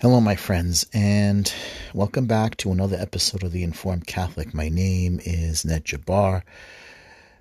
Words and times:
Hello, 0.00 0.20
my 0.20 0.36
friends, 0.36 0.86
and 0.94 1.52
welcome 1.92 2.26
back 2.26 2.56
to 2.58 2.70
another 2.70 2.96
episode 2.96 3.42
of 3.42 3.50
The 3.50 3.64
Informed 3.64 4.06
Catholic. 4.06 4.54
My 4.54 4.68
name 4.68 5.18
is 5.24 5.64
Ned 5.64 5.84
Jabbar. 5.84 6.44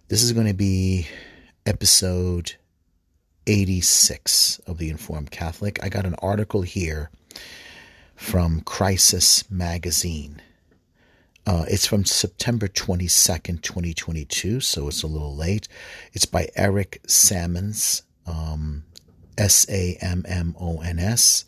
This 0.07 0.23
is 0.23 0.31
going 0.31 0.47
to 0.47 0.55
be 0.55 1.07
episode 1.67 2.55
86 3.45 4.57
of 4.65 4.79
The 4.79 4.89
Informed 4.89 5.29
Catholic. 5.29 5.77
I 5.83 5.89
got 5.89 6.07
an 6.07 6.15
article 6.15 6.63
here 6.63 7.11
from 8.15 8.61
Crisis 8.61 9.47
Magazine. 9.51 10.41
Uh, 11.45 11.65
it's 11.67 11.85
from 11.85 12.05
September 12.05 12.67
22nd, 12.67 13.61
2022, 13.61 14.61
so 14.61 14.87
it's 14.87 15.03
a 15.03 15.07
little 15.07 15.35
late. 15.35 15.67
It's 16.11 16.25
by 16.25 16.49
Eric 16.55 17.01
Sammons, 17.05 18.01
um, 18.25 18.83
S 19.37 19.67
A 19.69 19.95
M 20.01 20.25
M 20.27 20.55
O 20.59 20.81
N 20.81 20.97
S 20.97 21.45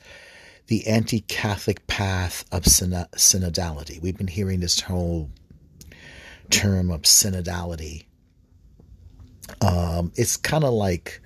the 0.70 0.86
anti 0.86 1.22
Catholic 1.22 1.86
path 1.88 2.46
of 2.52 2.64
synodality. 2.64 4.00
We've 4.00 4.18
been 4.18 4.28
hearing 4.28 4.60
this 4.60 4.80
whole 4.80 5.32
term 6.52 6.92
of 6.92 7.02
synodality. 7.02 8.06
Um, 9.62 10.12
it's 10.16 10.38
kind 10.38 10.64
of 10.64 10.74
like 10.74 11.22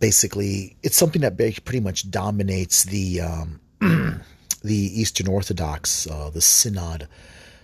basically, 0.00 0.76
it's 0.82 0.96
something 0.96 1.22
that 1.22 1.38
pretty 1.38 1.80
much 1.80 2.10
dominates 2.10 2.84
the. 2.84 3.22
Um, 3.22 3.60
the 4.62 5.00
Eastern 5.00 5.26
Orthodox, 5.26 6.06
uh, 6.06 6.30
the 6.30 6.40
Synod, 6.40 7.08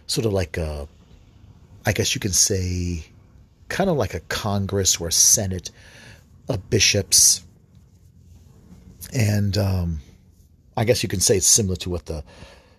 sort 0.07 0.27
of 0.27 0.33
like 0.33 0.57
a, 0.57 0.89
I 1.87 1.93
guess 1.93 2.15
you 2.15 2.21
can 2.21 2.33
say, 2.33 3.05
kind 3.69 3.89
of 3.89 3.97
like 3.97 4.15
a 4.15 4.21
Congress 4.21 5.01
or 5.01 5.09
a 5.09 5.13
Senate 5.13 5.71
of 6.49 6.69
bishops. 6.71 7.45
And 9.15 9.57
um, 9.57 10.01
I 10.79 10.85
guess 10.85 11.03
you 11.03 11.09
can 11.09 11.19
say 11.19 11.37
it's 11.39 11.47
similar 11.49 11.75
to 11.75 11.91
what 11.91 12.07
the 12.07 12.23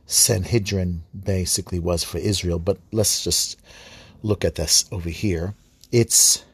Sanhedrin 0.05 1.03
basically 1.13 1.79
was 1.79 2.01
for 2.01 2.17
Israel, 2.17 2.57
but 2.57 2.77
let's 2.93 3.25
just 3.25 3.59
look 4.23 4.45
at 4.45 4.55
this 4.55 4.85
over 4.93 5.09
here. 5.09 5.53
It's 5.91 6.45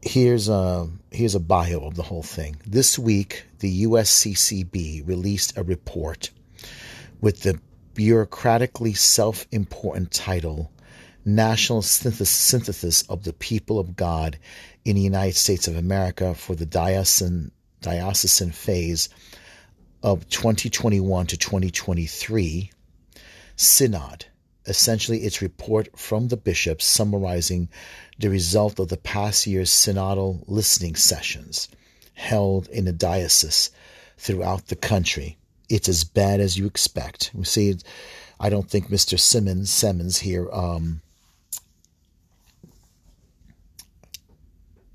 here's 0.00 0.48
a 0.48 0.88
here's 1.10 1.34
a 1.34 1.40
bio 1.40 1.80
of 1.80 1.96
the 1.96 2.02
whole 2.02 2.22
thing. 2.22 2.56
This 2.66 2.98
week, 2.98 3.44
the 3.58 3.84
USCCB 3.84 5.06
released 5.06 5.58
a 5.58 5.62
report 5.62 6.30
with 7.20 7.42
the 7.42 7.60
bureaucratically 7.92 8.96
self-important 8.96 10.12
title 10.12 10.72
National 11.26 11.82
Synthesis 11.82 13.02
of 13.02 13.24
the 13.24 13.34
People 13.34 13.78
of 13.78 13.94
God 13.94 14.38
in 14.86 14.96
the 14.96 15.02
United 15.02 15.36
States 15.36 15.68
of 15.68 15.76
America 15.76 16.34
for 16.34 16.54
the 16.54 16.64
diocesan, 16.64 17.50
diocesan 17.82 18.50
phase 18.50 19.10
of 20.06 20.28
2021 20.28 21.26
to 21.26 21.36
2023 21.36 22.70
synod 23.56 24.24
essentially 24.66 25.18
its 25.24 25.42
report 25.42 25.88
from 25.98 26.28
the 26.28 26.36
bishops 26.36 26.84
summarizing 26.84 27.68
the 28.20 28.30
result 28.30 28.78
of 28.78 28.86
the 28.86 28.96
past 28.96 29.48
year's 29.48 29.68
synodal 29.68 30.44
listening 30.46 30.94
sessions 30.94 31.68
held 32.14 32.68
in 32.68 32.84
the 32.84 32.92
diocese 32.92 33.72
throughout 34.16 34.68
the 34.68 34.76
country. 34.76 35.36
It's 35.68 35.88
as 35.88 36.04
bad 36.04 36.38
as 36.38 36.56
you 36.56 36.66
expect. 36.66 37.32
We 37.34 37.44
see 37.44 37.76
i 38.38 38.48
don't 38.48 38.70
think 38.70 38.88
mr 38.88 39.18
simmons 39.18 39.70
simmons 39.70 40.18
here 40.18 40.46
um, 40.52 41.00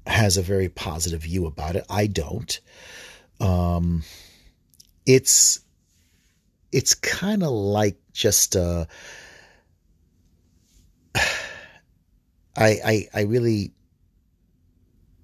has 0.07 0.37
a 0.37 0.41
very 0.41 0.69
positive 0.69 1.23
view 1.23 1.47
about 1.47 1.75
it. 1.75 1.85
I 1.89 2.07
don't. 2.07 2.59
Um, 3.41 4.03
it's 5.05 5.59
it's 6.71 6.95
kind 6.95 7.43
of 7.43 7.49
like 7.49 7.97
just 8.13 8.55
uh 8.55 8.85
I, 11.15 12.79
I 12.85 13.07
I 13.13 13.21
really 13.21 13.71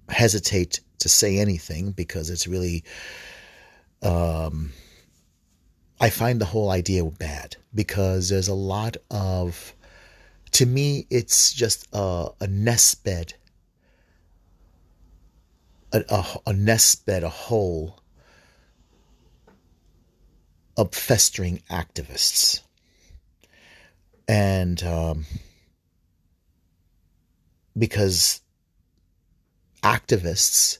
hesitate 0.08 0.80
to 1.00 1.08
say 1.08 1.38
anything 1.38 1.92
because 1.92 2.30
it's 2.30 2.46
really 2.46 2.84
um 4.02 4.72
I 6.00 6.10
find 6.10 6.40
the 6.40 6.44
whole 6.44 6.70
idea 6.70 7.04
bad 7.04 7.56
because 7.74 8.28
there's 8.28 8.48
a 8.48 8.54
lot 8.54 8.96
of 9.10 9.74
to 10.52 10.66
me 10.66 11.06
it's 11.10 11.52
just 11.52 11.86
a, 11.92 12.28
a 12.40 12.46
nest 12.46 13.04
bed. 13.04 13.34
A, 15.92 16.04
a, 16.08 16.24
a 16.48 16.52
nest 16.52 17.06
bed 17.06 17.22
a 17.22 17.30
hole 17.30 18.00
of 20.78 20.94
festering 20.94 21.60
activists. 21.68 22.62
And 24.28 24.82
um, 24.84 25.24
because 27.76 28.40
activists 29.82 30.78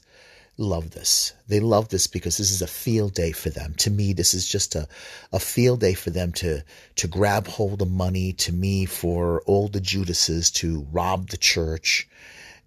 love 0.57 0.91
this. 0.91 1.33
They 1.47 1.59
love 1.59 1.89
this 1.89 2.07
because 2.07 2.37
this 2.37 2.51
is 2.51 2.61
a 2.61 2.67
field 2.67 3.13
day 3.13 3.33
for 3.33 3.49
them. 3.49 3.73
To 3.77 3.91
me, 3.91 4.13
this 4.13 4.33
is 4.33 4.47
just 4.47 4.75
a, 4.75 4.87
a 5.33 5.39
field 5.39 5.81
day 5.81 5.93
for 5.93 6.11
them 6.11 6.31
to, 6.33 6.63
to 6.95 7.07
grab 7.07 7.47
hold 7.47 7.81
of 7.81 7.91
money, 7.91 8.33
to 8.33 8.53
me, 8.53 8.85
for 8.85 9.41
all 9.41 9.67
the 9.67 9.81
Judases 9.81 10.49
to 10.51 10.87
rob 10.91 11.29
the 11.29 11.37
church. 11.37 12.07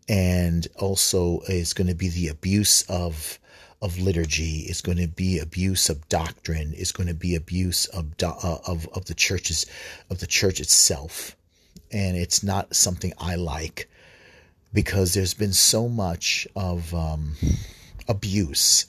And 0.09 0.67
also 0.77 1.41
is 1.49 1.73
going 1.73 1.87
to 1.87 1.95
be 1.95 2.09
the 2.09 2.29
abuse 2.29 2.83
of 2.83 3.39
of 3.83 3.99
liturgy 3.99 4.61
is 4.61 4.81
going 4.81 4.97
to 4.97 5.09
be 5.09 5.39
abuse 5.39 5.91
of 5.91 6.09
doctrine 6.09 6.73
is 6.73 6.93
going 6.93 7.09
to 7.09 7.15
be 7.15 7.35
abuse 7.35 7.85
of 7.87 8.07
uh, 8.23 8.59
of 8.67 8.89
of 8.95 9.05
the 9.07 9.15
churches 9.15 9.67
of 10.09 10.21
the 10.21 10.27
church 10.27 10.61
itself 10.61 11.37
and 11.91 12.17
it's 12.17 12.43
not 12.43 12.75
something 12.75 13.13
i 13.19 13.35
like 13.35 13.91
because 14.73 15.13
there's 15.13 15.35
been 15.35 15.53
so 15.53 15.89
much 15.89 16.47
of 16.57 16.95
um, 16.95 17.35
abuse 18.09 18.87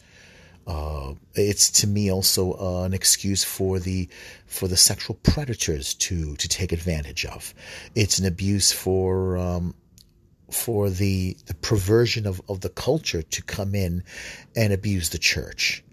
uh, 0.65 1.13
it's 1.35 1.69
to 1.69 1.87
me 1.87 2.09
also 2.11 2.53
uh, 2.53 2.83
an 2.83 2.93
excuse 2.93 3.43
for 3.43 3.79
the 3.79 4.07
for 4.45 4.67
the 4.67 4.77
sexual 4.77 5.17
predators 5.23 5.93
to 5.93 6.35
to 6.37 6.47
take 6.47 6.71
advantage 6.71 7.25
of. 7.25 7.53
It's 7.95 8.17
an 8.17 8.25
abuse 8.25 8.71
for 8.71 9.37
um, 9.37 9.75
for 10.53 10.89
the, 10.89 11.35
the 11.45 11.53
perversion 11.55 12.27
of, 12.27 12.41
of 12.47 12.61
the 12.61 12.69
culture 12.69 13.21
to 13.21 13.41
come 13.43 13.75
in 13.75 14.03
and 14.55 14.73
abuse 14.73 15.09
the 15.09 15.17
church. 15.17 15.83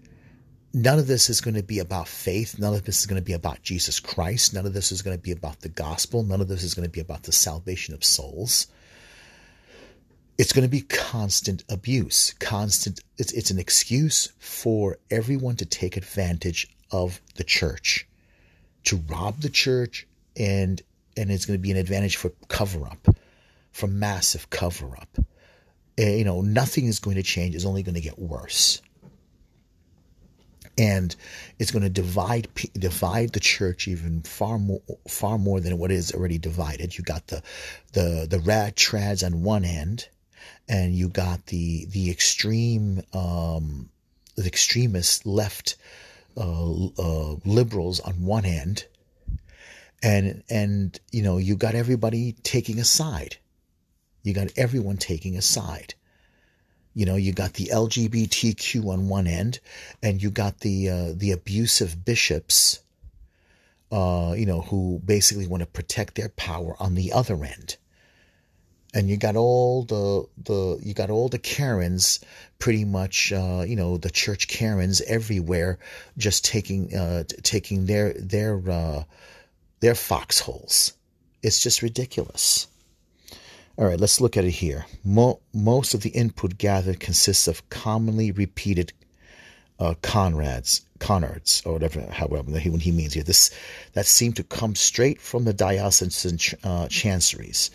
None 0.73 0.99
of 0.99 1.07
this 1.07 1.29
is 1.29 1.41
going 1.41 1.55
to 1.55 1.63
be 1.63 1.79
about 1.79 2.07
faith. 2.07 2.57
None 2.57 2.73
of 2.73 2.85
this 2.85 3.01
is 3.01 3.05
going 3.05 3.21
to 3.21 3.25
be 3.25 3.33
about 3.33 3.61
Jesus 3.61 3.99
Christ. 3.99 4.53
None 4.53 4.65
of 4.65 4.73
this 4.73 4.91
is 4.91 5.01
going 5.01 5.17
to 5.17 5.21
be 5.21 5.31
about 5.31 5.59
the 5.59 5.69
gospel. 5.69 6.23
None 6.23 6.39
of 6.39 6.47
this 6.47 6.63
is 6.63 6.73
going 6.73 6.87
to 6.87 6.91
be 6.91 7.01
about 7.01 7.23
the 7.23 7.33
salvation 7.33 7.93
of 7.93 8.03
souls. 8.03 8.67
It's 10.37 10.53
going 10.53 10.63
to 10.63 10.69
be 10.69 10.81
constant 10.81 11.63
abuse, 11.69 12.33
constant. 12.39 13.01
It's, 13.17 13.33
it's 13.33 13.51
an 13.51 13.59
excuse 13.59 14.31
for 14.39 14.97
everyone 15.09 15.57
to 15.57 15.65
take 15.65 15.97
advantage 15.97 16.73
of 16.89 17.19
the 17.35 17.43
church, 17.43 18.07
to 18.85 18.97
rob 19.07 19.41
the 19.41 19.49
church, 19.49 20.07
and 20.37 20.81
and 21.17 21.29
it's 21.29 21.45
going 21.45 21.59
to 21.59 21.61
be 21.61 21.71
an 21.71 21.77
advantage 21.77 22.15
for 22.15 22.31
cover 22.47 22.87
up 22.87 23.07
from 23.71 23.99
massive 23.99 24.49
cover 24.49 24.95
up. 24.97 25.17
Eh, 25.97 26.17
you 26.17 26.23
know, 26.23 26.41
nothing 26.41 26.85
is 26.85 26.99
going 26.99 27.15
to 27.15 27.23
change. 27.23 27.55
It's 27.55 27.65
only 27.65 27.83
going 27.83 27.95
to 27.95 28.01
get 28.01 28.19
worse. 28.19 28.81
And 30.77 31.15
it's 31.59 31.71
going 31.71 31.83
to 31.83 31.89
divide 31.89 32.47
divide 32.73 33.33
the 33.33 33.39
church 33.41 33.87
even 33.87 34.21
far 34.21 34.57
more 34.57 34.81
far 35.07 35.37
more 35.37 35.59
than 35.59 35.77
what 35.77 35.91
is 35.91 36.13
already 36.13 36.37
divided. 36.37 36.97
You 36.97 37.03
got 37.03 37.27
the 37.27 37.43
the 37.91 38.25
the 38.29 38.39
rad 38.39 38.77
trads 38.77 39.23
on 39.23 39.43
one 39.43 39.65
end, 39.65 40.07
and 40.69 40.95
you 40.95 41.09
got 41.09 41.47
the 41.47 41.85
the 41.85 42.09
extreme 42.09 43.03
um, 43.13 43.89
the 44.35 44.47
extremist 44.47 45.25
left 45.25 45.75
uh, 46.37 46.85
uh, 46.97 47.35
liberals 47.45 47.99
on 47.99 48.23
one 48.23 48.45
end, 48.45 48.85
and 50.01 50.41
and 50.49 50.97
you 51.11 51.21
know 51.21 51.37
you 51.37 51.57
got 51.57 51.75
everybody 51.75 52.31
taking 52.43 52.79
a 52.79 52.85
side 52.85 53.37
you 54.23 54.33
got 54.33 54.49
everyone 54.55 54.97
taking 54.97 55.37
a 55.37 55.41
side. 55.41 55.95
You 56.93 57.05
know, 57.05 57.15
you 57.15 57.31
got 57.31 57.53
the 57.53 57.67
LGBTQ 57.67 58.87
on 58.87 59.07
one 59.07 59.27
end, 59.27 59.59
and 60.03 60.21
you 60.21 60.29
got 60.29 60.59
the 60.59 60.89
uh, 60.89 61.13
the 61.15 61.31
abusive 61.31 62.03
bishops, 62.03 62.81
uh, 63.91 64.33
you 64.37 64.45
know, 64.45 64.61
who 64.61 65.01
basically 65.03 65.47
want 65.47 65.61
to 65.61 65.67
protect 65.67 66.15
their 66.15 66.29
power 66.29 66.75
on 66.79 66.95
the 66.95 67.13
other 67.13 67.43
end. 67.45 67.77
And 68.93 69.09
you 69.09 69.15
got 69.15 69.37
all 69.37 69.83
the 69.83 70.27
the 70.43 70.79
you 70.83 70.93
got 70.93 71.09
all 71.09 71.29
the 71.29 71.39
Karens, 71.39 72.19
pretty 72.59 72.83
much, 72.83 73.31
uh, 73.31 73.63
you 73.65 73.77
know, 73.77 73.97
the 73.97 74.09
church 74.09 74.49
Karens 74.49 74.99
everywhere, 75.01 75.79
just 76.17 76.43
taking 76.43 76.93
uh, 76.93 77.23
taking 77.41 77.85
their 77.85 78.13
their 78.13 78.61
uh, 78.69 79.03
their 79.79 79.95
foxholes. 79.95 80.91
It's 81.41 81.63
just 81.63 81.81
ridiculous. 81.81 82.67
All 83.77 83.85
right, 83.85 83.99
let's 83.99 84.19
look 84.19 84.35
at 84.35 84.43
it 84.43 84.51
here. 84.51 84.85
Mo- 85.03 85.39
most 85.53 85.93
of 85.93 86.01
the 86.01 86.09
input 86.09 86.57
gathered 86.57 86.99
consists 86.99 87.47
of 87.47 87.67
commonly 87.69 88.31
repeated 88.31 88.91
uh, 89.79 89.95
Conrad's, 90.01 90.85
Conards, 90.99 91.65
or 91.65 91.73
whatever, 91.73 92.01
however 92.11 92.59
he, 92.59 92.69
when 92.69 92.81
he 92.81 92.91
means 92.91 93.13
here, 93.13 93.23
this 93.23 93.49
that 93.93 94.05
seem 94.05 94.33
to 94.33 94.43
come 94.43 94.75
straight 94.75 95.19
from 95.19 95.45
the 95.45 95.53
diocesan 95.53 96.37
uh, 96.63 96.87
chanceries, 96.89 97.71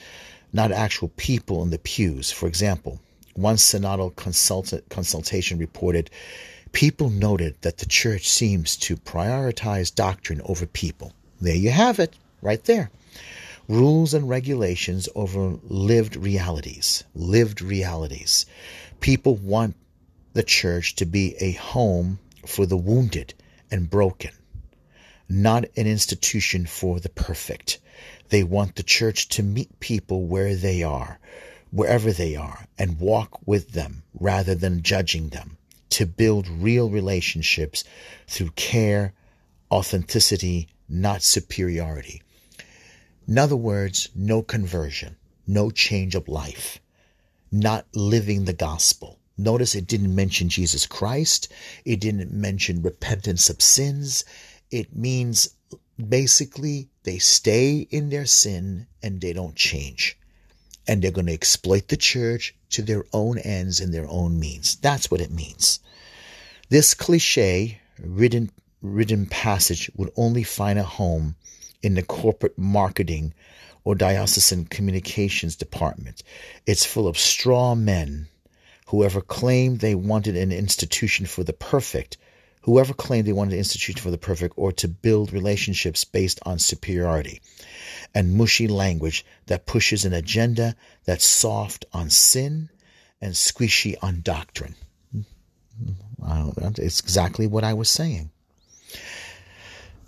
not 0.53 0.71
actual 0.71 1.09
people 1.17 1.63
in 1.63 1.71
the 1.71 1.79
pews. 1.79 2.31
For 2.31 2.47
example, 2.47 3.01
one 3.35 3.57
synodal 3.57 4.15
consultation 4.89 5.59
reported 5.59 6.11
people 6.73 7.11
noted 7.11 7.57
that 7.63 7.79
the 7.79 7.87
church 7.87 8.29
seems 8.29 8.77
to 8.77 8.97
prioritize 8.97 9.95
doctrine 9.95 10.43
over 10.45 10.67
people. 10.67 11.13
There 11.41 11.57
you 11.57 11.71
have 11.71 11.99
it, 11.99 12.15
right 12.43 12.63
there. 12.65 12.91
Rules 13.69 14.15
and 14.15 14.29
regulations 14.29 15.09
over 15.17 15.59
lived 15.65 16.15
realities. 16.15 17.03
Lived 17.15 17.61
realities. 17.61 18.47
People 19.01 19.35
want 19.35 19.75
the 20.35 20.45
church 20.45 20.95
to 20.97 21.05
be 21.05 21.35
a 21.41 21.53
home 21.53 22.21
for 22.47 22.65
the 22.65 22.77
wounded 22.77 23.35
and 23.71 23.91
broken, 23.91 24.31
not 25.29 25.65
an 25.77 25.87
institution 25.87 26.67
for 26.67 27.01
the 27.01 27.09
perfect. 27.09 27.79
They 28.29 28.45
want 28.45 28.77
the 28.77 28.83
church 28.85 29.29
to 29.31 29.43
meet 29.43 29.81
people 29.81 30.27
where 30.27 30.55
they 30.55 30.85
are, 30.85 31.19
wherever 31.73 32.13
they 32.13 32.37
are, 32.37 32.67
and 32.79 33.01
walk 33.01 33.41
with 33.47 33.73
them 33.73 34.05
rather 34.15 34.55
than 34.55 34.83
judging 34.83 35.31
them, 35.31 35.57
to 35.91 36.07
build 36.07 36.47
real 36.49 36.89
relationships 36.89 37.83
through 38.29 38.51
care, 38.51 39.13
authenticity, 39.73 40.69
not 40.89 41.23
superiority. 41.23 42.23
In 43.27 43.39
other 43.39 43.57
words, 43.57 44.09
no 44.15 44.43
conversion, 44.43 45.17
no 45.47 45.71
change 45.71 46.15
of 46.15 46.29
life, 46.29 46.81
not 47.51 47.87
living 47.95 48.45
the 48.45 48.53
gospel 48.53 49.19
Notice 49.39 49.75
it 49.75 49.87
didn't 49.87 50.15
mention 50.15 50.49
Jesus 50.49 50.87
Christ. 50.87 51.49
It 51.85 52.01
didn't 52.01 52.33
mention 52.33 52.81
repentance 52.81 53.51
of 53.51 53.61
sins. 53.61 54.25
It 54.71 54.97
means 54.97 55.51
basically 55.97 56.89
they 57.03 57.19
stay 57.19 57.87
in 57.91 58.09
their 58.09 58.25
sin 58.25 58.87
and 59.03 59.21
they 59.21 59.35
don't 59.35 59.55
change. 59.55 60.19
And 60.89 61.03
they're 61.03 61.11
going 61.11 61.27
to 61.27 61.35
exploit 61.35 61.89
the 61.89 61.97
church 61.97 62.55
to 62.71 62.83
their 62.83 63.05
own 63.13 63.39
ends 63.39 63.81
and 63.81 63.93
their 63.93 64.09
own 64.09 64.41
means. 64.41 64.77
That's 64.77 65.11
what 65.11 65.21
it 65.21 65.31
means. 65.31 65.81
This 66.71 66.95
cliche 66.95 67.81
ridden, 67.99 68.51
ridden 68.81 69.27
passage 69.27 69.91
would 69.97 70.13
only 70.17 70.45
find 70.45 70.79
a 70.79 70.85
home 70.85 71.37
in 71.83 71.95
the 71.95 72.03
corporate 72.03 72.59
marketing 72.59 73.35
or 73.85 73.95
diocesan 73.95 74.65
communications 74.65 75.57
department. 75.57 76.23
It's 76.67 76.85
full 76.85 77.07
of 77.07 77.19
straw 77.19 77.75
men 77.75 78.29
Whoever 78.87 79.21
claimed 79.21 79.81
they 79.81 79.97
wanted 79.97 80.37
an 80.37 80.53
institution 80.53 81.27
for 81.27 81.43
the 81.43 81.53
perfect, 81.53 82.17
whoever 82.63 82.95
claimed 82.95 83.27
they 83.27 83.33
wanted 83.33 83.55
an 83.55 83.59
institution 83.59 84.01
for 84.01 84.13
the 84.13 84.19
perfect 84.19 84.55
or 84.57 84.71
to 84.73 84.87
build 84.87 85.33
relationships 85.33 86.05
based 86.05 86.39
on 86.47 86.61
superiority, 86.61 87.41
and 88.15 88.37
mushy 88.37 88.69
language 88.69 89.25
that 89.47 89.67
pushes 89.67 90.05
an 90.05 90.13
agenda 90.13 90.77
that's 91.05 91.27
soft 91.27 91.85
on 91.93 92.11
sin 92.11 92.69
and 93.21 93.35
squishy 93.35 93.97
on 94.03 94.21
doctrine. 94.21 94.77
It's 96.79 97.01
exactly 97.01 97.49
what 97.49 97.65
I 97.65 97.75
was 97.75 97.89
saying. 97.89 98.31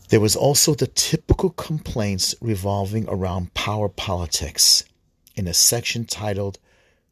There 0.09 0.21
was 0.21 0.37
also 0.37 0.75
the 0.75 0.87
typical 0.87 1.51
complaints 1.51 2.35
revolving 2.41 3.07
around 3.09 3.55
power 3.55 3.89
politics 3.89 4.85
in 5.35 5.47
a 5.47 5.55
section 5.55 6.07
titled 6.07 6.59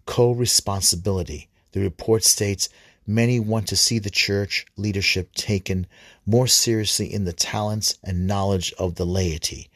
Co 0.06 0.32
Responsibility 0.32 1.48
the 1.76 1.82
report 1.82 2.24
states 2.24 2.70
many 3.06 3.38
want 3.38 3.68
to 3.68 3.76
see 3.76 3.98
the 3.98 4.08
church 4.08 4.64
leadership 4.78 5.34
taken 5.34 5.86
more 6.24 6.46
seriously 6.46 7.12
in 7.12 7.24
the 7.24 7.34
talents 7.34 7.98
and 8.02 8.26
knowledge 8.26 8.72
of 8.78 8.94
the 8.94 9.04
laity. 9.04 9.68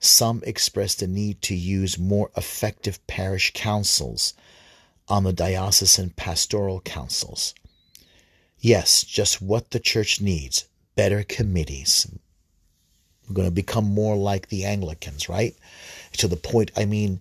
Some 0.00 0.42
express 0.46 0.94
the 0.94 1.06
need 1.06 1.42
to 1.42 1.54
use 1.54 1.98
more 1.98 2.30
effective 2.38 3.06
parish 3.06 3.52
councils 3.52 4.32
on 5.08 5.24
the 5.24 5.34
diocesan 5.34 6.08
pastoral 6.16 6.80
councils. 6.80 7.54
Yes, 8.58 9.04
just 9.04 9.42
what 9.42 9.72
the 9.72 9.80
church 9.80 10.22
needs 10.22 10.64
better 10.96 11.22
committees. 11.22 12.06
We're 13.28 13.34
going 13.34 13.48
to 13.48 13.54
become 13.54 13.84
more 13.84 14.16
like 14.16 14.48
the 14.48 14.64
Anglicans, 14.64 15.28
right? 15.28 15.54
To 16.18 16.28
the 16.28 16.36
point, 16.36 16.70
I 16.76 16.84
mean, 16.84 17.20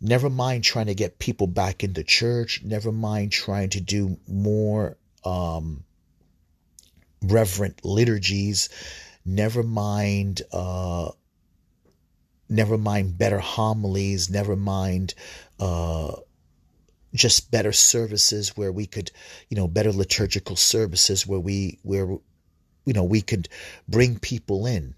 Never 0.00 0.28
mind 0.28 0.62
trying 0.62 0.86
to 0.86 0.94
get 0.94 1.18
people 1.18 1.46
back 1.46 1.82
into 1.82 2.04
church. 2.04 2.62
Never 2.62 2.92
mind 2.92 3.32
trying 3.32 3.70
to 3.70 3.80
do 3.80 4.18
more 4.28 4.98
um, 5.24 5.84
reverent 7.22 7.84
liturgies. 7.84 8.68
Never 9.24 9.62
mind. 9.62 10.42
Uh, 10.52 11.10
never 12.48 12.76
mind 12.76 13.16
better 13.16 13.38
homilies. 13.38 14.28
Never 14.28 14.54
mind. 14.54 15.14
Uh, 15.58 16.16
just 17.14 17.50
better 17.50 17.72
services 17.72 18.54
where 18.54 18.70
we 18.70 18.84
could, 18.84 19.10
you 19.48 19.56
know, 19.56 19.66
better 19.66 19.92
liturgical 19.92 20.56
services 20.56 21.26
where 21.26 21.40
we 21.40 21.78
where 21.82 22.06
you 22.84 22.92
know 22.92 23.04
we 23.04 23.22
could 23.22 23.48
bring 23.88 24.18
people 24.18 24.66
in 24.66 24.94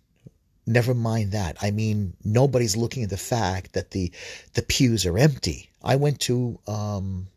never 0.68 0.94
mind 0.94 1.32
that. 1.32 1.56
I 1.62 1.70
mean, 1.70 2.14
nobody's 2.24 2.76
looking 2.76 3.02
at 3.02 3.10
the 3.10 3.16
fact 3.16 3.72
that 3.72 3.90
the 3.90 4.12
the 4.54 4.62
pews 4.62 5.06
are 5.06 5.18
empty. 5.18 5.70
I 5.82 5.96
went 5.96 6.20
to 6.20 6.58
um, 6.68 7.28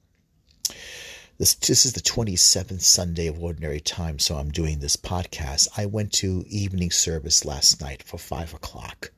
this. 1.37 1.55
This 1.55 1.85
is 1.85 1.93
the 1.93 2.01
twenty 2.01 2.35
seventh 2.35 2.81
Sunday 2.81 3.27
of 3.27 3.41
Ordinary 3.41 3.79
Time, 3.79 4.19
so 4.19 4.35
I'm 4.35 4.51
doing 4.51 4.79
this 4.79 4.97
podcast. 4.97 5.69
I 5.77 5.85
went 5.85 6.11
to 6.13 6.43
evening 6.47 6.91
service 6.91 7.45
last 7.45 7.81
night 7.81 8.03
for 8.03 8.17
five 8.17 8.53
o'clock, 8.53 9.11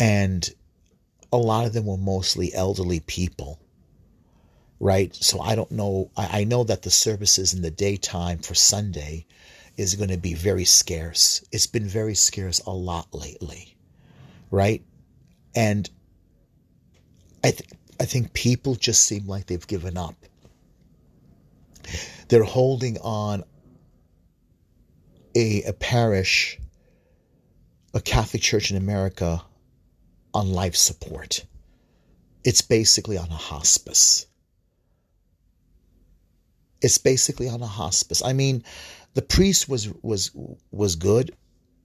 and 0.00 0.48
a 1.32 1.38
lot 1.38 1.66
of 1.66 1.72
them 1.72 1.86
were 1.86 1.96
mostly 1.98 2.54
elderly 2.54 3.00
people. 3.00 3.60
Right, 4.78 5.14
so 5.14 5.40
I 5.40 5.54
don't 5.54 5.70
know. 5.70 6.10
I, 6.18 6.40
I 6.40 6.44
know 6.44 6.62
that 6.64 6.82
the 6.82 6.90
services 6.90 7.54
in 7.54 7.62
the 7.62 7.70
daytime 7.70 8.40
for 8.40 8.54
Sunday 8.54 9.24
is 9.76 9.94
going 9.94 10.10
to 10.10 10.16
be 10.16 10.34
very 10.34 10.64
scarce. 10.64 11.44
It's 11.52 11.66
been 11.66 11.86
very 11.86 12.14
scarce 12.14 12.60
a 12.60 12.70
lot 12.70 13.08
lately, 13.12 13.76
right? 14.50 14.82
And 15.54 15.88
I 17.44 17.50
th- 17.50 17.70
I 18.00 18.04
think 18.04 18.32
people 18.32 18.74
just 18.74 19.04
seem 19.04 19.26
like 19.26 19.46
they've 19.46 19.66
given 19.66 19.96
up. 19.96 20.14
They're 22.28 22.44
holding 22.44 22.98
on 22.98 23.44
a, 25.34 25.62
a 25.64 25.72
parish, 25.72 26.58
a 27.94 28.00
Catholic 28.00 28.42
church 28.42 28.70
in 28.70 28.76
America 28.76 29.42
on 30.34 30.52
life 30.52 30.76
support. 30.76 31.44
It's 32.44 32.62
basically 32.62 33.16
on 33.16 33.28
a 33.28 33.36
hospice. 33.36 34.26
It's 36.82 36.98
basically 36.98 37.48
on 37.48 37.62
a 37.62 37.66
hospice. 37.66 38.22
I 38.22 38.32
mean, 38.32 38.64
the 39.16 39.22
priest 39.22 39.66
was 39.66 39.90
was 40.02 40.30
was 40.70 40.94
good. 40.94 41.34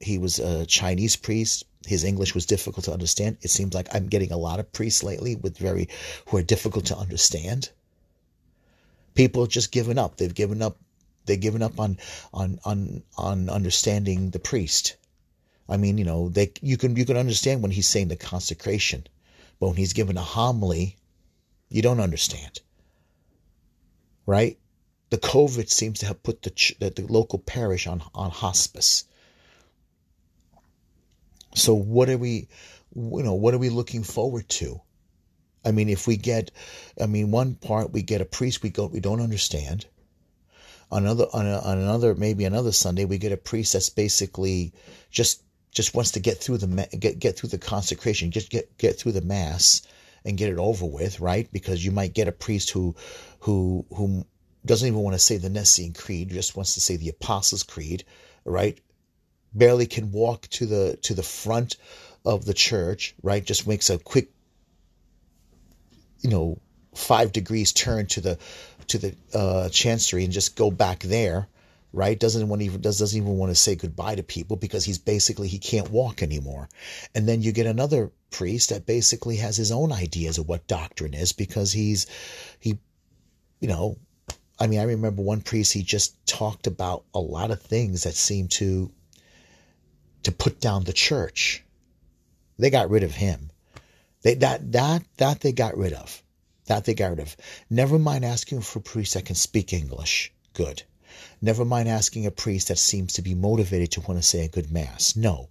He 0.02 0.18
was 0.18 0.38
a 0.38 0.66
Chinese 0.66 1.16
priest. 1.16 1.64
His 1.88 2.04
English 2.04 2.36
was 2.36 2.46
difficult 2.46 2.84
to 2.86 2.92
understand. 2.92 3.38
It 3.42 3.50
seems 3.50 3.74
like 3.74 3.88
I'm 3.96 4.08
getting 4.08 4.34
a 4.34 4.38
lot 4.38 4.60
of 4.60 4.74
priests 4.74 5.02
lately 5.02 5.36
with 5.38 5.58
very 5.58 5.88
who 6.28 6.38
are 6.38 6.44
difficult 6.44 6.88
to 6.88 6.98
understand. 6.98 7.70
People 9.16 9.48
just 9.48 9.72
given 9.72 9.98
up. 9.98 10.18
They've 10.18 10.36
given 10.36 10.62
up. 10.62 10.76
They've 11.26 11.40
given 11.40 11.64
up 11.64 11.80
on 11.80 12.00
on 12.34 12.60
on 12.66 13.04
on 13.18 13.50
understanding 13.50 14.32
the 14.32 14.40
priest. 14.40 14.98
I 15.70 15.78
mean, 15.78 15.98
you 15.98 16.04
know, 16.04 16.28
they 16.28 16.52
you 16.62 16.76
can 16.76 16.98
you 16.98 17.06
can 17.06 17.16
understand 17.16 17.62
when 17.62 17.72
he's 17.72 17.88
saying 17.88 18.10
the 18.10 18.18
consecration, 18.18 19.08
but 19.58 19.68
when 19.68 19.78
he's 19.78 19.94
given 19.94 20.18
a 20.18 20.22
homily, 20.38 20.98
you 21.70 21.82
don't 21.82 22.02
understand. 22.02 22.60
Right? 24.26 24.58
The 25.12 25.18
COVID 25.18 25.70
seems 25.70 26.00
to 26.00 26.06
have 26.08 26.24
put 26.24 26.42
the, 26.42 26.74
the, 26.80 26.90
the 26.90 27.06
local 27.06 27.38
parish 27.38 27.86
on, 27.86 28.02
on 28.16 28.32
hospice. 28.32 29.04
So 31.54 31.74
what 31.74 32.10
are 32.10 32.18
we, 32.18 32.48
you 32.96 33.22
know, 33.22 33.34
what 33.34 33.54
are 33.54 33.60
we 33.60 33.70
looking 33.70 34.04
forward 34.04 34.48
to? 34.50 34.80
I 35.66 35.72
mean, 35.72 35.90
if 35.90 36.08
we 36.08 36.16
get, 36.16 36.52
I 37.00 37.08
mean, 37.08 37.30
one 37.30 37.56
part 37.56 37.92
we 37.92 38.02
get 38.04 38.22
a 38.22 38.26
priest 38.26 38.64
we 38.64 38.70
go 38.70 38.86
we 38.88 39.02
don't 39.02 39.22
understand. 39.22 39.86
Another 40.90 41.26
on, 41.34 41.46
a, 41.46 41.60
on 41.60 41.78
another 41.78 42.16
maybe 42.16 42.46
another 42.46 42.72
Sunday 42.72 43.04
we 43.04 43.18
get 43.18 43.34
a 43.34 43.38
priest 43.38 43.74
that's 43.74 43.90
basically 43.90 44.74
just 45.10 45.44
just 45.72 45.94
wants 45.94 46.12
to 46.12 46.20
get 46.22 46.38
through 46.38 46.58
the 46.58 46.88
get 46.98 47.20
get 47.20 47.38
through 47.38 47.50
the 47.50 47.58
consecration, 47.58 48.32
just 48.32 48.50
get 48.50 48.78
get 48.78 48.98
through 48.98 49.12
the 49.12 49.22
mass 49.22 49.82
and 50.24 50.38
get 50.38 50.50
it 50.50 50.58
over 50.58 50.86
with, 50.86 51.20
right? 51.20 51.52
Because 51.52 51.84
you 51.84 51.92
might 51.92 52.14
get 52.14 52.30
a 52.30 52.32
priest 52.32 52.72
who 52.72 52.96
who 53.42 53.86
who 53.94 54.26
doesn't 54.66 54.88
even 54.88 55.00
want 55.00 55.16
to 55.16 55.20
say 55.20 55.38
the 55.38 55.50
Nicene 55.50 55.94
Creed, 55.94 56.30
just 56.30 56.56
wants 56.56 56.76
to 56.76 56.82
say 56.82 56.96
the 56.96 57.10
Apostles' 57.10 57.64
Creed, 57.64 58.04
right? 58.46 58.78
Barely 59.54 59.86
can 59.86 60.12
walk 60.12 60.48
to 60.50 60.66
the 60.66 60.98
to 61.04 61.14
the 61.14 61.24
front 61.24 61.78
of 62.26 62.46
the 62.46 62.54
church, 62.54 63.16
right? 63.24 63.44
Just 63.44 63.68
makes 63.68 63.90
a 63.90 63.98
quick, 63.98 64.30
you 66.22 66.30
know, 66.30 66.60
five 66.94 67.32
degrees 67.32 67.74
turn 67.74 68.06
to 68.08 68.22
the 68.22 68.38
to 68.88 68.98
the 68.98 69.16
uh, 69.34 69.70
chancery 69.70 70.24
and 70.24 70.34
just 70.34 70.56
go 70.56 70.70
back 70.70 71.00
there, 71.00 71.48
right? 71.92 72.20
Doesn't 72.20 72.48
want 72.48 72.62
even 72.62 72.82
doesn't 72.82 73.18
even 73.18 73.38
want 73.38 73.52
to 73.52 73.56
say 73.56 73.76
goodbye 73.76 74.16
to 74.16 74.24
people 74.24 74.58
because 74.58 74.86
he's 74.86 75.00
basically 75.00 75.48
he 75.48 75.60
can't 75.60 75.90
walk 75.90 76.22
anymore. 76.22 76.70
And 77.16 77.28
then 77.28 77.42
you 77.42 77.52
get 77.52 77.66
another 77.66 78.12
priest 78.30 78.70
that 78.70 78.86
basically 78.86 79.38
has 79.38 79.58
his 79.58 79.72
own 79.72 79.92
ideas 79.92 80.38
of 80.38 80.48
what 80.48 80.68
doctrine 80.68 81.14
is 81.14 81.34
because 81.34 81.72
he's 81.72 82.06
he 82.60 82.78
you 83.60 83.68
know 83.68 83.98
I 84.62 84.68
mean 84.68 84.80
I 84.80 84.84
remember 84.84 85.24
one 85.24 85.42
priest 85.42 85.74
he 85.74 85.82
just 85.82 86.24
talked 86.28 86.68
about 86.68 87.04
a 87.16 87.20
lot 87.20 87.50
of 87.50 87.60
things 87.60 88.04
that 88.04 88.14
seemed 88.14 88.52
to 88.52 88.92
to 90.22 90.32
put 90.32 90.62
down 90.62 90.84
the 90.84 90.94
church. 90.94 91.64
They 92.60 92.70
got 92.70 92.92
rid 92.92 93.02
of 93.02 93.12
him. 93.12 93.50
They 94.22 94.36
that 94.36 94.72
that 94.74 95.02
that 95.18 95.42
they 95.42 95.52
got 95.52 95.76
rid 95.76 95.94
of. 95.94 96.22
That 96.68 96.86
they 96.86 96.94
got 96.94 97.10
rid 97.10 97.22
of. 97.22 97.36
Never 97.72 97.98
mind 97.98 98.24
asking 98.24 98.62
for 98.62 98.78
a 98.78 98.84
priest 98.84 99.16
that 99.16 99.26
can 99.26 99.36
speak 99.36 99.74
English. 99.74 100.32
Good. 100.54 100.84
Never 101.42 101.66
mind 101.66 101.90
asking 101.90 102.28
a 102.28 102.32
priest 102.32 102.68
that 102.68 102.78
seems 102.78 103.14
to 103.14 103.24
be 103.24 103.34
motivated 103.34 103.94
to 103.94 104.02
want 104.02 104.20
to 104.22 104.28
say 104.28 104.46
a 104.46 104.48
good 104.48 104.72
mass. 104.72 105.16
No. 105.16 105.50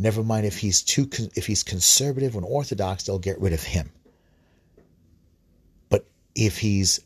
Never 0.00 0.24
mind 0.24 0.46
if 0.46 0.58
he's 0.58 0.82
too 0.82 1.08
if 1.36 1.46
he's 1.46 1.62
conservative 1.62 2.34
and 2.34 2.44
orthodox, 2.44 3.04
they'll 3.04 3.20
get 3.20 3.40
rid 3.40 3.52
of 3.52 3.62
him. 3.62 3.92
But 5.88 6.06
if 6.34 6.58
he's 6.58 6.98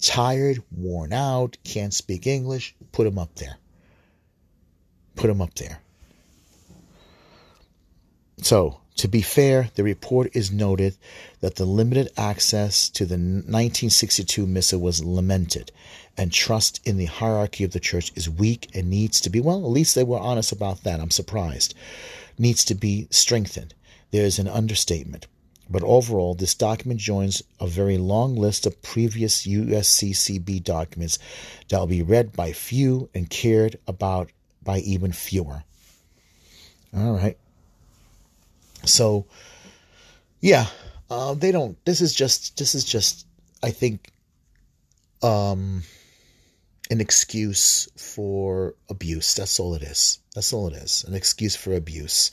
tired, 0.00 0.62
worn 0.70 1.12
out, 1.12 1.56
can't 1.64 1.94
speak 1.94 2.26
English, 2.26 2.74
put 2.92 3.06
him 3.06 3.18
up 3.18 3.34
there. 3.36 3.56
Put 5.16 5.30
him 5.30 5.40
up 5.40 5.54
there. 5.54 5.80
So, 8.42 8.80
to 8.96 9.08
be 9.08 9.22
fair, 9.22 9.70
the 9.74 9.84
report 9.84 10.30
is 10.34 10.50
noted 10.50 10.96
that 11.40 11.56
the 11.56 11.64
limited 11.64 12.10
access 12.16 12.88
to 12.90 13.04
the 13.04 13.14
1962 13.14 14.46
Missal 14.46 14.80
was 14.80 15.04
lamented, 15.04 15.72
and 16.16 16.32
trust 16.32 16.80
in 16.84 16.96
the 16.96 17.06
hierarchy 17.06 17.64
of 17.64 17.72
the 17.72 17.80
church 17.80 18.12
is 18.14 18.28
weak 18.28 18.68
and 18.74 18.90
needs 18.90 19.20
to 19.22 19.30
be, 19.30 19.40
well, 19.40 19.64
at 19.64 19.70
least 19.70 19.94
they 19.94 20.04
were 20.04 20.18
honest 20.18 20.52
about 20.52 20.82
that. 20.84 21.00
I'm 21.00 21.10
surprised. 21.10 21.74
Needs 22.38 22.64
to 22.66 22.74
be 22.74 23.06
strengthened. 23.10 23.74
There 24.10 24.24
is 24.24 24.38
an 24.38 24.48
understatement. 24.48 25.26
But 25.70 25.84
overall, 25.84 26.34
this 26.34 26.54
document 26.56 26.98
joins 26.98 27.42
a 27.60 27.66
very 27.68 27.96
long 27.96 28.34
list 28.34 28.66
of 28.66 28.82
previous 28.82 29.46
USCCB 29.46 30.64
documents 30.64 31.18
that 31.68 31.78
will 31.78 31.86
be 31.86 32.02
read 32.02 32.32
by 32.32 32.52
few 32.52 33.08
and 33.14 33.30
cared 33.30 33.78
about 33.86 34.30
by 34.62 34.78
even 34.80 35.12
fewer. 35.12 35.62
All 36.94 37.12
right. 37.12 37.38
So, 38.84 39.26
yeah, 40.40 40.66
uh, 41.08 41.34
they 41.34 41.52
don't. 41.52 41.82
This 41.84 42.00
is 42.00 42.14
just. 42.14 42.58
This 42.58 42.74
is 42.74 42.84
just. 42.84 43.26
I 43.62 43.70
think. 43.70 44.10
Um, 45.22 45.84
an 46.90 47.00
excuse 47.00 47.88
for 47.96 48.74
abuse. 48.88 49.34
That's 49.34 49.60
all 49.60 49.74
it 49.74 49.82
is. 49.82 50.18
That's 50.34 50.52
all 50.52 50.66
it 50.66 50.74
is. 50.74 51.04
An 51.06 51.14
excuse 51.14 51.54
for 51.54 51.74
abuse. 51.74 52.32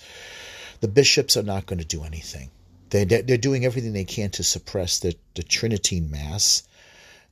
The 0.80 0.88
bishops 0.88 1.38
are 1.38 1.44
not 1.44 1.68
going 1.68 1.80
to 1.80 1.86
do 1.86 2.04
anything. 2.04 2.50
They 2.90 3.04
they're 3.06 3.38
doing 3.38 3.66
everything 3.66 3.94
they 3.94 4.06
can 4.06 4.30
to 4.32 4.44
suppress 4.44 5.00
the 5.00 5.16
the 5.36 5.44
Tridentine 5.44 6.10
Mass. 6.10 6.64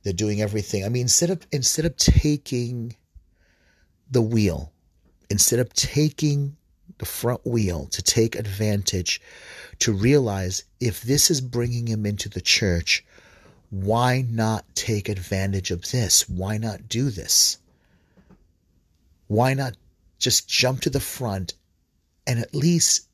They're 0.02 0.12
doing 0.12 0.40
everything. 0.40 0.84
I 0.84 0.88
mean, 0.88 1.02
instead 1.02 1.30
of 1.30 1.46
instead 1.50 1.84
of 1.84 1.96
taking 1.96 2.96
the 4.10 4.22
wheel, 4.22 4.72
instead 5.30 5.58
of 5.58 5.72
taking 5.72 6.56
the 6.98 7.06
front 7.06 7.44
wheel 7.46 7.86
to 7.86 8.02
take 8.02 8.36
advantage, 8.36 9.20
to 9.80 9.92
realize 9.92 10.64
if 10.80 11.02
this 11.02 11.30
is 11.30 11.40
bringing 11.40 11.86
him 11.86 12.06
into 12.06 12.28
the 12.28 12.40
church, 12.40 13.04
why 13.70 14.24
not 14.30 14.64
take 14.74 15.08
advantage 15.08 15.70
of 15.70 15.90
this? 15.90 16.28
Why 16.28 16.56
not 16.58 16.88
do 16.88 17.10
this? 17.10 17.58
Why 19.26 19.54
not 19.54 19.76
just 20.18 20.48
jump 20.48 20.82
to 20.82 20.90
the 20.90 21.00
front 21.00 21.54
and 22.26 22.38
at 22.38 22.54
least 22.54 23.08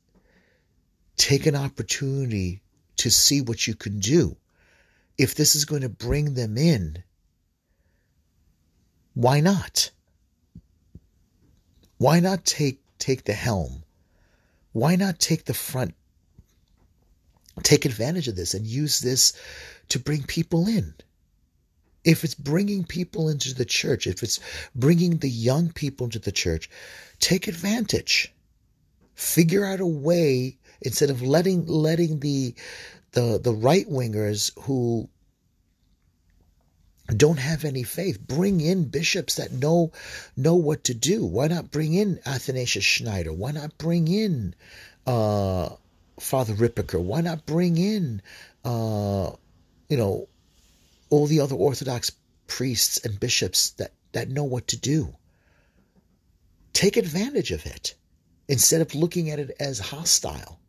take 1.17 1.45
an 1.45 1.55
opportunity 1.55 2.61
to 2.97 3.09
see 3.09 3.41
what 3.41 3.67
you 3.67 3.75
can 3.75 3.99
do? 3.99 4.37
If 5.17 5.35
this 5.35 5.55
is 5.55 5.65
going 5.65 5.83
to 5.83 5.89
bring 5.89 6.33
them 6.33 6.57
in, 6.57 7.03
why 9.13 9.41
not? 9.41 9.91
Why 11.97 12.19
not 12.19 12.45
take 12.45 12.81
take 12.97 13.23
the 13.25 13.33
helm? 13.33 13.83
Why 14.71 14.95
not 14.95 15.19
take 15.19 15.45
the 15.45 15.53
front? 15.53 15.93
Take 17.61 17.85
advantage 17.85 18.27
of 18.27 18.35
this 18.35 18.55
and 18.55 18.65
use 18.65 18.99
this 18.99 19.33
to 19.89 19.99
bring 19.99 20.23
people 20.23 20.67
in. 20.67 20.95
If 22.03 22.23
it's 22.23 22.35
bringing 22.35 22.83
people 22.83 23.29
into 23.29 23.53
the 23.53 23.65
church, 23.65 24.07
if 24.07 24.23
it's 24.23 24.39
bringing 24.75 25.17
the 25.17 25.29
young 25.29 25.71
people 25.71 26.05
into 26.05 26.19
the 26.19 26.31
church, 26.31 26.69
take 27.19 27.47
advantage. 27.47 28.33
Figure 29.13 29.63
out 29.63 29.79
a 29.79 29.85
way 29.85 30.57
instead 30.83 31.09
of 31.09 31.21
letting 31.21 31.65
letting 31.65 32.19
the 32.19 32.53
the 33.13 33.39
the 33.41 33.53
right 33.53 33.89
wingers 33.89 34.51
who 34.63 35.09
don't 37.07 37.39
have 37.39 37.65
any 37.65 37.83
faith. 37.83 38.19
Bring 38.25 38.61
in 38.61 38.85
bishops 38.85 39.35
that 39.35 39.51
know 39.51 39.91
know 40.37 40.55
what 40.55 40.85
to 40.85 40.93
do. 40.93 41.25
Why 41.25 41.47
not 41.47 41.71
bring 41.71 41.93
in 41.93 42.19
Athanasius 42.25 42.85
Schneider? 42.85 43.33
Why 43.33 43.51
not 43.51 43.77
bring 43.77 44.07
in 44.07 44.55
uh, 45.05 45.69
Father 46.19 46.53
Ripperger? 46.53 47.01
Why 47.01 47.21
not 47.21 47.45
bring 47.45 47.77
in 47.77 48.21
uh, 48.63 49.31
you 49.89 49.97
know 49.97 50.27
all 51.09 51.27
the 51.27 51.41
other 51.41 51.55
Orthodox 51.55 52.11
priests 52.47 52.97
and 53.03 53.19
bishops 53.19 53.71
that 53.71 53.91
that 54.13 54.29
know 54.29 54.43
what 54.43 54.67
to 54.69 54.77
do? 54.77 55.15
Take 56.71 56.97
advantage 56.97 57.51
of 57.51 57.65
it 57.65 57.95
instead 58.47 58.81
of 58.81 58.95
looking 58.95 59.29
at 59.29 59.39
it 59.39 59.51
as 59.59 59.79
hostile. 59.79 60.59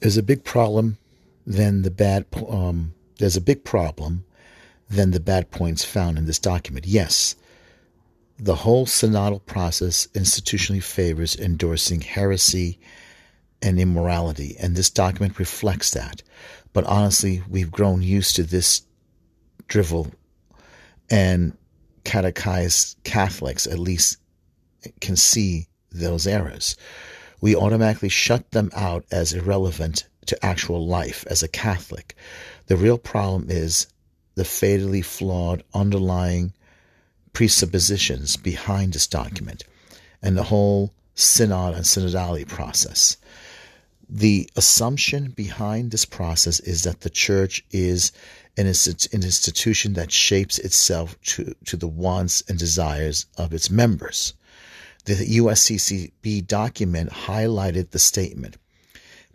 There's 0.00 0.16
a 0.16 0.22
big 0.22 0.44
problem 0.44 0.98
then 1.48 1.80
the 1.80 1.90
bad 1.90 2.26
um, 2.48 2.92
there's 3.18 3.36
a 3.36 3.40
big 3.40 3.64
problem 3.64 4.24
than 4.90 5.10
the 5.10 5.20
bad 5.20 5.50
points 5.50 5.82
found 5.84 6.18
in 6.18 6.26
this 6.26 6.38
document. 6.38 6.86
Yes, 6.86 7.34
the 8.38 8.54
whole 8.54 8.84
synodal 8.84 9.44
process 9.46 10.06
institutionally 10.08 10.82
favors 10.82 11.34
endorsing 11.36 12.02
heresy 12.02 12.78
and 13.62 13.80
immorality, 13.80 14.56
and 14.60 14.76
this 14.76 14.90
document 14.90 15.38
reflects 15.38 15.90
that. 15.92 16.22
But 16.74 16.84
honestly, 16.84 17.42
we've 17.48 17.70
grown 17.70 18.02
used 18.02 18.36
to 18.36 18.42
this 18.42 18.82
drivel, 19.68 20.12
and 21.08 21.56
catechized 22.04 23.02
Catholics 23.04 23.66
at 23.66 23.78
least 23.78 24.18
can 25.00 25.16
see 25.16 25.66
those 25.90 26.26
errors. 26.26 26.76
We 27.40 27.54
automatically 27.54 28.08
shut 28.08 28.50
them 28.50 28.70
out 28.74 29.04
as 29.10 29.32
irrelevant 29.32 30.04
to 30.26 30.44
actual 30.44 30.86
life 30.86 31.24
as 31.28 31.42
a 31.42 31.48
Catholic. 31.48 32.14
The 32.66 32.76
real 32.76 32.98
problem 32.98 33.46
is 33.48 33.86
the 34.34 34.44
fatally 34.44 35.02
flawed 35.02 35.62
underlying 35.74 36.52
presuppositions 37.32 38.36
behind 38.36 38.92
this 38.92 39.06
document 39.06 39.64
and 40.22 40.36
the 40.36 40.44
whole 40.44 40.92
synod 41.14 41.74
and 41.74 41.84
synodality 41.84 42.46
process. 42.46 43.16
The 44.08 44.48
assumption 44.56 45.32
behind 45.32 45.90
this 45.90 46.04
process 46.04 46.60
is 46.60 46.84
that 46.84 47.00
the 47.00 47.10
church 47.10 47.64
is 47.70 48.12
an, 48.56 48.66
institution 48.66 49.92
that 49.94 50.10
shapes 50.10 50.58
itself 50.58 51.20
to, 51.22 51.54
to 51.66 51.76
the 51.76 51.88
wants 51.88 52.42
and 52.48 52.58
desires 52.58 53.26
of 53.36 53.52
its 53.52 53.70
members. 53.70 54.34
The 55.08 55.38
USCCB 55.38 56.46
document 56.46 57.08
highlighted 57.08 57.92
the 57.92 57.98
statement 57.98 58.58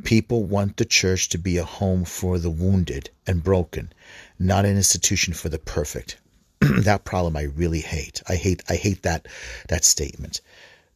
People 0.03 0.43
want 0.43 0.77
the 0.77 0.85
church 0.85 1.29
to 1.29 1.39
be 1.39 1.57
a 1.57 1.65
home 1.65 2.05
for 2.05 2.37
the 2.37 2.51
wounded 2.51 3.09
and 3.25 3.43
broken, 3.43 3.91
not 4.37 4.65
an 4.65 4.77
institution 4.77 5.33
for 5.33 5.49
the 5.49 5.57
perfect. 5.57 6.17
that 6.59 7.05
problem 7.05 7.35
I 7.35 7.43
really 7.43 7.79
hate. 7.79 8.21
I 8.29 8.35
hate 8.35 8.61
I 8.69 8.75
hate 8.75 9.01
that 9.01 9.27
that 9.69 9.83
statement. 9.83 10.41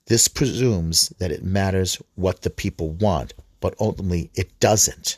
This 0.06 0.28
presumes 0.28 1.10
that 1.18 1.32
it 1.32 1.44
matters 1.44 2.00
what 2.14 2.44
the 2.44 2.52
people 2.52 2.92
want, 2.92 3.34
but 3.60 3.74
ultimately 3.80 4.30
it 4.36 4.60
doesn't. 4.60 5.18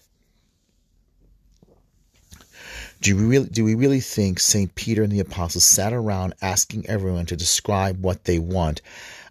Do 3.01 3.17
we 3.17 3.23
really 3.23 3.49
do 3.49 3.65
we 3.65 3.75
really 3.75 3.99
think 3.99 4.39
St. 4.39 4.73
Peter 4.73 5.03
and 5.03 5.11
the 5.11 5.19
apostles 5.19 5.65
sat 5.65 5.91
around 5.91 6.33
asking 6.41 6.85
everyone 6.87 7.25
to 7.25 7.35
describe 7.35 8.01
what 8.01 8.23
they 8.23 8.39
want 8.39 8.81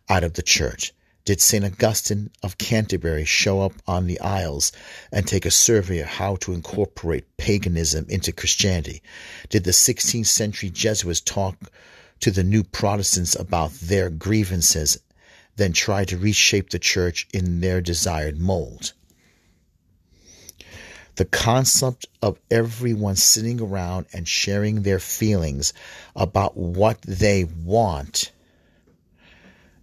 out 0.09 0.25
of 0.25 0.35
the 0.35 0.43
church? 0.43 0.93
did 1.29 1.43
St. 1.43 1.63
Augustine 1.63 2.31
of 2.43 2.57
Canterbury 2.57 3.27
show 3.27 3.61
up 3.61 3.75
on 3.87 4.07
the 4.07 4.19
Isles 4.19 4.73
and 5.13 5.27
take 5.27 5.45
a 5.45 5.51
survey 5.51 5.99
of 5.99 6.07
how 6.07 6.37
to 6.37 6.55
incorporate 6.55 7.37
paganism 7.37 8.07
into 8.09 8.33
Christianity? 8.33 9.03
Did 9.51 9.65
the 9.65 9.73
16th 9.73 10.25
century 10.25 10.71
Jesuits 10.71 11.21
talk 11.21 11.71
to 12.21 12.31
the 12.31 12.43
new 12.43 12.65
Protestants 12.65 13.35
about 13.35 13.73
their 13.73 14.09
grievances, 14.09 14.97
then 15.57 15.75
try 15.75 16.07
to 16.07 16.17
reshape 16.17 16.71
the 16.71 16.79
church 16.79 17.29
in 17.35 17.61
their 17.61 17.83
desired 17.83 18.39
mold? 18.39 18.95
The 21.17 21.27
concept 21.27 22.07
of 22.23 22.41
everyone 22.51 23.17
sitting 23.17 23.61
around 23.61 24.07
and 24.15 24.27
sharing 24.27 24.81
their 24.81 24.99
feelings 24.99 25.75
about 26.17 26.57
what 26.57 27.03
they 27.03 27.45
want 27.45 28.33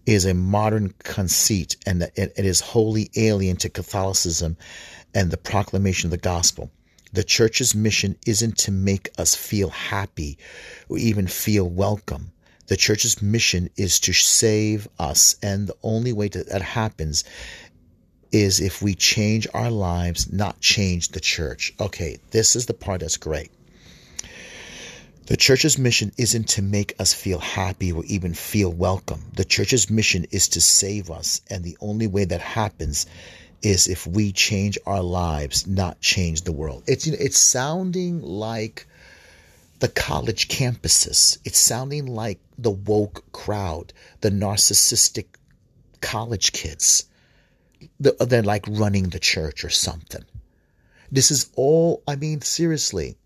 is 0.05 0.25
a 0.25 0.33
modern 0.33 0.93
conceit 0.99 1.75
and 1.85 2.03
it 2.15 2.33
is 2.37 2.59
wholly 2.59 3.09
alien 3.15 3.57
to 3.57 3.69
Catholicism 3.69 4.57
and 5.13 5.31
the 5.31 5.37
proclamation 5.37 6.07
of 6.07 6.11
the 6.11 6.17
gospel. 6.17 6.71
The 7.13 7.23
church's 7.23 7.73
mission 7.73 8.17
isn't 8.27 8.57
to 8.59 8.71
make 8.71 9.09
us 9.17 9.35
feel 9.35 9.69
happy 9.69 10.37
or 10.89 10.97
even 10.97 11.27
feel 11.27 11.67
welcome. 11.67 12.31
The 12.67 12.75
church's 12.75 13.21
mission 13.21 13.69
is 13.77 13.99
to 14.01 14.11
save 14.11 14.87
us, 14.97 15.35
and 15.41 15.67
the 15.67 15.77
only 15.83 16.11
way 16.13 16.27
that, 16.29 16.49
that 16.49 16.63
happens 16.63 17.23
is 18.31 18.59
if 18.59 18.81
we 18.81 18.95
change 18.95 19.47
our 19.53 19.69
lives, 19.69 20.31
not 20.33 20.59
change 20.59 21.09
the 21.09 21.19
church. 21.19 21.73
Okay, 21.79 22.17
this 22.31 22.55
is 22.55 22.65
the 22.65 22.73
part 22.73 23.01
that's 23.01 23.17
great. 23.17 23.51
The 25.27 25.37
church's 25.37 25.79
mission 25.79 26.11
isn't 26.17 26.49
to 26.49 26.61
make 26.61 26.93
us 26.99 27.11
feel 27.11 27.39
happy 27.39 27.91
or 27.91 28.05
even 28.05 28.35
feel 28.35 28.71
welcome. 28.71 29.23
The 29.33 29.43
church's 29.43 29.89
mission 29.89 30.27
is 30.29 30.49
to 30.49 30.61
save 30.61 31.09
us, 31.09 31.41
and 31.49 31.63
the 31.63 31.77
only 31.81 32.05
way 32.05 32.25
that 32.25 32.41
happens 32.41 33.07
is 33.63 33.87
if 33.87 34.05
we 34.05 34.31
change 34.31 34.77
our 34.85 35.01
lives, 35.01 35.65
not 35.65 35.99
change 35.99 36.43
the 36.43 36.51
world. 36.51 36.83
It's 36.85 37.07
you 37.07 37.13
know, 37.13 37.17
it's 37.19 37.39
sounding 37.39 38.21
like 38.21 38.85
the 39.79 39.87
college 39.87 40.47
campuses. 40.47 41.39
It's 41.43 41.57
sounding 41.57 42.05
like 42.05 42.39
the 42.59 42.69
woke 42.69 43.31
crowd, 43.31 43.93
the 44.21 44.29
narcissistic 44.29 45.25
college 46.01 46.51
kids. 46.51 47.05
They're 47.99 48.43
like 48.43 48.65
running 48.67 49.09
the 49.09 49.19
church 49.19 49.63
or 49.63 49.71
something. 49.71 50.23
This 51.11 51.31
is 51.31 51.49
all, 51.55 52.03
I 52.07 52.15
mean, 52.15 52.41
seriously. 52.41 53.17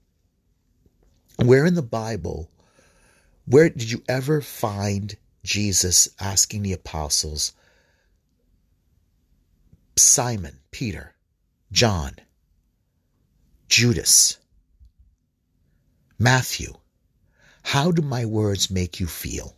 Where 1.43 1.65
in 1.65 1.73
the 1.73 1.81
Bible, 1.81 2.49
where 3.45 3.69
did 3.69 3.89
you 3.89 4.03
ever 4.09 4.41
find 4.41 5.15
Jesus 5.43 6.09
asking 6.19 6.63
the 6.63 6.73
apostles, 6.73 7.53
Simon, 9.95 10.59
Peter, 10.71 11.15
John, 11.71 12.17
Judas, 13.69 14.37
Matthew, 16.17 16.73
how 17.63 17.91
do 17.91 18.01
my 18.01 18.25
words 18.25 18.69
make 18.69 18.99
you 18.99 19.07
feel? 19.07 19.55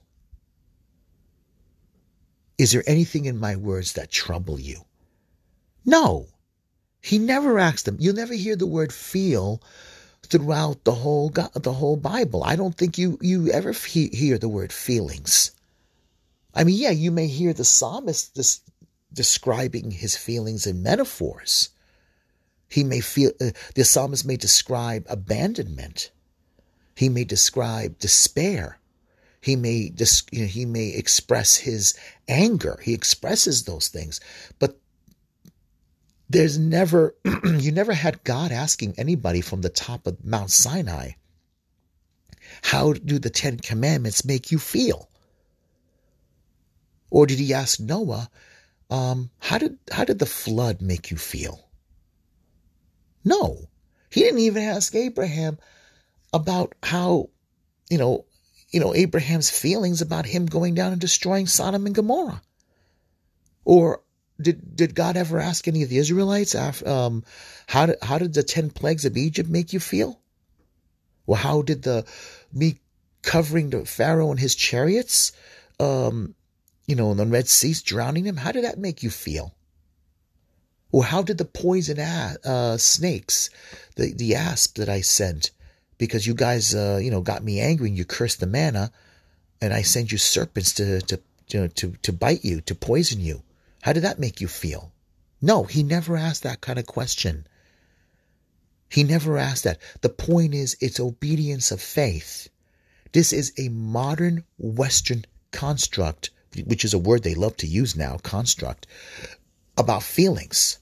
Is 2.59 2.71
there 2.71 2.83
anything 2.85 3.25
in 3.25 3.39
my 3.39 3.55
words 3.55 3.93
that 3.93 4.11
trouble 4.11 4.59
you? 4.59 4.85
No. 5.83 6.27
He 7.01 7.17
never 7.17 7.57
asked 7.57 7.85
them. 7.85 7.97
You'll 7.99 8.13
never 8.13 8.35
hear 8.35 8.55
the 8.55 8.67
word 8.67 8.93
feel 8.93 9.63
throughout 10.31 10.85
the 10.85 10.93
whole 10.93 11.29
the 11.29 11.73
whole 11.73 11.97
Bible. 11.97 12.43
I 12.43 12.55
don't 12.55 12.75
think 12.75 12.97
you 12.97 13.19
you 13.21 13.49
ever 13.49 13.73
hear 13.73 14.37
the 14.37 14.49
word 14.49 14.71
feelings. 14.71 15.51
I 16.55 16.63
mean, 16.63 16.77
yeah, 16.77 16.91
you 16.91 17.11
may 17.11 17.27
hear 17.27 17.53
the 17.53 17.63
psalmist 17.63 18.35
this, 18.35 18.61
describing 19.13 19.91
his 19.91 20.15
feelings 20.15 20.65
in 20.65 20.81
metaphors. 20.81 21.69
He 22.69 22.83
may 22.83 23.01
feel 23.01 23.31
uh, 23.41 23.51
the 23.75 23.83
psalmist 23.83 24.25
may 24.25 24.37
describe 24.37 25.05
abandonment. 25.09 26.11
He 26.95 27.09
may 27.09 27.25
describe 27.25 27.99
despair. 27.99 28.79
He 29.41 29.55
may 29.55 29.91
you 30.31 30.41
know, 30.41 30.47
he 30.47 30.65
may 30.65 30.89
express 30.89 31.57
his 31.57 31.93
anger. 32.27 32.79
He 32.81 32.93
expresses 32.93 33.63
those 33.63 33.89
things, 33.89 34.21
but 34.59 34.79
there's 36.31 36.57
never 36.57 37.15
you 37.43 37.71
never 37.71 37.93
had 37.93 38.23
God 38.23 38.51
asking 38.51 38.95
anybody 38.97 39.41
from 39.41 39.61
the 39.61 39.69
top 39.69 40.07
of 40.07 40.23
Mount 40.23 40.51
Sinai, 40.51 41.11
"How 42.61 42.93
do 42.93 43.19
the 43.19 43.29
Ten 43.29 43.57
Commandments 43.57 44.23
make 44.23 44.51
you 44.51 44.57
feel?" 44.57 45.09
Or 47.09 47.27
did 47.27 47.39
he 47.39 47.53
ask 47.53 47.79
Noah, 47.79 48.29
um, 48.89 49.29
"How 49.39 49.57
did 49.57 49.77
how 49.91 50.05
did 50.05 50.19
the 50.19 50.25
flood 50.25 50.81
make 50.81 51.11
you 51.11 51.17
feel?" 51.17 51.67
No, 53.25 53.67
he 54.09 54.21
didn't 54.21 54.39
even 54.39 54.63
ask 54.63 54.95
Abraham, 54.95 55.59
about 56.33 56.75
how, 56.81 57.29
you 57.89 57.97
know, 57.97 58.25
you 58.69 58.79
know, 58.79 58.95
Abraham's 58.95 59.49
feelings 59.49 60.01
about 60.01 60.25
him 60.25 60.45
going 60.45 60.75
down 60.75 60.93
and 60.93 61.01
destroying 61.01 61.45
Sodom 61.45 61.85
and 61.85 61.93
Gomorrah. 61.93 62.41
Or 63.65 64.01
did 64.43 64.75
did 64.75 64.95
God 64.95 65.17
ever 65.17 65.39
ask 65.39 65.67
any 65.67 65.83
of 65.83 65.89
the 65.89 65.97
Israelites 65.97 66.55
um, 66.55 67.23
how 67.67 67.85
did 67.87 67.97
how 68.01 68.17
did 68.17 68.33
the 68.33 68.43
ten 68.43 68.69
plagues 68.69 69.05
of 69.05 69.17
Egypt 69.17 69.49
make 69.49 69.73
you 69.73 69.79
feel? 69.79 70.19
Well, 71.25 71.39
how 71.39 71.61
did 71.61 71.83
the 71.83 72.05
me 72.51 72.79
covering 73.21 73.69
the 73.69 73.85
Pharaoh 73.85 74.31
and 74.31 74.39
his 74.39 74.55
chariots, 74.55 75.31
um, 75.79 76.35
you 76.87 76.95
know, 76.95 77.11
in 77.11 77.17
the 77.17 77.25
Red 77.25 77.47
Sea, 77.47 77.75
drowning 77.83 78.25
him? 78.25 78.37
How 78.37 78.51
did 78.51 78.63
that 78.63 78.79
make 78.79 79.03
you 79.03 79.09
feel? 79.09 79.53
Or 80.91 81.05
how 81.05 81.21
did 81.21 81.37
the 81.37 81.45
poison 81.45 81.99
uh, 81.99 82.77
snakes, 82.77 83.49
the 83.95 84.13
the 84.13 84.35
asp 84.35 84.75
that 84.77 84.89
I 84.89 85.01
sent, 85.01 85.51
because 85.97 86.27
you 86.27 86.33
guys, 86.33 86.75
uh, 86.75 86.99
you 87.01 87.09
know, 87.11 87.21
got 87.21 87.43
me 87.43 87.61
angry 87.61 87.87
and 87.87 87.97
you 87.97 88.03
cursed 88.03 88.41
the 88.41 88.47
manna, 88.47 88.91
and 89.61 89.73
I 89.73 89.83
sent 89.83 90.11
you 90.11 90.17
serpents 90.17 90.73
to 90.73 91.01
to 91.01 91.19
you 91.49 91.61
know, 91.61 91.67
to 91.67 91.93
to 92.01 92.11
bite 92.11 92.43
you, 92.43 92.61
to 92.61 92.75
poison 92.75 93.21
you. 93.21 93.43
How 93.81 93.93
did 93.93 94.03
that 94.03 94.19
make 94.19 94.41
you 94.41 94.47
feel? 94.47 94.93
No, 95.41 95.63
he 95.63 95.83
never 95.83 96.15
asked 96.15 96.43
that 96.43 96.61
kind 96.61 96.77
of 96.77 96.85
question. 96.85 97.47
He 98.89 99.03
never 99.03 99.37
asked 99.37 99.63
that. 99.63 99.79
The 100.01 100.09
point 100.09 100.53
is, 100.53 100.77
it's 100.79 100.99
obedience 100.99 101.71
of 101.71 101.81
faith. 101.81 102.49
This 103.11 103.33
is 103.33 103.53
a 103.57 103.69
modern 103.69 104.43
Western 104.57 105.25
construct, 105.51 106.29
which 106.65 106.85
is 106.85 106.93
a 106.93 106.99
word 106.99 107.23
they 107.23 107.35
love 107.35 107.57
to 107.57 107.67
use 107.67 107.95
now, 107.95 108.17
construct, 108.17 108.87
about 109.77 110.03
feelings. 110.03 110.79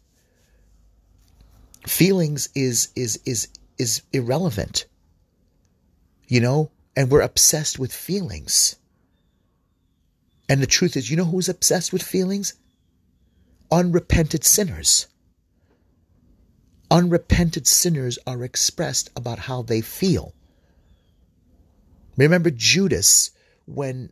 Feelings 1.88 2.50
is 2.56 2.90
is 2.96 3.20
is 3.26 3.48
is 3.78 4.02
irrelevant 4.12 4.86
you 6.30 6.40
know, 6.40 6.72
and 6.96 7.10
we're 7.10 7.22
obsessed 7.22 7.80
with 7.80 7.92
feelings. 7.92 8.78
And 10.48 10.62
the 10.62 10.68
truth 10.68 10.96
is, 10.96 11.10
you 11.10 11.18
know 11.18 11.26
who's 11.26 11.50
obsessed 11.50 11.92
with 11.92 12.04
feelings? 12.04 12.54
Unrepented 13.72 14.44
sinners. 14.44 15.08
Unrepented 16.90 17.68
sinners 17.68 18.18
are 18.26 18.44
expressed 18.44 19.12
about 19.16 19.40
how 19.40 19.62
they 19.62 19.82
feel. 19.82 20.34
Remember 22.18 22.50
Judas 22.50 23.32
when 23.66 24.12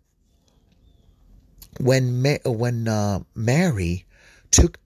when 1.79 2.23
when 2.45 2.87
uh, 2.87 3.19
Mary 3.35 4.05
took 4.51 4.79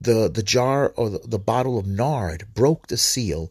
the 0.00 0.28
the 0.28 0.42
jar 0.42 0.92
or 0.96 1.10
the, 1.10 1.18
the 1.20 1.38
bottle 1.38 1.78
of 1.78 1.86
nard, 1.86 2.48
broke 2.54 2.88
the 2.88 2.96
seal, 2.96 3.50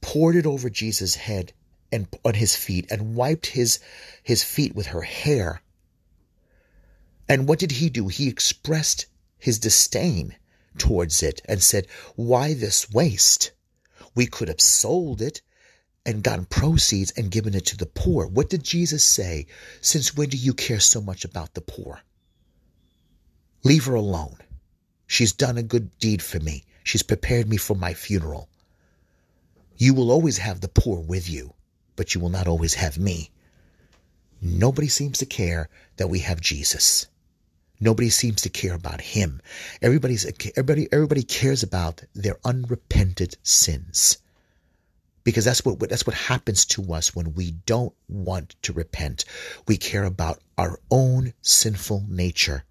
poured 0.00 0.36
it 0.36 0.46
over 0.46 0.70
Jesus' 0.70 1.14
head, 1.14 1.52
and 1.92 2.06
on 2.24 2.34
his 2.34 2.56
feet 2.56 2.90
and 2.90 3.14
wiped 3.14 3.46
his 3.46 3.80
his 4.22 4.42
feet 4.42 4.74
with 4.74 4.88
her 4.88 5.02
hair. 5.02 5.60
And 7.28 7.46
what 7.46 7.58
did 7.58 7.72
he 7.72 7.90
do? 7.90 8.08
He 8.08 8.28
expressed 8.28 9.06
his 9.38 9.58
disdain 9.58 10.36
towards 10.76 11.22
it 11.22 11.40
and 11.44 11.62
said, 11.62 11.86
Why 12.16 12.54
this 12.54 12.90
waste? 12.90 13.52
We 14.14 14.26
could 14.26 14.48
have 14.48 14.60
sold 14.60 15.22
it 15.22 15.42
and 16.04 16.22
gotten 16.22 16.46
proceeds 16.46 17.12
and 17.12 17.30
given 17.30 17.54
it 17.54 17.66
to 17.66 17.76
the 17.76 17.86
poor. 17.86 18.26
What 18.26 18.50
did 18.50 18.62
Jesus 18.62 19.04
say? 19.04 19.46
Since 19.80 20.16
when 20.16 20.28
do 20.28 20.36
you 20.36 20.54
care 20.54 20.80
so 20.80 21.00
much 21.00 21.24
about 21.24 21.54
the 21.54 21.60
poor? 21.60 22.00
Leave 23.64 23.84
her 23.86 23.94
alone. 23.94 24.38
She's 25.06 25.32
done 25.32 25.58
a 25.58 25.62
good 25.62 25.96
deed 25.98 26.22
for 26.22 26.40
me. 26.40 26.64
She's 26.84 27.02
prepared 27.02 27.48
me 27.48 27.56
for 27.56 27.74
my 27.74 27.94
funeral. 27.94 28.48
You 29.76 29.94
will 29.94 30.10
always 30.10 30.38
have 30.38 30.60
the 30.60 30.68
poor 30.68 31.00
with 31.00 31.28
you 31.28 31.54
but 31.98 32.14
you 32.14 32.20
will 32.20 32.30
not 32.30 32.46
always 32.46 32.74
have 32.74 32.96
me. 32.96 33.28
Nobody 34.40 34.86
seems 34.86 35.18
to 35.18 35.26
care 35.26 35.68
that 35.96 36.08
we 36.08 36.20
have 36.20 36.40
Jesus. 36.40 37.08
Nobody 37.80 38.10
seems 38.10 38.42
to 38.42 38.48
care 38.48 38.74
about 38.74 39.00
him. 39.00 39.40
Everybody's 39.80 40.26
everybody 40.56 40.88
everybody 40.92 41.22
cares 41.22 41.62
about 41.62 42.02
their 42.14 42.36
unrepented 42.44 43.36
sins. 43.42 44.18
Because 45.22 45.44
that's 45.44 45.64
what 45.64 45.78
that's 45.88 46.06
what 46.06 46.16
happens 46.16 46.64
to 46.66 46.92
us 46.92 47.14
when 47.14 47.34
we 47.34 47.52
don't 47.52 47.94
want 48.08 48.56
to 48.62 48.72
repent. 48.72 49.24
We 49.66 49.76
care 49.76 50.04
about 50.04 50.40
our 50.56 50.80
own 50.90 51.34
sinful 51.42 52.06
nature. 52.08 52.64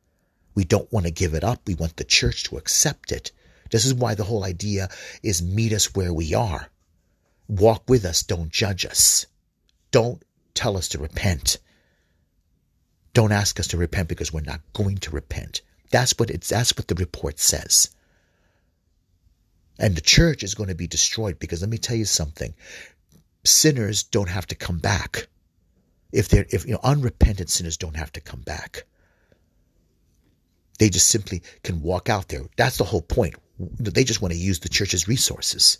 We 0.55 0.63
don't 0.63 0.91
want 0.91 1.05
to 1.05 1.11
give 1.11 1.35
it 1.35 1.43
up. 1.43 1.61
We 1.67 1.75
want 1.75 1.97
the 1.97 2.03
church 2.03 2.45
to 2.45 2.57
accept 2.57 3.11
it. 3.11 3.31
This 3.69 3.85
is 3.85 3.93
why 3.93 4.15
the 4.15 4.23
whole 4.23 4.43
idea 4.43 4.89
is 5.21 5.41
meet 5.41 5.71
us 5.71 5.93
where 5.93 6.13
we 6.13 6.33
are. 6.33 6.69
Walk 7.47 7.83
with 7.87 8.05
us, 8.05 8.23
don't 8.23 8.49
judge 8.49 8.85
us. 8.85 9.25
Don't 9.91 10.23
tell 10.53 10.75
us 10.75 10.89
to 10.89 10.97
repent. 10.97 11.59
Don't 13.17 13.31
ask 13.31 13.59
us 13.59 13.69
to 13.69 13.77
repent 13.77 14.09
because 14.09 14.31
we're 14.31 14.41
not 14.41 14.61
going 14.73 14.97
to 14.97 15.09
repent. 15.09 15.61
That's 15.89 16.13
what 16.19 16.29
it's 16.29 16.49
that's 16.49 16.77
what 16.77 16.87
the 16.87 16.93
report 16.93 17.39
says. 17.39 17.89
And 19.79 19.95
the 19.95 20.01
church 20.01 20.43
is 20.43 20.53
going 20.53 20.69
to 20.69 20.75
be 20.75 20.85
destroyed 20.85 21.39
because 21.39 21.61
let 21.61 21.71
me 21.71 21.79
tell 21.79 21.97
you 21.97 22.05
something. 22.05 22.53
Sinners 23.43 24.03
don't 24.03 24.29
have 24.29 24.45
to 24.45 24.55
come 24.55 24.77
back. 24.77 25.29
If 26.11 26.29
they're 26.29 26.45
if 26.51 26.67
you 26.67 26.73
know 26.73 26.79
unrepentant 26.83 27.49
sinners 27.49 27.77
don't 27.77 27.97
have 27.97 28.11
to 28.11 28.21
come 28.21 28.41
back. 28.41 28.83
They 30.77 30.89
just 30.89 31.07
simply 31.07 31.41
can 31.63 31.81
walk 31.81 32.09
out 32.09 32.27
there. 32.27 32.43
That's 32.55 32.77
the 32.77 32.83
whole 32.83 33.01
point. 33.01 33.33
They 33.79 34.03
just 34.03 34.21
want 34.21 34.35
to 34.35 34.39
use 34.39 34.59
the 34.59 34.69
church's 34.69 35.07
resources. 35.07 35.79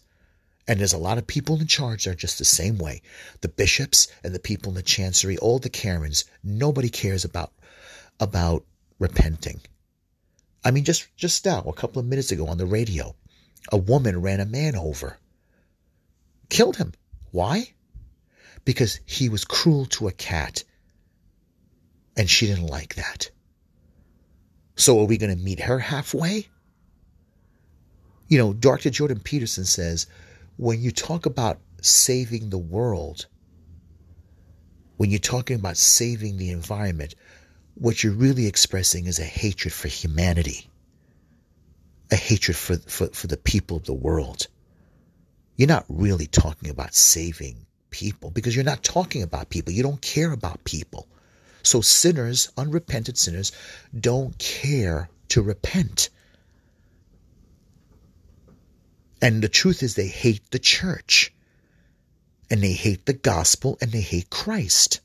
And 0.68 0.80
there's 0.80 0.94
a 0.94 0.98
lot 0.98 1.18
of 1.18 1.26
people 1.26 1.60
in 1.60 1.68
charge 1.68 2.04
that 2.04 2.12
are 2.12 2.16
just 2.16 2.38
the 2.38 2.46
same 2.46 2.78
way. 2.78 3.02
The 3.42 3.48
bishops 3.48 4.08
and 4.24 4.36
the 4.36 4.40
people 4.40 4.70
in 4.70 4.76
the 4.76 4.82
chancery, 4.82 5.38
all 5.38 5.60
the 5.60 5.70
Karens, 5.70 6.26
nobody 6.44 6.90
cares 6.90 7.24
about 7.24 7.54
about 8.20 8.66
repenting. 9.00 9.62
I 10.64 10.72
mean, 10.72 10.84
just 10.84 11.08
just 11.16 11.46
now, 11.46 11.62
a 11.62 11.74
couple 11.74 12.00
of 12.00 12.06
minutes 12.06 12.32
ago 12.32 12.48
on 12.48 12.58
the 12.58 12.66
radio, 12.66 13.16
a 13.72 13.78
woman 13.78 14.22
ran 14.22 14.42
a 14.42 14.46
man 14.46 14.76
over, 14.76 15.18
killed 16.50 16.76
him. 16.76 16.94
Why? 17.32 17.74
Because 18.66 19.00
he 19.06 19.30
was 19.30 19.46
cruel 19.46 19.86
to 19.86 20.10
a 20.10 20.12
cat, 20.12 20.64
and 22.18 22.30
she 22.30 22.48
didn't 22.48 22.68
like 22.68 22.96
that. 22.96 23.30
So 24.76 25.00
are 25.00 25.06
we 25.06 25.18
going 25.18 25.36
to 25.36 25.44
meet 25.44 25.62
her 25.62 25.80
halfway? 25.80 26.48
You 28.28 28.38
know, 28.38 28.54
Dr. 28.54 28.90
Jordan 28.90 29.20
Peterson 29.20 29.64
says 29.64 30.08
when 30.58 30.82
you 30.82 30.92
talk 30.92 31.26
about 31.26 31.60
saving 31.82 32.50
the 32.50 32.58
world, 32.58 33.28
when 34.98 35.12
you're 35.12 35.20
talking 35.20 35.56
about 35.56 35.78
saving 35.78 36.38
the 36.38 36.50
environment, 36.50 37.16
what 37.76 38.04
you're 38.04 38.14
really 38.14 38.48
expressing 38.48 39.06
is 39.06 39.20
a 39.20 39.24
hatred 39.24 39.72
for 39.72 39.88
humanity, 39.88 40.68
a 42.12 42.16
hatred 42.16 42.58
for, 42.58 42.78
for, 42.78 43.08
for 43.08 43.28
the 43.28 43.38
people 43.38 43.78
of 43.78 43.86
the 43.86 43.94
world. 43.94 44.48
You're 45.56 45.68
not 45.68 45.86
really 45.88 46.28
talking 46.28 46.70
about 46.70 46.96
saving 46.96 47.66
people 47.92 48.32
because 48.32 48.56
you're 48.56 48.66
not 48.66 48.84
talking 48.84 49.22
about 49.22 49.50
people. 49.50 49.74
You 49.74 49.84
don't 49.84 50.02
care 50.02 50.32
about 50.32 50.64
people. 50.64 51.08
So 51.62 51.82
sinners, 51.82 52.52
unrepentant 52.58 53.18
sinners, 53.18 53.52
don't 53.98 54.38
care 54.40 55.10
to 55.30 55.42
repent. 55.42 56.10
And 59.22 59.42
the 59.42 59.50
truth 59.50 59.84
is, 59.84 59.96
they 59.96 60.08
hate 60.08 60.52
the 60.52 60.60
church. 60.60 61.34
And 62.50 62.62
they 62.62 62.74
hate 62.74 63.06
the 63.06 63.14
gospel 63.14 63.78
and 63.82 63.92
they 63.92 64.02
hate 64.02 64.30
Christ. 64.30 65.02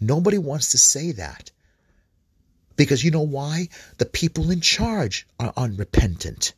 Nobody 0.00 0.36
wants 0.36 0.70
to 0.70 0.78
say 0.78 1.12
that. 1.12 1.50
Because 2.76 3.04
you 3.04 3.10
know 3.10 3.22
why? 3.22 3.68
The 3.98 4.04
people 4.04 4.50
in 4.50 4.60
charge 4.60 5.26
are 5.38 5.52
unrepentant. 5.56 6.52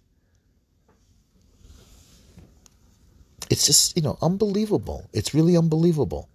It's 3.50 3.66
just, 3.66 3.96
you 3.96 4.02
know, 4.02 4.18
unbelievable. 4.22 5.08
It's 5.12 5.34
really 5.34 5.56
unbelievable. 5.56 6.28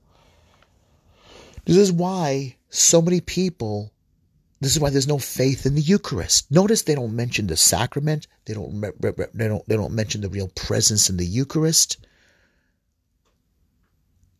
This 1.65 1.77
is 1.77 1.91
why 1.91 2.55
so 2.69 3.01
many 3.01 3.19
people 3.19 3.91
this 4.61 4.73
is 4.73 4.79
why 4.79 4.89
there's 4.89 5.07
no 5.07 5.19
faith 5.19 5.65
in 5.65 5.75
the 5.75 5.81
Eucharist. 5.81 6.51
Notice 6.51 6.81
they 6.81 6.95
don't 6.95 7.15
mention 7.15 7.47
the 7.47 7.55
sacrament. 7.55 8.27
They 8.45 8.53
don't 8.53 8.81
they 9.01 9.47
don't 9.47 9.67
they 9.67 9.75
don't 9.75 9.93
mention 9.93 10.21
the 10.21 10.29
real 10.29 10.49
presence 10.49 11.09
in 11.09 11.17
the 11.17 11.25
Eucharist. 11.25 11.97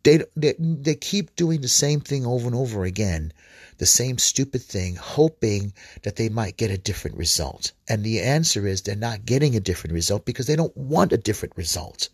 They, 0.03 0.23
they 0.35 0.55
they 0.57 0.95
keep 0.95 1.35
doing 1.35 1.61
the 1.61 1.67
same 1.67 2.01
thing 2.01 2.25
over 2.25 2.47
and 2.47 2.55
over 2.55 2.83
again, 2.83 3.31
the 3.77 3.85
same 3.85 4.17
stupid 4.17 4.61
thing, 4.61 4.95
hoping 4.95 5.73
that 6.03 6.15
they 6.15 6.29
might 6.29 6.57
get 6.57 6.71
a 6.71 6.77
different 6.77 7.17
result. 7.17 7.71
And 7.87 8.03
the 8.03 8.21
answer 8.21 8.65
is 8.67 8.81
they're 8.81 8.95
not 8.95 9.25
getting 9.25 9.55
a 9.55 9.61
different 9.61 9.93
result 9.93 10.25
because 10.25 10.47
they 10.47 10.55
don't 10.55 10.75
want 10.75 11.13
a 11.13 11.17
different 11.17 11.55
result. 11.57 12.09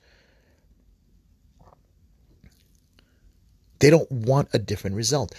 They 3.79 3.89
don't 3.89 4.11
want 4.11 4.49
a 4.53 4.59
different 4.59 4.95
result. 4.95 5.35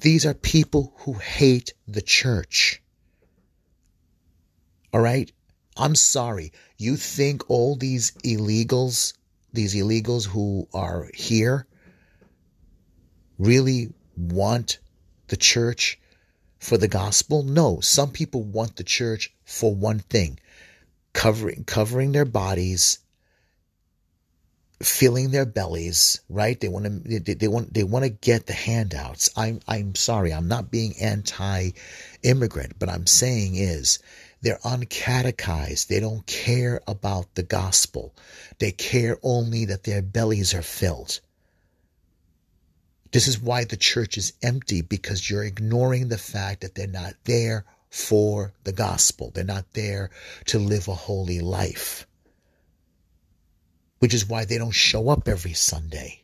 These 0.00 0.26
are 0.26 0.34
people 0.34 0.94
who 0.98 1.14
hate 1.14 1.72
the 1.86 2.02
church. 2.02 2.82
All 4.92 5.00
right? 5.00 5.30
I'm 5.76 5.94
sorry. 5.94 6.52
You 6.76 6.96
think 6.96 7.48
all 7.50 7.76
these 7.76 8.12
illegals, 8.24 9.14
these 9.52 9.74
illegals 9.74 10.26
who 10.26 10.68
are 10.72 11.10
here, 11.14 11.66
really 13.38 13.92
want 14.16 14.78
the 15.28 15.36
church 15.36 15.98
for 16.58 16.76
the 16.76 16.88
gospel? 16.88 17.42
No, 17.42 17.80
some 17.80 18.10
people 18.10 18.42
want 18.42 18.76
the 18.76 18.84
church 18.84 19.34
for 19.44 19.74
one 19.74 20.00
thing 20.00 20.38
covering 21.12 21.64
covering 21.64 22.12
their 22.12 22.24
bodies 22.24 22.98
filling 24.80 25.32
their 25.32 25.46
bellies, 25.46 26.20
right? 26.28 26.60
They 26.60 26.68
want 26.68 26.84
to 26.84 27.20
they, 27.20 27.34
they 27.34 27.48
want 27.48 27.74
they 27.74 27.82
want 27.82 28.04
to 28.04 28.10
get 28.10 28.46
the 28.46 28.52
handouts. 28.52 29.30
I'm 29.36 29.60
I'm 29.66 29.94
sorry, 29.94 30.32
I'm 30.32 30.48
not 30.48 30.70
being 30.70 30.94
anti-immigrant, 31.00 32.78
but 32.78 32.88
I'm 32.88 33.06
saying 33.06 33.56
is 33.56 33.98
they're 34.40 34.58
uncatechized. 34.58 35.88
They 35.88 35.98
don't 35.98 36.24
care 36.26 36.80
about 36.86 37.34
the 37.34 37.42
gospel. 37.42 38.14
They 38.58 38.70
care 38.70 39.18
only 39.22 39.64
that 39.64 39.82
their 39.82 40.02
bellies 40.02 40.54
are 40.54 40.62
filled. 40.62 41.20
This 43.10 43.26
is 43.26 43.40
why 43.40 43.64
the 43.64 43.76
church 43.76 44.16
is 44.16 44.34
empty 44.42 44.82
because 44.82 45.28
you're 45.28 45.44
ignoring 45.44 46.08
the 46.08 46.18
fact 46.18 46.60
that 46.60 46.74
they're 46.74 46.86
not 46.86 47.14
there 47.24 47.64
for 47.90 48.52
the 48.64 48.72
gospel. 48.72 49.32
They're 49.34 49.44
not 49.44 49.72
there 49.72 50.10
to 50.46 50.58
live 50.58 50.86
a 50.86 50.94
holy 50.94 51.40
life 51.40 52.06
which 53.98 54.14
is 54.14 54.26
why 54.26 54.44
they 54.44 54.58
don't 54.58 54.72
show 54.72 55.08
up 55.08 55.28
every 55.28 55.52
Sunday. 55.52 56.22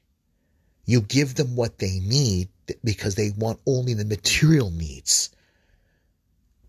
You 0.86 1.00
give 1.00 1.34
them 1.34 1.56
what 1.56 1.78
they 1.78 1.98
need 2.00 2.48
because 2.82 3.14
they 3.14 3.30
want 3.30 3.60
only 3.66 3.94
the 3.94 4.04
material 4.04 4.70
needs. 4.70 5.30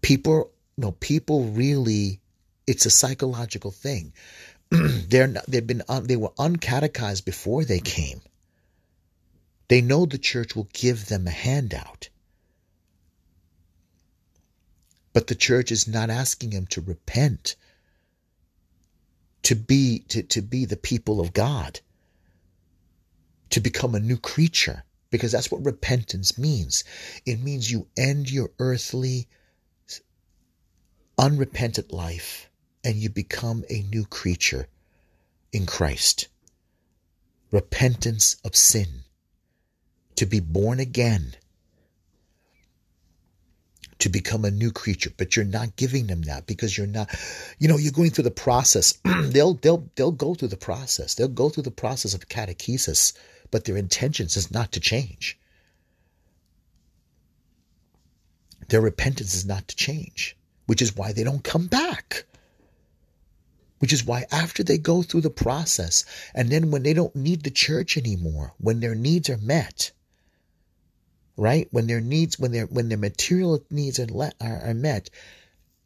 People, 0.02 0.52
no, 0.78 0.92
people 0.92 1.46
really, 1.46 2.22
it's 2.66 2.86
a 2.86 2.92
psychological 2.92 3.72
thing. 3.72 4.14
They're 4.70 5.28
not, 5.28 5.46
they've 5.48 5.66
been, 5.66 5.84
they 6.04 6.16
were 6.16 6.32
uncatechized 6.38 7.26
before 7.26 7.66
they 7.66 7.80
came. 7.80 8.22
They 9.68 9.82
know 9.82 10.06
the 10.06 10.18
church 10.18 10.56
will 10.56 10.70
give 10.74 11.08
them 11.08 11.28
a 11.28 11.32
handout. 11.32 12.10
But 15.14 15.28
the 15.28 15.36
church 15.36 15.72
is 15.72 15.88
not 15.88 16.10
asking 16.10 16.52
them 16.52 16.68
to 16.68 16.82
repent 16.82 17.56
to 19.46 19.56
be 19.56 20.00
to, 20.00 20.24
to 20.24 20.42
be 20.42 20.66
the 20.66 20.76
people 20.76 21.22
of 21.22 21.32
God, 21.32 21.80
to 23.52 23.60
become 23.60 23.94
a 23.94 24.00
new 24.00 24.18
creature, 24.18 24.84
because 25.12 25.32
that's 25.32 25.52
what 25.52 25.64
repentance 25.64 26.38
means. 26.38 26.84
It 27.28 27.40
means 27.40 27.72
you 27.72 27.88
end 27.96 28.30
your 28.30 28.50
earthly, 28.58 29.28
unrepentant 31.18 31.94
life 31.94 32.50
and 32.84 32.96
you 32.96 33.10
become 33.10 33.64
a 33.70 33.84
new 33.84 34.06
creature 34.06 34.68
in 35.54 35.68
Christ. 35.68 36.28
Repentance 37.52 38.38
of 38.44 38.56
sin, 38.56 39.04
to 40.16 40.26
be 40.26 40.40
born 40.40 40.80
again 40.80 41.36
to 44.00 44.10
become 44.10 44.44
a 44.44 44.52
new 44.52 44.72
creature, 44.72 45.12
but 45.16 45.36
you're 45.36 45.46
not 45.46 45.76
giving 45.76 46.08
them 46.08 46.24
that 46.24 46.46
because 46.48 46.78
you're 46.78 46.88
not, 46.88 47.10
you 47.60 47.68
know, 47.68 47.78
you're 47.78 47.92
going 47.92 48.10
through 48.10 48.26
the 48.26 48.32
process. 48.32 49.00
they'll 49.24 49.54
they'll 49.56 49.90
they'll 49.96 50.12
go 50.12 50.34
through 50.34 50.50
the 50.50 50.58
process. 50.58 51.16
They'll 51.16 51.28
go 51.28 51.50
through 51.50 51.64
the 51.64 51.72
process 51.72 52.14
of 52.14 52.28
catechesis, 52.28 53.14
but 53.52 53.66
their 53.66 53.78
intentions 53.78 54.36
is 54.36 54.52
not 54.52 54.72
to 54.74 54.80
change. 54.80 55.40
Their 58.68 58.82
repentance 58.82 59.36
is 59.36 59.46
not 59.46 59.68
to 59.68 59.76
change, 59.76 60.36
which 60.66 60.82
is 60.82 60.96
why 60.96 61.14
they 61.14 61.24
don't 61.24 61.44
come 61.44 61.68
back. 61.68 62.26
Which 63.80 63.94
is 63.94 64.04
why 64.04 64.26
after 64.32 64.64
they 64.64 64.78
go 64.78 65.04
through 65.04 65.22
the 65.22 65.30
process, 65.30 66.06
and 66.34 66.50
then 66.50 66.72
when 66.72 66.84
they 66.84 66.94
don't 66.94 67.16
need 67.16 67.44
the 67.44 67.52
church 67.52 67.98
anymore, 67.98 68.54
when 68.58 68.80
their 68.80 68.96
needs 68.96 69.30
are 69.30 69.38
met, 69.38 69.92
right? 71.38 71.68
When 71.72 71.88
their 71.88 72.02
needs, 72.02 72.40
when 72.40 72.52
their 72.52 72.66
when 72.66 72.90
their 72.90 72.98
material 72.98 73.64
needs 73.70 74.00
are, 74.00 74.06
let, 74.06 74.36
are, 74.40 74.62
are 74.64 74.74
met, 74.74 75.10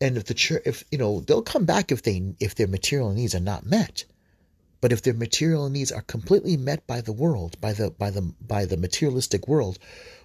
and 0.02 0.18
if 0.18 0.26
the 0.26 0.34
church, 0.34 0.62
if 0.66 0.84
you 0.92 0.98
know, 0.98 1.22
they'll 1.22 1.42
come 1.42 1.66
back 1.66 1.92
if 1.92 2.04
they 2.04 2.34
if 2.40 2.56
their 2.56 2.68
material 2.68 3.12
needs 3.12 3.36
are 3.36 3.40
not 3.40 3.66
met. 3.66 4.06
But 4.82 4.94
if 4.94 5.02
their 5.02 5.14
material 5.14 5.70
needs 5.70 5.92
are 5.92 6.02
completely 6.02 6.56
met 6.56 6.88
by 6.88 7.02
the 7.02 7.12
world, 7.12 7.60
by 7.60 7.74
the 7.74 7.90
by 7.90 8.12
the 8.12 8.22
by 8.40 8.66
the 8.66 8.78
materialistic 8.78 9.48
world, 9.48 9.78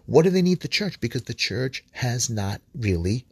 what 0.06 0.22
do 0.22 0.30
they 0.30 0.42
need 0.42 0.60
the 0.60 0.68
church? 0.68 1.00
Because 1.00 1.22
the 1.22 1.34
church 1.34 1.84
has 1.92 2.30
not 2.30 2.60
really, 2.74 3.26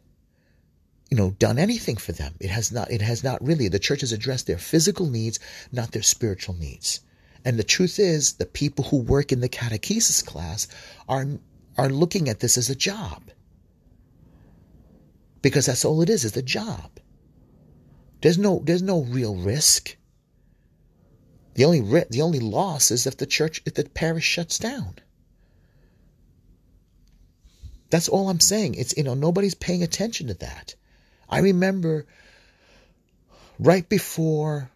you 1.09 1.15
know, 1.15 1.31
done 1.31 1.59
anything 1.59 1.95
for 1.95 2.11
them. 2.11 2.33
It 2.41 2.49
has 2.49 2.71
not. 2.73 2.91
It 2.91 3.01
has 3.01 3.23
not 3.23 3.41
really. 3.41 3.69
The 3.69 3.79
church 3.79 4.01
has 4.01 4.11
addressed 4.11 4.47
their 4.47 4.57
physical 4.57 5.05
needs, 5.09 5.39
not 5.71 5.91
their 5.91 6.03
spiritual 6.03 6.55
needs. 6.55 6.99
And 7.45 7.57
the 7.57 7.63
truth 7.63 7.99
is, 7.99 8.33
the 8.33 8.45
people 8.45 8.85
who 8.85 8.97
work 8.97 9.31
in 9.31 9.39
the 9.39 9.49
catechesis 9.49 10.25
class 10.25 10.67
are 11.07 11.27
are 11.77 11.89
looking 11.89 12.29
at 12.29 12.39
this 12.39 12.57
as 12.57 12.69
a 12.69 12.75
job. 12.75 13.31
Because 15.41 15.65
that's 15.65 15.85
all 15.85 16.01
it 16.01 16.09
is, 16.09 16.23
is 16.23 16.37
a 16.37 16.41
job. 16.41 16.99
There's 18.21 18.37
no 18.37 18.61
there's 18.63 18.81
no 18.81 19.01
real 19.01 19.35
risk. 19.35 19.97
The 21.55 21.65
only 21.65 21.81
the 22.09 22.21
only 22.21 22.39
loss 22.39 22.89
is 22.89 23.05
if 23.05 23.17
the 23.17 23.25
church 23.25 23.61
if 23.65 23.73
the 23.73 23.83
parish 23.83 24.23
shuts 24.23 24.57
down. 24.57 24.95
That's 27.89 28.07
all 28.09 28.29
I'm 28.29 28.39
saying. 28.39 28.75
It's 28.75 28.95
you 28.95 29.03
know 29.03 29.13
nobody's 29.13 29.55
paying 29.55 29.83
attention 29.83 30.27
to 30.27 30.33
that. 30.35 30.75
I 31.29 31.39
remember 31.39 32.05
right 33.59 33.87
before 33.87 34.69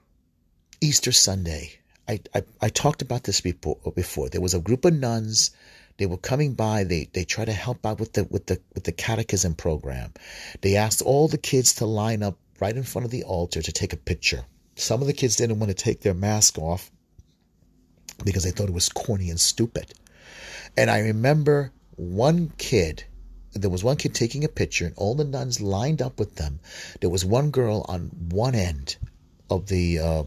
Easter 0.82 1.12
Sunday, 1.12 1.72
I, 2.08 2.20
I, 2.34 2.44
I 2.62 2.70
talked 2.70 3.02
about 3.02 3.24
this 3.24 3.42
before, 3.42 3.78
before. 3.96 4.30
There 4.30 4.42
was 4.42 4.54
a 4.54 4.60
group 4.60 4.86
of 4.86 4.94
nuns. 4.94 5.52
They 5.98 6.06
were 6.06 6.18
coming 6.18 6.54
by. 6.54 6.84
They 6.84 7.10
they 7.12 7.26
tried 7.26 7.46
to 7.46 7.54
help 7.54 7.86
out 7.86 8.00
with 8.00 8.14
the 8.14 8.26
with 8.26 8.46
the 8.46 8.62
with 8.74 8.84
the 8.84 8.92
catechism 8.92 9.56
program. 9.56 10.14
They 10.62 10.76
asked 10.76 11.02
all 11.02 11.28
the 11.28 11.38
kids 11.38 11.76
to 11.76 11.86
line 11.86 12.24
up 12.24 12.38
right 12.60 12.76
in 12.76 12.84
front 12.84 13.06
of 13.06 13.12
the 13.12 13.24
altar 13.24 13.62
to 13.62 13.72
take 13.72 13.94
a 13.94 13.98
picture. 13.98 14.46
Some 14.76 15.02
of 15.02 15.08
the 15.08 15.14
kids 15.14 15.36
didn't 15.36 15.60
want 15.60 15.70
to 15.70 15.84
take 15.84 16.02
their 16.02 16.14
mask 16.14 16.58
off 16.60 16.92
because 18.24 18.44
they 18.44 18.52
thought 18.52 18.70
it 18.70 18.74
was 18.74 18.90
corny 18.90 19.30
and 19.30 19.40
stupid. 19.40 19.94
And 20.76 20.90
I 20.90 21.00
remember 21.00 21.72
one 21.96 22.52
kid 22.58 23.04
there 23.54 23.70
was 23.72 23.84
one 23.84 23.98
kid 23.98 24.14
taking 24.14 24.44
a 24.44 24.48
picture 24.48 24.86
and 24.86 24.94
all 24.98 25.16
the 25.16 25.24
nuns 25.24 25.60
lined 25.62 26.02
up 26.02 26.20
with 26.20 26.36
them 26.36 26.60
there 27.02 27.10
was 27.10 27.26
one 27.26 27.50
girl 27.50 27.84
on 27.90 28.12
one 28.30 28.54
end 28.54 28.98
of 29.50 29.68
the 29.68 30.00
uh, 30.00 30.24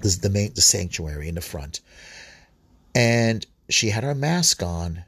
this 0.00 0.16
the 0.18 0.30
main 0.30 0.52
the 0.54 0.62
sanctuary 0.62 1.28
in 1.28 1.34
the 1.34 1.40
front 1.42 1.80
and 2.94 3.46
she 3.68 3.90
had 3.90 4.04
her 4.04 4.14
mask 4.14 4.62
on 4.62 5.04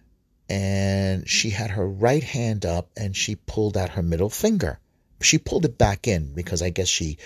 and 0.49 1.29
she 1.29 1.51
had 1.51 1.71
her 1.71 1.87
right 1.87 2.23
hand 2.23 2.65
up 2.65 2.91
and 2.97 3.17
she 3.17 3.35
pulled 3.35 3.77
out 3.77 3.91
her 3.91 4.03
middle 4.03 4.31
finger 4.31 4.79
she 5.21 5.39
pulled 5.39 5.65
it 5.65 5.77
back 5.77 6.07
in 6.07 6.33
because 6.35 6.63
i 6.63 6.71
guess 6.71 6.89
she 6.89 7.19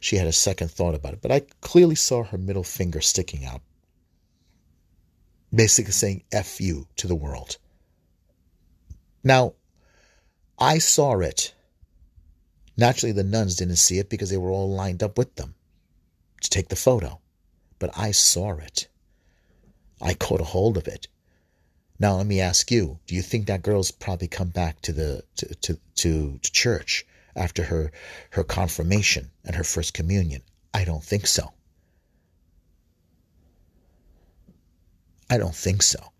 she 0.00 0.16
had 0.16 0.26
a 0.26 0.32
second 0.32 0.70
thought 0.70 0.94
about 0.94 1.12
it 1.12 1.20
but 1.22 1.32
i 1.32 1.40
clearly 1.60 1.94
saw 1.94 2.22
her 2.22 2.38
middle 2.38 2.64
finger 2.64 3.00
sticking 3.00 3.44
out 3.44 3.60
basically 5.54 5.92
saying 5.92 6.22
f 6.32 6.60
you 6.60 6.86
to 6.96 7.06
the 7.06 7.14
world 7.14 7.58
now, 9.24 9.54
I 10.58 10.78
saw 10.78 11.20
it. 11.20 11.54
Naturally, 12.76 13.12
the 13.12 13.22
nuns 13.22 13.56
didn't 13.56 13.76
see 13.76 13.98
it 13.98 14.08
because 14.08 14.30
they 14.30 14.36
were 14.36 14.50
all 14.50 14.70
lined 14.70 15.02
up 15.02 15.16
with 15.16 15.36
them 15.36 15.54
to 16.40 16.50
take 16.50 16.68
the 16.68 16.76
photo. 16.76 17.20
But 17.78 17.96
I 17.96 18.10
saw 18.10 18.56
it. 18.56 18.88
I 20.04 20.14
caught 20.14 20.40
a 20.40 20.44
hold 20.44 20.76
of 20.76 20.88
it. 20.88 21.06
Now 21.98 22.16
let 22.16 22.26
me 22.26 22.40
ask 22.40 22.72
you: 22.72 22.98
Do 23.06 23.14
you 23.14 23.22
think 23.22 23.46
that 23.46 23.62
girl's 23.62 23.92
probably 23.92 24.26
come 24.26 24.48
back 24.48 24.80
to 24.82 24.92
the 24.92 25.22
to 25.36 25.54
to, 25.54 25.78
to, 25.94 26.38
to 26.42 26.50
church 26.50 27.06
after 27.36 27.62
her 27.62 27.92
her 28.30 28.42
confirmation 28.42 29.30
and 29.44 29.54
her 29.54 29.62
first 29.62 29.94
communion? 29.94 30.42
I 30.74 30.84
don't 30.84 31.04
think 31.04 31.28
so. 31.28 31.52
I 35.30 35.38
don't 35.38 35.54
think 35.54 35.82
so. 35.82 36.12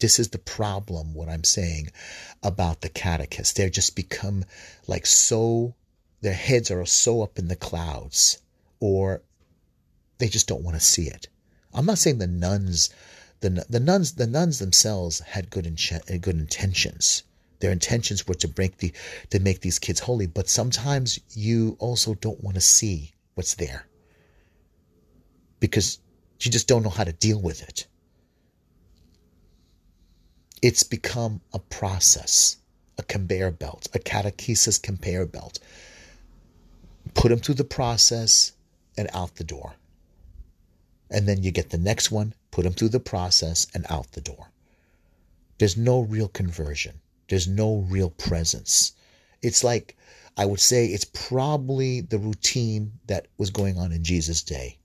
This 0.00 0.18
is 0.18 0.30
the 0.30 0.38
problem, 0.38 1.12
what 1.12 1.28
I'm 1.28 1.44
saying 1.44 1.90
about 2.42 2.80
the 2.80 2.88
catechists. 2.88 3.52
They're 3.52 3.68
just 3.68 3.94
become 3.94 4.46
like 4.86 5.04
so, 5.04 5.74
their 6.22 6.32
heads 6.32 6.70
are 6.70 6.86
so 6.86 7.22
up 7.22 7.38
in 7.38 7.48
the 7.48 7.56
clouds, 7.56 8.38
or 8.80 9.22
they 10.16 10.28
just 10.28 10.48
don't 10.48 10.64
want 10.64 10.76
to 10.78 10.84
see 10.84 11.06
it. 11.06 11.28
I'm 11.72 11.86
not 11.86 11.98
saying 11.98 12.18
the 12.18 12.26
nuns, 12.26 12.90
the, 13.40 13.64
the 13.68 13.80
nuns, 13.80 14.12
the 14.14 14.26
nuns 14.26 14.58
themselves 14.58 15.20
had 15.20 15.50
good, 15.50 15.64
good 16.20 16.36
intentions. 16.36 17.22
Their 17.60 17.72
intentions 17.72 18.26
were 18.26 18.34
to 18.34 18.48
break 18.48 18.78
the, 18.78 18.92
to 19.30 19.38
make 19.38 19.60
these 19.60 19.78
kids 19.78 20.00
holy, 20.00 20.26
but 20.26 20.48
sometimes 20.48 21.20
you 21.34 21.76
also 21.78 22.14
don't 22.14 22.42
want 22.42 22.54
to 22.54 22.60
see 22.60 23.12
what's 23.34 23.54
there 23.54 23.86
because 25.60 25.98
you 26.40 26.50
just 26.50 26.66
don't 26.66 26.82
know 26.82 26.90
how 26.90 27.04
to 27.04 27.12
deal 27.12 27.40
with 27.40 27.62
it. 27.62 27.86
It's 30.62 30.82
become 30.82 31.40
a 31.52 31.58
process, 31.58 32.56
a 32.98 33.02
conveyor 33.02 33.52
belt, 33.52 33.88
a 33.94 33.98
catechesis 33.98 34.82
conveyor 34.82 35.26
belt. 35.26 35.58
Put 37.14 37.28
them 37.28 37.38
through 37.38 37.54
the 37.56 37.64
process 37.64 38.52
and 38.96 39.08
out 39.12 39.36
the 39.36 39.44
door. 39.44 39.74
And 41.10 41.26
then 41.26 41.42
you 41.42 41.50
get 41.50 41.70
the 41.70 41.78
next 41.78 42.10
one, 42.10 42.34
put 42.50 42.64
them 42.64 42.72
through 42.72 42.90
the 42.90 43.00
process 43.00 43.66
and 43.74 43.84
out 43.90 44.12
the 44.12 44.20
door. 44.20 44.50
There's 45.58 45.76
no 45.76 46.00
real 46.00 46.28
conversion. 46.28 47.00
There's 47.28 47.48
no 47.48 47.78
real 47.88 48.10
presence. 48.10 48.92
It's 49.42 49.62
like, 49.64 49.96
I 50.36 50.46
would 50.46 50.60
say 50.60 50.86
it's 50.86 51.04
probably 51.04 52.00
the 52.00 52.18
routine 52.18 52.92
that 53.06 53.26
was 53.36 53.50
going 53.50 53.76
on 53.78 53.92
in 53.92 54.04
Jesus' 54.04 54.42
day, 54.42 54.78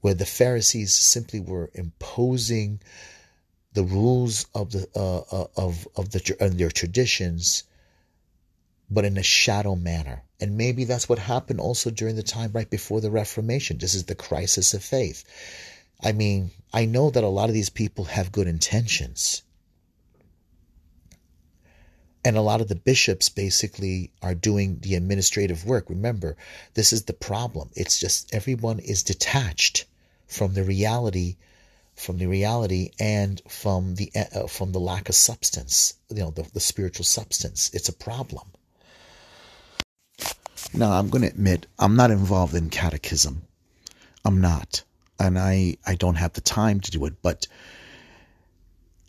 where 0.00 0.14
the 0.14 0.26
Pharisees 0.26 0.92
simply 0.92 1.40
were 1.40 1.70
imposing 1.74 2.80
the 3.72 3.84
rules 3.84 4.46
of 4.54 4.72
the 4.72 4.88
uh, 4.94 5.20
uh, 5.20 5.46
of 5.56 5.88
of 5.96 6.10
the 6.10 6.36
of 6.40 6.58
their 6.58 6.70
traditions, 6.70 7.62
but 8.90 9.04
in 9.04 9.16
a 9.16 9.22
shadow 9.22 9.74
manner. 9.74 10.22
And 10.40 10.56
maybe 10.56 10.84
that's 10.84 11.08
what 11.08 11.18
happened 11.18 11.60
also 11.60 11.90
during 11.90 12.16
the 12.16 12.22
time 12.22 12.52
right 12.52 12.68
before 12.68 13.00
the 13.00 13.10
Reformation. 13.10 13.78
This 13.78 13.94
is 13.94 14.04
the 14.04 14.14
crisis 14.14 14.74
of 14.74 14.82
faith. 14.82 15.24
I 16.02 16.12
mean, 16.12 16.50
I 16.72 16.84
know 16.84 17.10
that 17.10 17.24
a 17.24 17.28
lot 17.28 17.48
of 17.48 17.54
these 17.54 17.70
people 17.70 18.04
have 18.06 18.32
good 18.32 18.48
intentions. 18.48 19.42
And 22.24 22.36
a 22.36 22.42
lot 22.42 22.60
of 22.60 22.68
the 22.68 22.76
bishops 22.76 23.28
basically 23.28 24.10
are 24.20 24.34
doing 24.34 24.78
the 24.80 24.94
administrative 24.94 25.64
work. 25.64 25.88
Remember, 25.88 26.36
this 26.74 26.92
is 26.92 27.04
the 27.04 27.12
problem. 27.12 27.70
It's 27.74 27.98
just 27.98 28.34
everyone 28.34 28.78
is 28.78 29.02
detached 29.02 29.86
from 30.26 30.54
the 30.54 30.64
reality 30.64 31.36
from 31.94 32.18
the 32.18 32.26
reality 32.26 32.90
and 32.98 33.40
from 33.48 33.94
the 33.96 34.10
uh, 34.14 34.46
from 34.46 34.72
the 34.72 34.80
lack 34.80 35.08
of 35.08 35.14
substance 35.14 35.94
you 36.08 36.16
know 36.16 36.30
the, 36.30 36.42
the 36.54 36.60
spiritual 36.60 37.04
substance 37.04 37.70
it's 37.74 37.88
a 37.88 37.92
problem 37.92 38.46
now 40.74 40.92
i'm 40.92 41.08
going 41.08 41.22
to 41.22 41.28
admit 41.28 41.66
i'm 41.78 41.96
not 41.96 42.10
involved 42.10 42.54
in 42.54 42.70
catechism. 42.70 43.42
I'm 44.24 44.40
not. 44.40 44.82
And 45.18 45.38
i 45.38 45.76
i 45.86 45.94
don't 45.94 46.16
have 46.16 46.32
the 46.32 46.40
time 46.40 46.80
to 46.80 46.90
do 46.90 47.04
it 47.06 47.14
but 47.22 47.46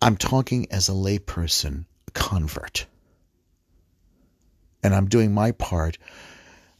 i'm 0.01 0.17
talking 0.17 0.71
as 0.71 0.89
a 0.89 0.93
layperson 0.93 1.85
a 2.07 2.11
convert. 2.11 2.85
And 4.83 4.93
i'm 4.93 5.07
doing 5.07 5.33
my 5.33 5.51
part 5.51 5.97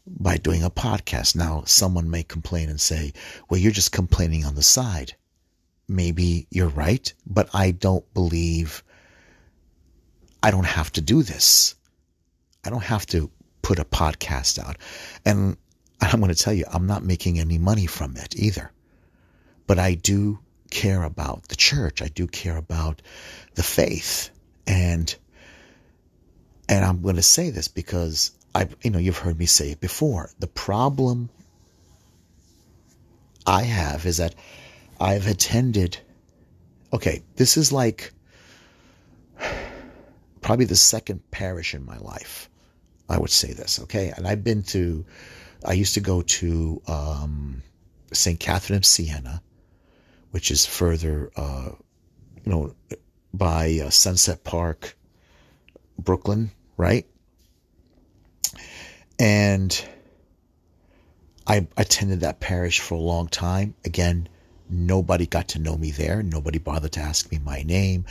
by 0.05 0.37
doing 0.37 0.63
a 0.63 0.69
podcast. 0.69 1.35
Now 1.35 1.63
someone 1.65 2.09
may 2.09 2.23
complain 2.23 2.69
and 2.69 2.79
say 2.79 3.13
well 3.49 3.59
you're 3.59 3.71
just 3.71 3.91
complaining 3.91 4.45
on 4.45 4.55
the 4.55 4.63
side. 4.63 5.15
Maybe 5.87 6.47
you're 6.49 6.69
right, 6.69 7.13
but 7.25 7.49
I 7.53 7.71
don't 7.71 8.13
believe 8.13 8.83
I 10.41 10.51
don't 10.51 10.65
have 10.65 10.91
to 10.93 11.01
do 11.01 11.23
this. 11.23 11.75
I 12.65 12.69
don't 12.69 12.83
have 12.83 13.05
to 13.07 13.31
put 13.63 13.79
a 13.79 13.85
podcast 13.85 14.59
out. 14.59 14.77
And 15.25 15.57
I'm 15.99 16.19
going 16.19 16.33
to 16.33 16.39
tell 16.39 16.53
you, 16.53 16.65
I'm 16.71 16.85
not 16.85 17.03
making 17.03 17.39
any 17.39 17.57
money 17.57 17.87
from 17.87 18.15
it 18.17 18.35
either. 18.35 18.71
But 19.65 19.79
I 19.79 19.95
do 19.95 20.37
care 20.69 21.03
about 21.03 21.47
the 21.47 21.55
church. 21.55 22.01
I 22.03 22.09
do 22.09 22.27
care 22.27 22.57
about 22.57 23.01
the 23.55 23.63
faith. 23.63 24.29
And 24.67 25.13
and 26.69 26.85
I'm 26.85 27.01
going 27.01 27.17
to 27.17 27.23
say 27.23 27.49
this 27.49 27.67
because 27.67 28.31
I 28.53 28.67
you 28.83 28.91
know, 28.91 28.99
you've 28.99 29.17
heard 29.17 29.39
me 29.39 29.45
say 29.45 29.71
it 29.71 29.79
before. 29.79 30.29
The 30.39 30.47
problem 30.47 31.29
I 33.47 33.63
have 33.63 34.05
is 34.05 34.17
that 34.17 34.35
I've 34.99 35.27
attended, 35.27 35.97
okay, 36.91 37.23
this 37.35 37.57
is 37.57 37.71
like 37.71 38.13
probably 40.41 40.65
the 40.65 40.75
second 40.75 41.31
parish 41.31 41.73
in 41.73 41.85
my 41.85 41.97
life. 41.97 42.49
I 43.09 43.17
would 43.17 43.29
say 43.29 43.53
this, 43.53 43.79
okay? 43.81 44.13
And 44.15 44.27
I've 44.27 44.43
been 44.43 44.63
to, 44.63 45.05
I 45.65 45.73
used 45.73 45.93
to 45.95 45.99
go 45.99 46.21
to 46.21 46.81
um, 46.87 47.61
St. 48.11 48.39
Catherine 48.39 48.77
of 48.77 48.85
Siena, 48.85 49.41
which 50.31 50.51
is 50.51 50.65
further, 50.65 51.31
uh, 51.35 51.69
you 52.43 52.51
know, 52.51 52.75
by 53.33 53.81
uh, 53.85 53.89
Sunset 53.89 54.43
Park, 54.43 54.97
Brooklyn, 55.99 56.51
right? 56.77 57.05
And 59.19 59.85
I 61.45 61.67
attended 61.77 62.21
that 62.21 62.39
parish 62.39 62.79
for 62.79 62.95
a 62.95 62.99
long 62.99 63.27
time. 63.27 63.75
Again, 63.85 64.29
Nobody 64.69 65.27
got 65.27 65.49
to 65.49 65.59
know 65.59 65.77
me 65.77 65.91
there. 65.91 66.23
Nobody 66.23 66.57
bothered 66.57 66.93
to 66.93 66.99
ask 66.99 67.31
me 67.31 67.37
my 67.37 67.61
name. 67.63 68.05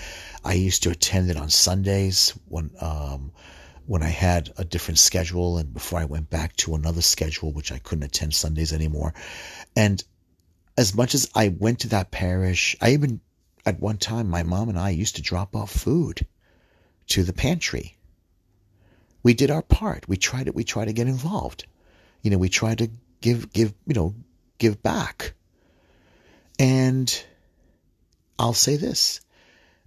I 0.45 0.53
used 0.55 0.85
to 0.85 0.91
attend 0.91 1.29
it 1.29 1.37
on 1.37 1.51
Sundays 1.51 2.39
when 2.49 2.71
um, 2.81 3.33
when 3.87 4.03
I 4.03 4.09
had 4.09 4.53
a 4.57 4.65
different 4.65 4.99
schedule 4.99 5.59
and 5.59 5.73
before 5.73 5.99
I 5.99 6.05
went 6.05 6.31
back 6.31 6.57
to 6.59 6.75
another 6.75 7.03
schedule, 7.03 7.53
which 7.53 7.73
I 7.73 7.79
couldn't 7.79 8.05
attend 8.05 8.35
Sundays 8.35 8.73
anymore. 8.73 9.15
And 9.77 10.03
as 10.77 10.95
much 10.95 11.15
as 11.15 11.31
I 11.35 11.49
went 11.49 11.81
to 11.81 11.89
that 11.91 12.11
parish, 12.11 12.77
I 12.81 12.93
even 12.93 13.21
at 13.67 13.81
one 13.81 13.99
time 13.99 14.29
my 14.29 14.43
mom 14.43 14.69
and 14.69 14.79
I 14.79 14.91
used 14.91 15.17
to 15.17 15.23
drop 15.23 15.55
off 15.57 15.71
food 15.71 16.27
to 17.09 17.23
the 17.23 17.33
pantry. 17.33 17.97
We 19.23 19.35
did 19.35 19.51
our 19.51 19.63
part. 19.63 20.09
We 20.09 20.17
tried 20.17 20.49
it. 20.49 20.55
We 20.55 20.65
tried 20.65 20.87
to 20.87 20.93
get 20.93 21.07
involved. 21.09 21.67
You 22.23 22.31
know, 22.31 22.39
we 22.39 22.49
tried 22.49 22.79
to 22.79 22.91
give 23.21 23.53
give 23.53 23.75
you 23.87 23.95
know 23.95 24.15
give 24.59 24.83
back 24.83 25.35
And 26.59 27.25
I'll 28.39 28.55
say 28.55 28.77
this 28.77 29.21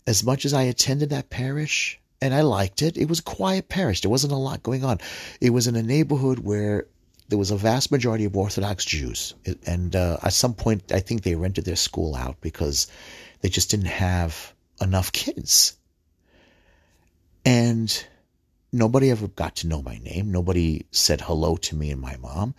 as 0.07 0.23
much 0.23 0.45
as 0.45 0.53
I 0.53 0.63
attended 0.63 1.09
that 1.09 1.29
parish 1.29 1.99
and 2.25 2.33
I 2.33 2.41
liked 2.41 2.81
it, 2.81 2.97
it 2.97 3.07
was 3.07 3.19
a 3.19 3.23
quiet 3.23 3.69
parish. 3.69 4.01
There 4.01 4.11
wasn't 4.11 4.33
a 4.33 4.37
lot 4.37 4.63
going 4.63 4.83
on. 4.83 4.99
It 5.39 5.51
was 5.51 5.67
in 5.67 5.75
a 5.75 5.83
neighborhood 5.83 6.39
where 6.39 6.87
there 7.29 7.37
was 7.37 7.51
a 7.51 7.57
vast 7.57 7.91
majority 7.91 8.25
of 8.25 8.35
Orthodox 8.35 8.85
Jews. 8.85 9.33
And 9.65 9.95
uh, 9.95 10.17
at 10.21 10.33
some 10.33 10.53
point, 10.53 10.91
I 10.91 10.99
think 10.99 11.23
they 11.23 11.35
rented 11.35 11.65
their 11.65 11.75
school 11.75 12.15
out 12.15 12.41
because 12.41 12.87
they 13.41 13.49
just 13.49 13.71
didn't 13.71 13.87
have 13.87 14.53
enough 14.81 15.11
kids. 15.11 15.77
And 17.45 18.05
nobody 18.71 19.11
ever 19.11 19.27
got 19.27 19.57
to 19.57 19.67
know 19.67 19.81
my 19.81 19.97
name. 19.99 20.31
Nobody 20.31 20.85
said 20.91 21.21
hello 21.21 21.57
to 21.57 21.75
me 21.75 21.91
and 21.91 22.01
my 22.01 22.17
mom. 22.17 22.55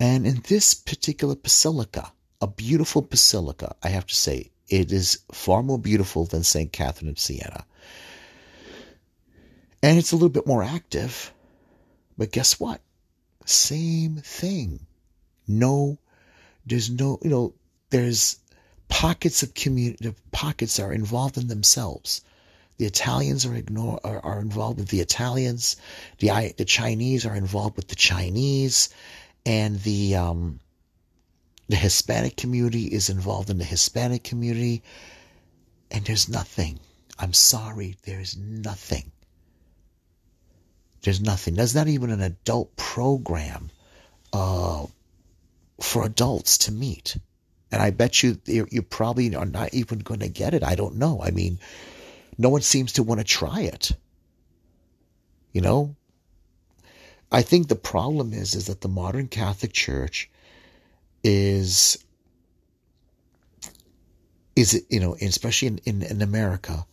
And 0.00 0.26
in 0.26 0.42
this 0.46 0.74
particular 0.74 1.34
basilica, 1.34 2.12
a 2.40 2.46
beautiful 2.46 3.02
basilica, 3.02 3.74
I 3.82 3.88
have 3.88 4.06
to 4.06 4.14
say, 4.14 4.50
it 4.68 4.92
is 4.92 5.20
far 5.32 5.62
more 5.62 5.78
beautiful 5.78 6.24
than 6.26 6.44
St. 6.44 6.70
Catherine 6.72 7.10
of 7.10 7.18
Siena. 7.18 7.64
And 9.82 9.98
it's 9.98 10.12
a 10.12 10.16
little 10.16 10.28
bit 10.28 10.46
more 10.46 10.62
active. 10.62 11.32
But 12.16 12.32
guess 12.32 12.58
what? 12.58 12.80
Same 13.44 14.16
thing. 14.16 14.86
No, 15.46 15.98
there's 16.66 16.90
no, 16.90 17.18
you 17.22 17.30
know, 17.30 17.54
there's 17.90 18.38
pockets 18.88 19.42
of 19.42 19.54
community, 19.54 20.14
pockets 20.32 20.78
are 20.80 20.92
involved 20.92 21.38
in 21.38 21.48
themselves. 21.48 22.22
The 22.78 22.86
Italians 22.86 23.44
are 23.44 23.54
ignore 23.54 24.00
are, 24.04 24.20
are 24.24 24.40
involved 24.40 24.78
with 24.78 24.88
the 24.88 25.00
Italians. 25.00 25.76
The 26.18 26.54
the 26.56 26.64
Chinese 26.64 27.26
are 27.26 27.34
involved 27.34 27.76
with 27.76 27.88
the 27.88 27.96
Chinese, 27.96 28.88
and 29.44 29.80
the 29.82 30.14
um, 30.14 30.60
the 31.68 31.76
Hispanic 31.76 32.36
community 32.36 32.84
is 32.84 33.10
involved 33.10 33.50
in 33.50 33.58
the 33.58 33.64
Hispanic 33.64 34.22
community, 34.22 34.82
and 35.90 36.04
there's 36.04 36.28
nothing. 36.28 36.78
I'm 37.18 37.32
sorry, 37.32 37.96
there's 38.04 38.36
nothing. 38.36 39.10
There's 41.02 41.20
nothing. 41.20 41.54
There's 41.54 41.74
not 41.74 41.88
even 41.88 42.10
an 42.10 42.22
adult 42.22 42.74
program 42.76 43.70
uh, 44.32 44.86
for 45.80 46.04
adults 46.04 46.58
to 46.58 46.72
meet. 46.72 47.16
And 47.70 47.82
I 47.82 47.90
bet 47.90 48.22
you 48.22 48.38
you 48.46 48.82
probably 48.82 49.34
are 49.34 49.46
not 49.46 49.74
even 49.74 49.98
going 49.98 50.20
to 50.20 50.28
get 50.28 50.54
it. 50.54 50.64
I 50.64 50.74
don't 50.74 50.96
know. 50.96 51.20
I 51.22 51.30
mean, 51.30 51.58
no 52.38 52.48
one 52.48 52.62
seems 52.62 52.94
to 52.94 53.02
want 53.02 53.20
to 53.20 53.24
try 53.24 53.62
it. 53.62 53.92
You 55.52 55.60
know, 55.60 55.96
I 57.30 57.42
think 57.42 57.68
the 57.68 57.76
problem 57.76 58.32
is 58.32 58.54
is 58.54 58.66
that 58.66 58.80
the 58.80 58.88
modern 58.88 59.28
Catholic 59.28 59.72
Church 59.72 60.30
is 61.22 62.02
is 64.56 64.84
you 64.88 65.00
know 65.00 65.14
especially 65.20 65.68
in, 65.68 65.78
in, 65.84 66.02
in 66.02 66.22
America, 66.22 66.86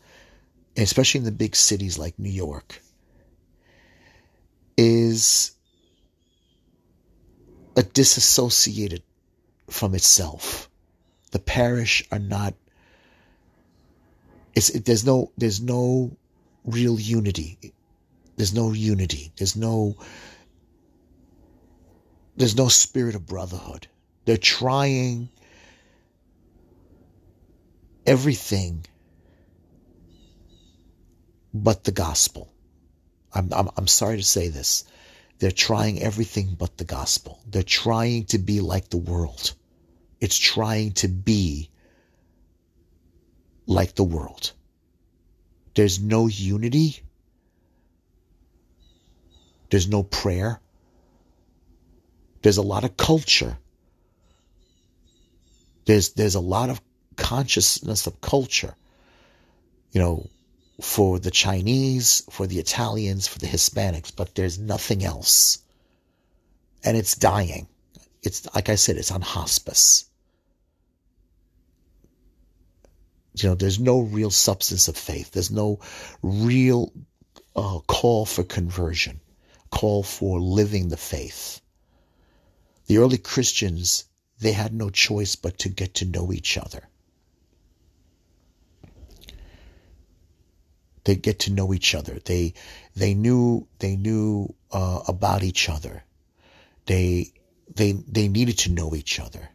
especially 0.75 1.19
in 1.19 1.25
the 1.25 1.31
big 1.31 1.55
cities 1.55 1.97
like 1.97 2.19
New 2.19 2.29
York, 2.29 2.81
is 4.77 5.51
a 7.75 7.83
disassociated 7.83 9.03
from 9.69 9.95
itself. 9.95 10.69
The 11.31 11.39
parish 11.39 12.07
are 12.11 12.19
not. 12.19 12.53
It's 14.53 14.69
it, 14.69 14.85
there's 14.85 15.05
no 15.05 15.31
there's 15.37 15.61
no 15.61 16.15
real 16.63 16.99
unity. 16.99 17.73
There's 18.37 18.53
no 18.53 18.71
unity. 18.71 19.31
There's 19.37 19.55
no 19.55 19.95
there's 22.37 22.55
no 22.55 22.67
spirit 22.67 23.15
of 23.15 23.25
brotherhood. 23.25 23.87
They're 24.25 24.37
trying 24.37 25.29
everything 28.05 28.85
but 31.53 31.83
the 31.83 31.91
gospel. 31.91 32.51
I'm, 33.35 33.51
I'm, 33.53 33.69
I'm 33.77 33.87
sorry 33.87 34.17
to 34.17 34.23
say 34.23 34.47
this. 34.47 34.85
They're 35.39 35.51
trying 35.51 36.01
everything 36.01 36.55
but 36.57 36.77
the 36.77 36.85
gospel. 36.85 37.41
They're 37.47 37.63
trying 37.63 38.25
to 38.27 38.37
be 38.37 38.61
like 38.61 38.89
the 38.89 38.97
world. 38.97 39.53
It's 40.21 40.37
trying 40.37 40.93
to 40.93 41.09
be 41.09 41.69
like 43.67 43.95
the 43.95 44.03
world. 44.03 44.53
There's 45.75 45.99
no 45.99 46.27
unity. 46.27 47.03
There's 49.69 49.89
no 49.89 50.03
prayer. 50.03 50.61
There's 52.41 52.57
a 52.57 52.61
lot 52.61 52.85
of 52.85 52.95
culture. 52.95 53.57
There's 55.85 56.13
there's 56.13 56.35
a 56.35 56.39
lot 56.39 56.69
of 56.69 56.81
consciousness 57.17 58.07
of 58.07 58.21
culture. 58.21 58.75
You 59.91 60.01
know, 60.01 60.29
for 60.81 61.19
the 61.19 61.31
Chinese, 61.31 62.23
for 62.29 62.47
the 62.47 62.59
Italians, 62.59 63.27
for 63.27 63.39
the 63.39 63.47
Hispanics, 63.47 64.11
but 64.15 64.35
there's 64.35 64.59
nothing 64.59 65.03
else. 65.03 65.59
And 66.83 66.97
it's 66.97 67.15
dying. 67.15 67.67
It's 68.21 68.53
like 68.53 68.69
I 68.69 68.75
said, 68.75 68.97
it's 68.97 69.11
on 69.11 69.21
hospice. 69.21 70.05
You 73.35 73.49
know, 73.49 73.55
there's 73.55 73.79
no 73.79 73.99
real 73.99 74.31
substance 74.31 74.87
of 74.87 74.97
faith. 74.97 75.31
There's 75.31 75.51
no 75.51 75.79
real 76.21 76.91
uh, 77.55 77.79
call 77.79 78.25
for 78.25 78.43
conversion, 78.43 79.19
call 79.69 80.03
for 80.03 80.39
living 80.39 80.89
the 80.89 80.97
faith. 80.97 81.61
The 82.87 82.99
early 82.99 83.17
Christians, 83.17 84.05
they 84.39 84.51
had 84.51 84.73
no 84.73 84.89
choice 84.89 85.35
but 85.35 85.59
to 85.59 85.69
get 85.69 85.95
to 85.95 86.05
know 86.05 86.31
each 86.31 86.57
other. 86.57 86.87
They 91.05 91.15
get 91.15 91.39
to 91.39 91.53
know 91.53 91.73
each 91.73 91.95
other. 91.95 92.19
They 92.25 92.53
they 92.95 93.13
knew 93.13 93.67
they 93.79 93.95
knew 93.95 94.53
uh, 94.71 95.01
about 95.07 95.43
each 95.43 95.69
other. 95.69 96.03
They 96.87 97.31
they 97.73 97.93
they 97.93 98.27
needed 98.27 98.57
to 98.59 98.71
know 98.71 98.95
each 98.95 99.19
other. 99.19 99.49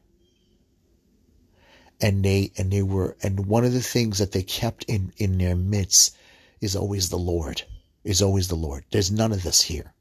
And 2.01 2.25
they 2.25 2.53
and 2.57 2.71
they 2.71 2.83
were 2.83 3.17
and 3.23 3.47
one 3.47 3.65
of 3.65 3.73
the 3.73 3.83
things 3.83 4.19
that 4.19 4.33
they 4.33 4.45
kept 4.45 4.85
in 4.85 5.13
in 5.17 5.39
their 5.39 5.57
midst 5.57 6.17
is 6.61 6.77
always 6.77 7.11
the 7.11 7.19
Lord. 7.19 7.63
Is 8.05 8.23
always 8.23 8.49
the 8.49 8.55
Lord. 8.55 8.85
There's 8.91 9.11
none 9.11 9.33
of 9.33 9.43
this 9.43 9.63
here. 9.63 9.93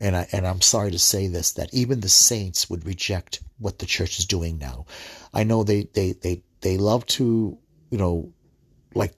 And 0.00 0.16
I 0.16 0.28
and 0.32 0.44
I'm 0.44 0.60
sorry 0.60 0.90
to 0.90 0.98
say 0.98 1.28
this 1.28 1.52
that 1.52 1.72
even 1.72 2.00
the 2.00 2.08
saints 2.08 2.68
would 2.68 2.84
reject 2.84 3.40
what 3.58 3.78
the 3.78 3.86
church 3.86 4.18
is 4.18 4.26
doing 4.26 4.58
now. 4.58 4.86
I 5.32 5.44
know 5.44 5.62
they 5.62 5.84
they 5.84 6.12
they 6.12 6.42
they 6.62 6.78
love 6.78 7.06
to 7.18 7.56
you 7.90 7.98
know 7.98 8.32
like 8.94 9.14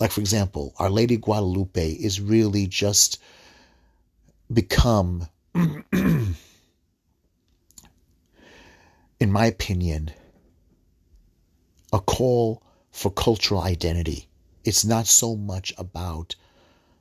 like, 0.00 0.10
for 0.10 0.20
example, 0.22 0.74
Our 0.78 0.88
Lady 0.88 1.18
Guadalupe 1.18 1.92
is 1.92 2.22
really 2.22 2.66
just 2.66 3.20
become, 4.50 5.28
in 5.54 6.34
my 9.20 9.44
opinion, 9.44 10.10
a 11.92 12.00
call 12.00 12.62
for 12.90 13.10
cultural 13.10 13.60
identity. 13.60 14.26
It's 14.64 14.86
not 14.86 15.06
so 15.06 15.36
much 15.36 15.74
about 15.76 16.34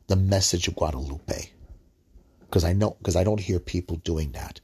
the 0.07 0.17
message 0.17 0.67
of 0.67 0.75
Guadalupe. 0.75 1.49
Because 2.41 2.65
I 2.65 2.73
know, 2.73 2.97
because 2.99 3.15
I 3.15 3.23
don't 3.23 3.39
hear 3.39 3.59
people 3.59 3.97
doing 3.97 4.33
that. 4.33 4.59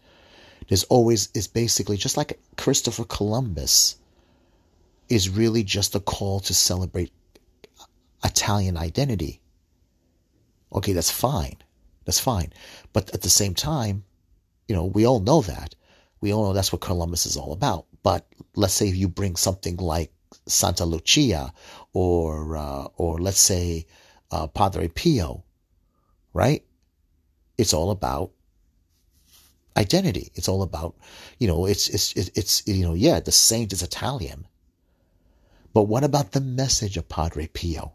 There's 0.68 0.84
always, 0.86 1.30
it's 1.34 1.48
basically 1.48 1.96
just 1.96 2.18
like 2.18 2.40
Christopher 2.58 3.06
Columbus 3.06 3.96
is 5.08 5.30
really 5.30 5.64
just 5.64 5.96
a 5.96 6.00
call 6.00 6.40
to 6.42 6.54
celebrate 6.54 7.12
Italian 8.26 8.76
identity. 8.76 9.40
Okay, 10.74 10.94
that's 10.94 11.12
fine. 11.12 11.58
That's 12.06 12.20
fine. 12.20 12.52
But 12.92 13.14
at 13.14 13.22
the 13.22 13.30
same 13.30 13.54
time, 13.54 14.04
you 14.68 14.76
know, 14.76 14.86
we 14.86 15.06
all 15.06 15.20
know 15.20 15.42
that. 15.44 15.76
We 16.22 16.34
all 16.34 16.48
know 16.48 16.54
that's 16.54 16.72
what 16.72 16.82
Columbus 16.82 17.26
is 17.26 17.38
all 17.38 17.54
about. 17.54 17.86
But 18.04 18.28
let's 18.56 18.74
say 18.74 18.88
you 18.88 19.08
bring 19.08 19.36
something 19.36 19.78
like 19.78 20.12
Santa 20.48 20.86
Lucia 20.86 21.54
or, 21.94 22.58
uh, 22.58 22.88
or 22.98 23.20
let's 23.20 23.40
say, 23.40 23.86
uh, 24.32 24.48
Padre 24.48 24.88
Pio, 24.88 25.44
right? 26.34 26.66
It's 27.58 27.74
all 27.74 27.92
about 27.92 28.32
identity. 29.78 30.32
It's 30.34 30.50
all 30.50 30.64
about, 30.64 30.96
you 31.38 31.48
know, 31.48 31.68
it's, 31.68 31.90
it's, 31.90 32.14
it's, 32.36 32.68
you 32.68 32.86
know, 32.86 32.96
yeah, 32.96 33.20
the 33.20 33.32
saint 33.32 33.72
is 33.72 33.84
Italian. 33.84 34.48
But 35.74 35.84
what 35.84 36.04
about 36.04 36.32
the 36.32 36.42
message 36.42 36.98
of 36.98 37.08
Padre 37.08 37.48
Pio? 37.48 37.94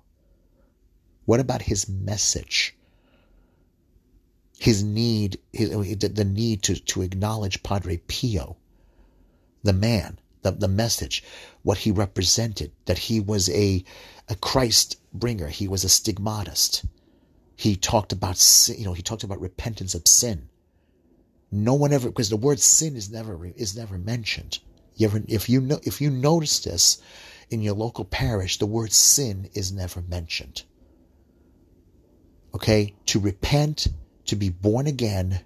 What 1.24 1.40
about 1.40 1.62
his 1.62 1.88
message? 1.88 2.76
His 4.58 4.82
need, 4.82 5.38
his, 5.52 5.70
the 5.70 6.24
need 6.24 6.62
to, 6.64 6.74
to 6.74 7.02
acknowledge 7.02 7.62
Padre 7.62 7.98
Pio, 8.08 8.56
the 9.62 9.72
man, 9.72 10.18
the, 10.42 10.50
the 10.50 10.68
message, 10.68 11.22
what 11.62 11.78
he 11.78 11.90
represented, 11.90 12.72
that 12.86 12.98
he 12.98 13.20
was 13.20 13.48
a, 13.50 13.84
a 14.28 14.34
Christ 14.34 15.00
bringer. 15.12 15.48
He 15.48 15.68
was 15.68 15.84
a 15.84 15.88
stigmatist. 15.88 16.84
He 17.56 17.76
talked 17.76 18.12
about, 18.12 18.42
you 18.76 18.84
know, 18.84 18.92
he 18.92 19.02
talked 19.02 19.24
about 19.24 19.40
repentance 19.40 19.94
of 19.94 20.08
sin. 20.08 20.48
No 21.50 21.74
one 21.74 21.92
ever, 21.92 22.08
because 22.08 22.30
the 22.30 22.36
word 22.36 22.60
sin 22.60 22.96
is 22.96 23.10
never, 23.10 23.46
is 23.56 23.76
never 23.76 23.98
mentioned. 23.98 24.58
You 24.96 25.06
ever, 25.08 25.22
if 25.26 25.48
you 25.48 25.60
know, 25.60 25.80
if 25.82 26.00
you 26.00 26.10
notice 26.10 26.60
this 26.60 27.00
in 27.50 27.62
your 27.62 27.74
local 27.74 28.04
parish, 28.04 28.58
the 28.58 28.66
word 28.66 28.92
sin 28.92 29.50
is 29.54 29.72
never 29.72 30.02
mentioned. 30.02 30.62
Okay, 32.54 32.94
to 33.06 33.20
repent, 33.20 33.88
to 34.26 34.36
be 34.36 34.48
born 34.48 34.86
again, 34.86 35.40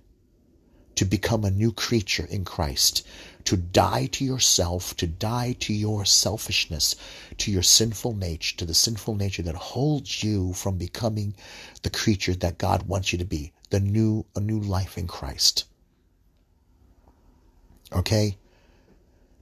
to 0.94 1.05
become 1.05 1.44
a 1.44 1.50
new 1.50 1.72
creature 1.72 2.26
in 2.30 2.44
Christ, 2.44 3.07
to 3.44 3.57
die 3.57 4.07
to 4.07 4.24
yourself, 4.24 4.96
to 4.96 5.07
die 5.07 5.55
to 5.61 5.74
your 5.74 6.05
selfishness, 6.05 6.94
to 7.38 7.50
your 7.50 7.62
sinful 7.62 8.14
nature, 8.14 8.57
to 8.57 8.64
the 8.64 8.74
sinful 8.74 9.16
nature 9.16 9.42
that 9.42 9.55
holds 9.55 10.22
you 10.22 10.52
from 10.55 10.78
becoming 10.78 11.34
the 11.82 11.90
creature 11.90 12.34
that 12.34 12.59
God 12.59 12.84
wants 12.84 13.12
you 13.12 13.18
to 13.18 13.24
be, 13.24 13.52
the 13.70 13.80
new 13.80 14.24
a 14.34 14.40
new 14.40 14.61
life 14.61 14.96
in 14.96 15.07
Christ. 15.07 15.64
Okay? 17.92 18.38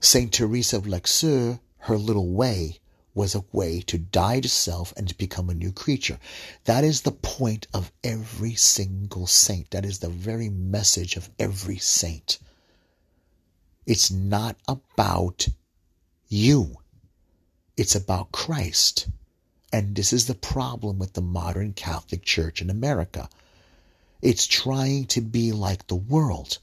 Saint 0.01 0.33
Teresa 0.33 0.77
of 0.77 0.87
Lisieux, 0.87 1.61
her 1.79 1.97
little 1.97 2.33
way 2.33 2.81
was 3.15 3.35
a 3.35 3.45
way 3.53 3.81
to 3.83 3.99
die 3.99 4.41
to 4.41 4.49
self 4.49 4.93
and 4.97 5.09
to 5.09 5.17
become 5.17 5.51
a 5.51 5.55
new 5.55 5.73
creature. 5.73 6.19
That 6.65 6.85
is 6.85 7.03
the 7.03 7.13
point 7.13 7.67
of 7.75 7.93
every 8.03 8.55
single 8.55 9.27
saint. 9.27 9.71
That 9.71 9.85
is 9.85 9.99
the 9.99 10.09
very 10.09 10.49
message 10.49 11.17
of 11.17 11.29
every 11.39 11.79
saint. 11.79 12.39
It's 13.87 14.11
not 14.11 14.57
about 14.67 15.49
you. 16.29 16.77
It's 17.77 17.95
about 17.95 18.33
Christ. 18.33 19.09
And 19.73 19.95
this 19.95 20.13
is 20.13 20.27
the 20.27 20.35
problem 20.35 20.99
with 20.99 21.15
the 21.15 21.23
modern 21.23 21.73
Catholic 21.73 22.23
Church 22.23 22.63
in 22.63 22.71
America. 22.71 23.29
It's 24.21 24.47
trying 24.47 25.07
to 25.07 25.21
be 25.21 25.53
like 25.53 25.87
the 25.87 25.97
world. 25.97 26.59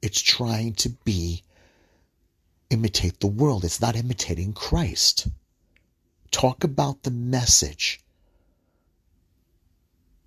It's 0.00 0.20
trying 0.20 0.74
to 0.74 0.88
be 0.88 1.42
imitate 2.70 3.20
the 3.20 3.26
world. 3.26 3.64
It's 3.64 3.80
not 3.80 3.96
imitating 3.96 4.52
Christ. 4.52 5.28
Talk 6.30 6.64
about 6.64 7.02
the 7.02 7.10
message. 7.10 8.00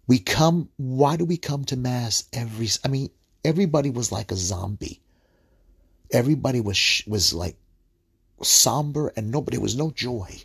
We 0.07 0.19
come, 0.19 0.69
why 0.77 1.15
do 1.15 1.25
we 1.25 1.37
come 1.37 1.63
to 1.65 1.77
Mass 1.77 2.25
every, 2.33 2.67
I 2.83 2.87
mean, 2.87 3.09
everybody 3.45 3.89
was 3.89 4.11
like 4.11 4.31
a 4.31 4.35
zombie. 4.35 5.01
Everybody 6.11 6.59
was, 6.59 7.03
was 7.07 7.33
like 7.33 7.55
somber 8.41 9.13
and 9.15 9.31
nobody, 9.31 9.57
was 9.57 9.77
no 9.77 9.91
joy. 9.91 10.43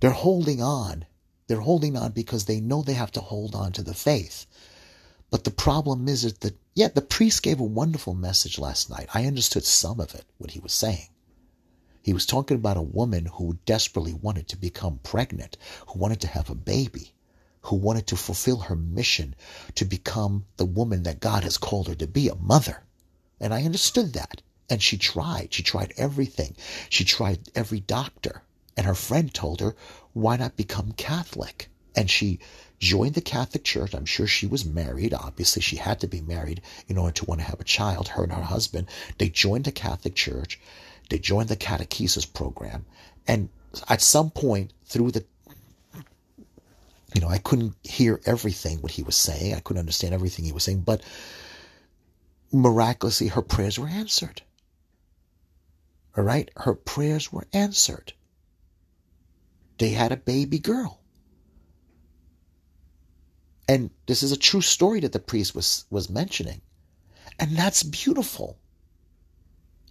They're 0.00 0.10
holding 0.10 0.62
on. 0.62 1.04
They're 1.46 1.60
holding 1.60 1.96
on 1.96 2.12
because 2.12 2.44
they 2.44 2.60
know 2.60 2.82
they 2.82 2.94
have 2.94 3.12
to 3.12 3.20
hold 3.20 3.54
on 3.54 3.72
to 3.72 3.82
the 3.82 3.94
faith. 3.94 4.46
But 5.30 5.44
the 5.44 5.50
problem 5.50 6.08
is 6.08 6.22
that, 6.22 6.56
yeah, 6.74 6.88
the 6.88 7.02
priest 7.02 7.42
gave 7.42 7.60
a 7.60 7.64
wonderful 7.64 8.14
message 8.14 8.58
last 8.58 8.88
night. 8.90 9.08
I 9.12 9.26
understood 9.26 9.64
some 9.64 10.00
of 10.00 10.14
it, 10.14 10.24
what 10.38 10.52
he 10.52 10.60
was 10.60 10.72
saying. 10.72 11.09
He 12.02 12.12
was 12.12 12.26
talking 12.26 12.56
about 12.56 12.76
a 12.76 12.82
woman 12.82 13.26
who 13.26 13.58
desperately 13.66 14.14
wanted 14.14 14.48
to 14.48 14.56
become 14.56 15.00
pregnant, 15.02 15.56
who 15.88 15.98
wanted 15.98 16.20
to 16.22 16.28
have 16.28 16.48
a 16.48 16.54
baby, 16.54 17.12
who 17.62 17.76
wanted 17.76 18.06
to 18.06 18.16
fulfill 18.16 18.58
her 18.58 18.76
mission 18.76 19.34
to 19.74 19.84
become 19.84 20.46
the 20.56 20.64
woman 20.64 21.02
that 21.02 21.20
God 21.20 21.44
has 21.44 21.58
called 21.58 21.88
her 21.88 21.94
to 21.96 22.06
be, 22.06 22.28
a 22.28 22.34
mother. 22.34 22.84
And 23.38 23.52
I 23.52 23.64
understood 23.64 24.14
that. 24.14 24.42
And 24.70 24.82
she 24.82 24.96
tried. 24.96 25.52
She 25.52 25.62
tried 25.62 25.92
everything. 25.96 26.56
She 26.88 27.04
tried 27.04 27.50
every 27.54 27.80
doctor. 27.80 28.42
And 28.76 28.86
her 28.86 28.94
friend 28.94 29.32
told 29.34 29.60
her, 29.60 29.74
why 30.12 30.36
not 30.36 30.56
become 30.56 30.92
Catholic? 30.92 31.68
And 31.94 32.08
she 32.08 32.38
joined 32.78 33.14
the 33.14 33.20
Catholic 33.20 33.64
Church. 33.64 33.94
I'm 33.94 34.06
sure 34.06 34.26
she 34.26 34.46
was 34.46 34.64
married. 34.64 35.12
Obviously, 35.12 35.60
she 35.60 35.76
had 35.76 36.00
to 36.00 36.06
be 36.06 36.20
married 36.20 36.62
in 36.88 36.96
order 36.96 37.12
to 37.12 37.24
want 37.26 37.40
to 37.40 37.46
have 37.46 37.60
a 37.60 37.64
child, 37.64 38.08
her 38.08 38.22
and 38.22 38.32
her 38.32 38.42
husband. 38.42 38.86
They 39.18 39.28
joined 39.28 39.64
the 39.64 39.72
Catholic 39.72 40.14
Church. 40.14 40.58
They 41.10 41.18
joined 41.18 41.48
the 41.48 41.56
catechesis 41.56 42.32
program. 42.32 42.86
And 43.26 43.50
at 43.88 44.00
some 44.00 44.30
point 44.30 44.72
through 44.86 45.10
the 45.12 45.24
you 47.14 47.20
know, 47.20 47.28
I 47.28 47.38
couldn't 47.38 47.74
hear 47.82 48.20
everything 48.24 48.78
what 48.78 48.92
he 48.92 49.02
was 49.02 49.16
saying. 49.16 49.54
I 49.54 49.60
couldn't 49.60 49.80
understand 49.80 50.14
everything 50.14 50.44
he 50.44 50.52
was 50.52 50.62
saying, 50.62 50.82
but 50.82 51.02
miraculously 52.52 53.28
her 53.28 53.42
prayers 53.42 53.78
were 53.78 53.88
answered. 53.88 54.42
All 56.16 56.24
right? 56.24 56.48
Her 56.56 56.74
prayers 56.74 57.32
were 57.32 57.46
answered. 57.52 58.12
They 59.78 59.90
had 59.90 60.12
a 60.12 60.16
baby 60.16 60.58
girl. 60.58 61.00
And 63.68 63.90
this 64.06 64.22
is 64.22 64.32
a 64.32 64.36
true 64.36 64.60
story 64.60 65.00
that 65.00 65.12
the 65.12 65.18
priest 65.18 65.54
was, 65.54 65.86
was 65.90 66.10
mentioning. 66.10 66.60
And 67.38 67.56
that's 67.56 67.82
beautiful. 67.82 68.58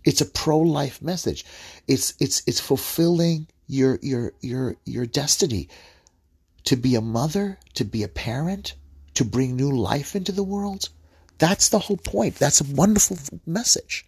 It's 0.05 0.21
a 0.21 0.25
pro-life 0.25 1.01
message. 1.01 1.45
It's 1.87 2.13
it's 2.19 2.41
it's 2.47 2.59
fulfilling 2.59 3.47
your 3.67 3.99
your 4.01 4.33
your 4.41 4.75
your 4.85 5.05
destiny 5.05 5.69
to 6.65 6.75
be 6.75 6.95
a 6.95 7.01
mother, 7.01 7.57
to 7.75 7.83
be 7.83 8.03
a 8.03 8.07
parent, 8.07 8.75
to 9.15 9.25
bring 9.25 9.55
new 9.55 9.71
life 9.71 10.15
into 10.15 10.31
the 10.31 10.43
world. 10.43 10.89
That's 11.37 11.69
the 11.69 11.79
whole 11.79 11.97
point. 11.97 12.35
That's 12.35 12.61
a 12.61 12.65
wonderful 12.65 13.17
message. 13.45 14.05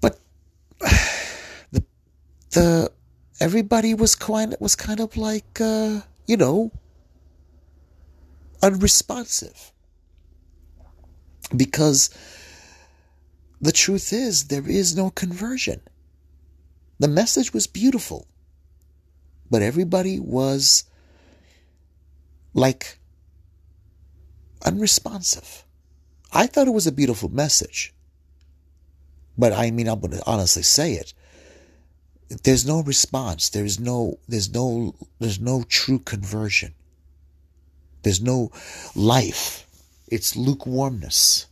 But 0.00 0.18
the 0.80 1.84
the 2.50 2.92
everybody 3.40 3.94
was 3.94 4.14
kind 4.14 4.54
was 4.60 4.74
kind 4.74 5.00
of 5.00 5.16
like 5.16 5.60
uh, 5.60 6.00
you 6.26 6.36
know 6.36 6.72
unresponsive 8.62 9.72
because 11.54 12.10
the 13.66 13.72
truth 13.72 14.12
is, 14.12 14.44
there 14.44 14.68
is 14.68 14.96
no 14.96 15.10
conversion. 15.10 15.80
The 17.00 17.08
message 17.08 17.52
was 17.52 17.66
beautiful, 17.66 18.28
but 19.50 19.60
everybody 19.60 20.20
was 20.20 20.84
like 22.54 23.00
unresponsive. 24.64 25.64
I 26.32 26.46
thought 26.46 26.68
it 26.68 26.74
was 26.74 26.86
a 26.86 26.92
beautiful 26.92 27.28
message, 27.28 27.92
but 29.36 29.52
I 29.52 29.72
mean, 29.72 29.88
I'm 29.88 29.98
going 29.98 30.12
to 30.12 30.22
honestly 30.26 30.62
say 30.62 30.92
it. 30.92 31.12
There's 32.44 32.64
no 32.64 32.84
response. 32.84 33.48
There's 33.48 33.80
no, 33.80 34.20
there's 34.28 34.52
no, 34.52 34.94
there's 35.18 35.40
no 35.40 35.64
true 35.64 35.98
conversion. 35.98 36.72
There's 38.04 38.22
no 38.22 38.52
life. 38.94 39.66
It's 40.06 40.36
lukewarmness 40.36 41.46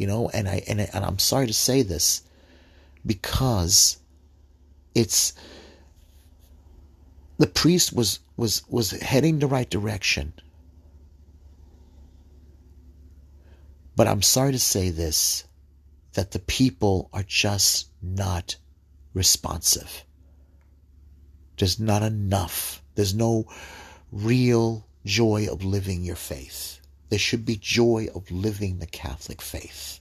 you 0.00 0.06
know 0.06 0.30
and 0.30 0.48
i 0.48 0.62
and, 0.66 0.80
and 0.80 1.04
i'm 1.04 1.18
sorry 1.18 1.46
to 1.46 1.52
say 1.52 1.82
this 1.82 2.22
because 3.04 3.98
it's 4.94 5.34
the 7.36 7.46
priest 7.46 7.92
was 7.92 8.18
was 8.36 8.62
was 8.68 8.92
heading 8.92 9.38
the 9.38 9.46
right 9.46 9.68
direction. 9.68 10.32
But 13.94 14.08
i'm 14.08 14.22
sorry 14.22 14.52
to 14.52 14.58
say 14.58 14.88
this 14.88 15.44
that 16.14 16.30
the 16.30 16.38
people 16.38 17.10
are 17.12 17.22
just 17.22 17.88
not 18.02 18.56
responsive. 19.12 20.04
There's 21.58 21.78
not 21.78 22.02
enough. 22.02 22.82
There's 22.94 23.14
no 23.14 23.46
real 24.10 24.86
joy 25.04 25.46
of 25.50 25.62
living 25.62 26.02
your 26.04 26.16
faith 26.16 26.79
there 27.10 27.18
should 27.18 27.44
be 27.44 27.56
joy 27.56 28.08
of 28.14 28.30
living 28.30 28.78
the 28.78 28.86
Catholic 28.86 29.42
faith. 29.42 30.00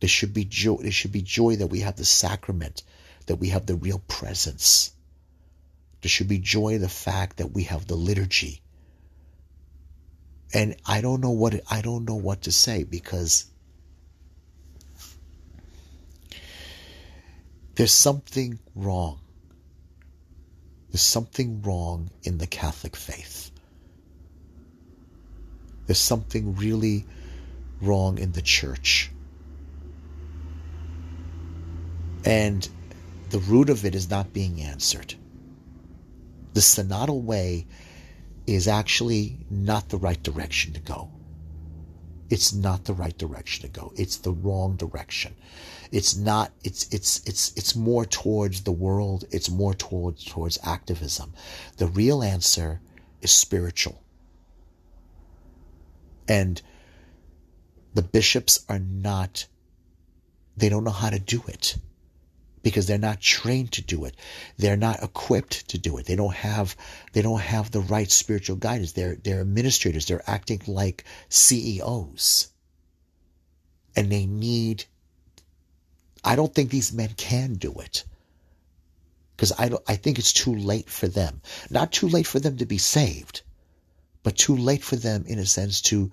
There 0.00 0.08
should 0.08 0.34
be 0.34 0.44
joy. 0.44 0.78
There 0.82 0.90
should 0.90 1.12
be 1.12 1.22
joy 1.22 1.56
that 1.56 1.68
we 1.68 1.80
have 1.80 1.96
the 1.96 2.04
sacrament, 2.04 2.82
that 3.26 3.36
we 3.36 3.48
have 3.50 3.66
the 3.66 3.76
real 3.76 4.00
presence. 4.00 4.90
There 6.02 6.10
should 6.10 6.28
be 6.28 6.38
joy 6.38 6.74
in 6.74 6.80
the 6.80 6.88
fact 6.88 7.38
that 7.38 7.52
we 7.52 7.64
have 7.64 7.86
the 7.86 7.96
liturgy. 7.96 8.62
And 10.52 10.76
I 10.84 11.00
don't 11.00 11.20
know 11.20 11.30
what 11.30 11.60
I 11.70 11.82
don't 11.82 12.04
know 12.04 12.16
what 12.16 12.42
to 12.42 12.52
say 12.52 12.82
because 12.82 13.44
there's 17.76 17.92
something 17.92 18.58
wrong. 18.74 19.20
There's 20.90 21.02
something 21.02 21.62
wrong 21.62 22.10
in 22.24 22.38
the 22.38 22.46
Catholic 22.46 22.96
faith. 22.96 23.52
There's 25.88 25.98
something 25.98 26.54
really 26.54 27.06
wrong 27.80 28.18
in 28.18 28.32
the 28.32 28.42
church. 28.42 29.10
And 32.26 32.68
the 33.30 33.38
root 33.38 33.70
of 33.70 33.86
it 33.86 33.94
is 33.94 34.10
not 34.10 34.34
being 34.34 34.60
answered. 34.60 35.14
The 36.52 36.60
synodal 36.60 37.22
way 37.22 37.66
is 38.46 38.68
actually 38.68 39.38
not 39.48 39.88
the 39.88 39.96
right 39.96 40.22
direction 40.22 40.74
to 40.74 40.80
go. 40.80 41.10
It's 42.28 42.52
not 42.52 42.84
the 42.84 42.92
right 42.92 43.16
direction 43.16 43.62
to 43.62 43.80
go. 43.80 43.94
It's 43.96 44.18
the 44.18 44.32
wrong 44.32 44.76
direction. 44.76 45.36
It's 45.90 46.14
not, 46.14 46.52
it's, 46.64 46.86
it's, 46.92 47.26
it's, 47.26 47.54
it's 47.56 47.74
more 47.74 48.04
towards 48.04 48.60
the 48.60 48.72
world. 48.72 49.24
It's 49.30 49.48
more 49.48 49.72
towards, 49.72 50.22
towards 50.22 50.58
activism. 50.62 51.32
The 51.78 51.86
real 51.86 52.22
answer 52.22 52.82
is 53.22 53.30
spiritual. 53.30 54.02
And 56.28 56.60
the 57.94 58.02
bishops 58.02 58.64
are 58.68 58.78
not, 58.78 59.46
they 60.56 60.68
don't 60.68 60.84
know 60.84 60.90
how 60.90 61.10
to 61.10 61.18
do 61.18 61.42
it 61.48 61.76
because 62.62 62.86
they're 62.86 62.98
not 62.98 63.20
trained 63.20 63.72
to 63.72 63.82
do 63.82 64.04
it. 64.04 64.14
They're 64.56 64.76
not 64.76 65.02
equipped 65.02 65.68
to 65.70 65.78
do 65.78 65.96
it. 65.96 66.06
They 66.06 66.16
don't 66.16 66.34
have 66.34 66.76
they 67.12 67.22
don't 67.22 67.40
have 67.40 67.70
the 67.70 67.80
right 67.80 68.10
spiritual 68.10 68.56
guidance. 68.56 68.92
They're 68.92 69.16
they're 69.16 69.40
administrators. 69.40 70.06
They're 70.06 70.28
acting 70.28 70.60
like 70.66 71.04
CEOs. 71.28 72.48
And 73.96 74.12
they 74.12 74.26
need 74.26 74.84
I 76.22 76.36
don't 76.36 76.54
think 76.54 76.70
these 76.70 76.92
men 76.92 77.10
can 77.16 77.54
do 77.54 77.72
it. 77.80 78.04
Because 79.36 79.52
I 79.58 79.68
don't 79.68 79.82
I 79.88 79.96
think 79.96 80.18
it's 80.18 80.32
too 80.32 80.54
late 80.54 80.90
for 80.90 81.08
them. 81.08 81.40
Not 81.70 81.92
too 81.92 82.08
late 82.08 82.26
for 82.26 82.40
them 82.40 82.58
to 82.58 82.66
be 82.66 82.78
saved, 82.78 83.42
but 84.28 84.36
too 84.36 84.58
late 84.58 84.84
for 84.84 84.96
them 84.96 85.24
in 85.26 85.38
a 85.38 85.46
sense 85.46 85.80
to 85.80 86.10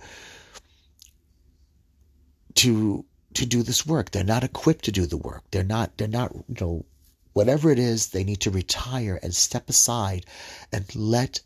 to 2.53 3.03
to 3.33 3.45
do 3.45 3.61
this 3.61 3.85
work. 3.85 4.09
They're 4.09 4.23
not 4.23 4.45
equipped 4.45 4.85
to 4.85 4.93
do 4.93 5.05
the 5.05 5.17
work. 5.17 5.43
They're 5.51 5.65
not, 5.65 5.97
they're 5.97 6.07
not, 6.07 6.33
you 6.33 6.55
know, 6.61 6.85
whatever 7.33 7.71
it 7.71 7.77
is, 7.77 8.07
they 8.07 8.23
need 8.23 8.39
to 8.39 8.51
retire 8.51 9.19
and 9.21 9.35
step 9.35 9.69
aside 9.69 10.25
and 10.71 10.85
let 10.95 11.41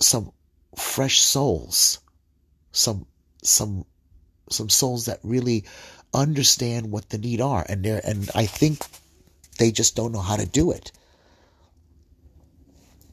some 0.00 0.32
fresh 0.76 1.20
souls, 1.20 2.00
some, 2.72 3.06
some, 3.44 3.84
some 4.50 4.68
souls 4.68 5.04
that 5.04 5.20
really 5.22 5.62
understand 6.12 6.90
what 6.90 7.08
the 7.10 7.18
need 7.18 7.40
are. 7.40 7.64
And 7.68 7.84
they 7.84 8.00
and 8.02 8.28
I 8.34 8.46
think 8.46 8.84
they 9.60 9.70
just 9.70 9.94
don't 9.94 10.10
know 10.10 10.18
how 10.18 10.38
to 10.38 10.46
do 10.46 10.72
it. 10.72 10.90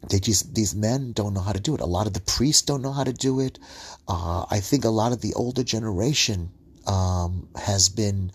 They 0.07 0.19
just, 0.19 0.55
these 0.55 0.75
men 0.75 1.11
don't 1.11 1.33
know 1.33 1.41
how 1.41 1.51
to 1.51 1.59
do 1.59 1.75
it. 1.75 1.81
A 1.81 1.85
lot 1.85 2.07
of 2.07 2.13
the 2.13 2.21
priests 2.21 2.61
don't 2.61 2.81
know 2.81 2.93
how 2.93 3.03
to 3.03 3.13
do 3.13 3.41
it. 3.41 3.59
Uh, 4.07 4.45
I 4.49 4.59
think 4.59 4.85
a 4.85 4.89
lot 4.89 5.11
of 5.11 5.21
the 5.21 5.33
older 5.33 5.63
generation 5.63 6.51
um, 6.87 7.49
has 7.55 7.89
been 7.89 8.31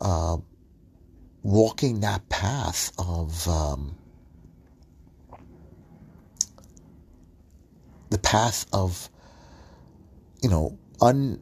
uh, 0.00 0.38
walking 1.42 2.00
that 2.00 2.28
path 2.28 2.92
of 2.98 3.46
um, 3.48 3.96
the 8.10 8.18
path 8.18 8.66
of 8.72 9.08
you 10.42 10.48
know 10.48 10.78
un 11.00 11.40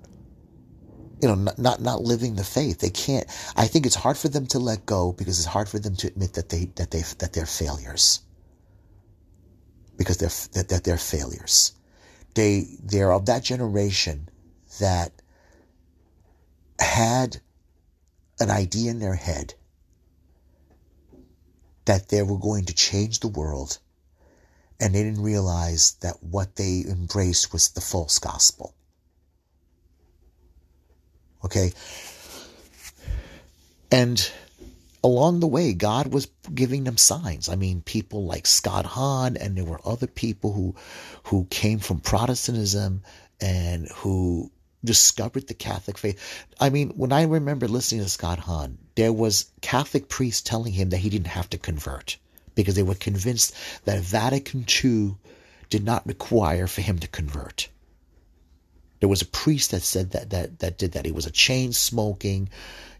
you 1.23 1.29
know 1.29 1.35
not, 1.35 1.59
not 1.59 1.81
not 1.81 2.03
living 2.03 2.35
the 2.35 2.45
faith 2.45 2.81
they 2.81 2.91
can't 2.91 3.27
i 3.57 3.67
think 3.67 3.87
it's 3.87 3.95
hard 3.95 4.17
for 4.17 4.29
them 4.29 4.47
to 4.47 4.59
let 4.59 4.85
go 4.87 5.13
because 5.13 5.39
it's 5.39 5.47
hard 5.47 5.69
for 5.69 5.79
them 5.79 5.97
to 5.97 6.07
admit 6.07 6.35
that 6.35 6.49
they 6.49 6.67
that 6.77 6.91
they 6.91 7.03
that 7.19 7.33
they're 7.33 7.47
failures 7.47 8.24
because 9.97 10.19
they're 10.19 10.65
that, 10.65 10.85
they're 10.85 10.97
failures 10.97 11.73
they 12.35 12.67
they're 12.83 13.13
of 13.13 13.27
that 13.27 13.43
generation 13.43 14.29
that 14.81 15.13
had 16.79 17.41
an 18.41 18.51
idea 18.51 18.91
in 18.91 18.99
their 18.99 19.15
head 19.15 19.55
that 21.85 22.09
they 22.09 22.23
were 22.23 22.39
going 22.39 22.65
to 22.65 22.75
change 22.75 23.21
the 23.21 23.29
world 23.29 23.79
and 24.81 24.95
they 24.95 25.03
didn't 25.03 25.23
realize 25.23 25.93
that 26.01 26.23
what 26.23 26.57
they 26.57 26.85
embraced 26.89 27.53
was 27.53 27.71
the 27.71 27.81
false 27.81 28.19
gospel. 28.19 28.75
Okay? 31.45 31.73
And 33.91 34.31
along 35.05 35.41
the 35.41 35.47
way, 35.47 35.75
God 35.75 36.09
was 36.09 36.27
giving 36.53 36.85
them 36.85 36.97
signs. 36.97 37.49
I 37.49 37.57
mean, 37.57 37.83
people 37.83 38.25
like 38.25 38.47
Scott 38.47 38.87
Hahn, 38.87 39.37
and 39.37 39.57
there 39.57 39.65
were 39.65 39.81
other 39.85 40.07
people 40.07 40.53
who, 40.53 40.75
who 41.25 41.47
came 41.51 41.79
from 41.79 42.01
Protestantism 42.01 43.03
and 43.41 43.87
who 43.97 44.51
discovered 44.83 45.47
the 45.47 45.55
Catholic 45.55 45.99
faith. 45.99 46.47
I 46.59 46.71
mean, 46.71 46.91
when 46.91 47.13
I 47.13 47.25
remember 47.25 47.69
listening 47.69 48.03
to 48.03 48.09
Scott 48.09 48.39
Hahn, 48.39 48.79
there 48.95 49.13
was 49.13 49.51
Catholic 49.61 50.09
priests 50.09 50.43
telling 50.43 50.73
him 50.73 50.89
that 50.91 50.99
he 50.99 51.11
didn't 51.11 51.29
have 51.29 51.51
to 51.51 51.59
convert 51.59 52.17
because 52.55 52.75
they 52.75 52.83
were 52.83 52.95
convinced 52.95 53.55
that 53.85 54.01
Vatican 54.01 54.65
II 54.85 55.17
did 55.69 55.85
not 55.85 56.07
require 56.07 56.67
for 56.67 56.81
him 56.81 56.99
to 57.01 57.09
convert. 57.09 57.69
There 59.01 59.09
was 59.09 59.23
a 59.23 59.27
priest 59.27 59.73
that 59.73 59.83
said 59.83 60.13
that 60.13 60.31
that 60.31 60.61
that 60.61 60.79
did 60.79 60.93
that. 60.93 61.05
He 61.05 61.13
was 61.13 61.27
a 61.27 61.31
chain 61.31 61.73
smoking, 61.73 62.49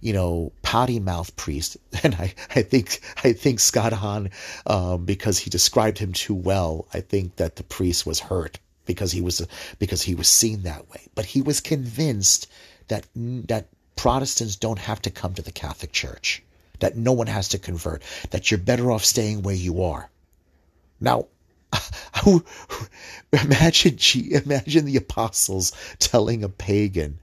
you 0.05 0.13
know, 0.13 0.53
potty 0.61 1.01
mouth 1.01 1.35
priest, 1.35 1.79
and 2.03 2.15
I 2.15 2.35
I 2.55 2.61
think 2.61 3.01
I 3.25 3.33
think 3.33 3.59
Scott 3.59 3.95
Hahn, 3.95 4.31
um, 4.67 5.07
because 5.07 5.39
he 5.39 5.49
described 5.49 5.97
him 5.97 6.13
too 6.13 6.35
well, 6.35 6.87
I 6.93 7.01
think 7.01 7.37
that 7.37 7.57
the 7.57 7.65
priest 7.65 8.05
was 8.05 8.21
hurt 8.21 8.59
because 8.85 9.13
he 9.13 9.23
was 9.23 9.47
because 9.79 10.03
he 10.03 10.15
was 10.15 10.29
seen 10.29 10.65
that 10.65 10.91
way. 10.91 11.09
But 11.15 11.25
he 11.25 11.41
was 11.41 11.61
convinced 11.61 12.49
that 12.89 13.07
that 13.15 13.69
Protestants 13.97 14.57
don't 14.57 14.79
have 14.79 15.01
to 15.03 15.11
come 15.11 15.33
to 15.35 15.43
the 15.43 15.53
Catholic 15.53 15.93
Church, 15.93 16.43
that 16.81 16.99
no 16.99 17.13
one 17.13 17.29
has 17.29 17.49
to 17.49 17.59
convert, 17.59 18.03
that 18.31 18.51
you're 18.51 18.59
better 18.59 18.93
off 18.93 19.07
staying 19.07 19.43
where 19.43 19.55
you 19.55 19.85
are. 19.85 20.11
Now, 21.01 21.29
imagine 23.33 23.99
imagine 24.31 24.85
the 24.85 24.97
apostles 24.97 25.73
telling 25.99 26.45
a 26.45 26.49
pagan 26.51 27.21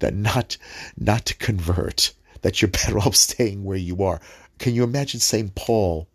that 0.00 0.14
not 0.14 0.56
not 0.96 1.26
to 1.26 1.36
convert, 1.36 2.12
that 2.44 2.60
you're 2.60 2.70
better 2.80 2.98
off 2.98 3.16
staying 3.16 3.64
where 3.64 3.76
you 3.76 4.04
are. 4.04 4.20
Can 4.58 4.74
you 4.74 4.84
imagine 4.84 5.18
Saint 5.18 5.54
Paul 5.56 6.06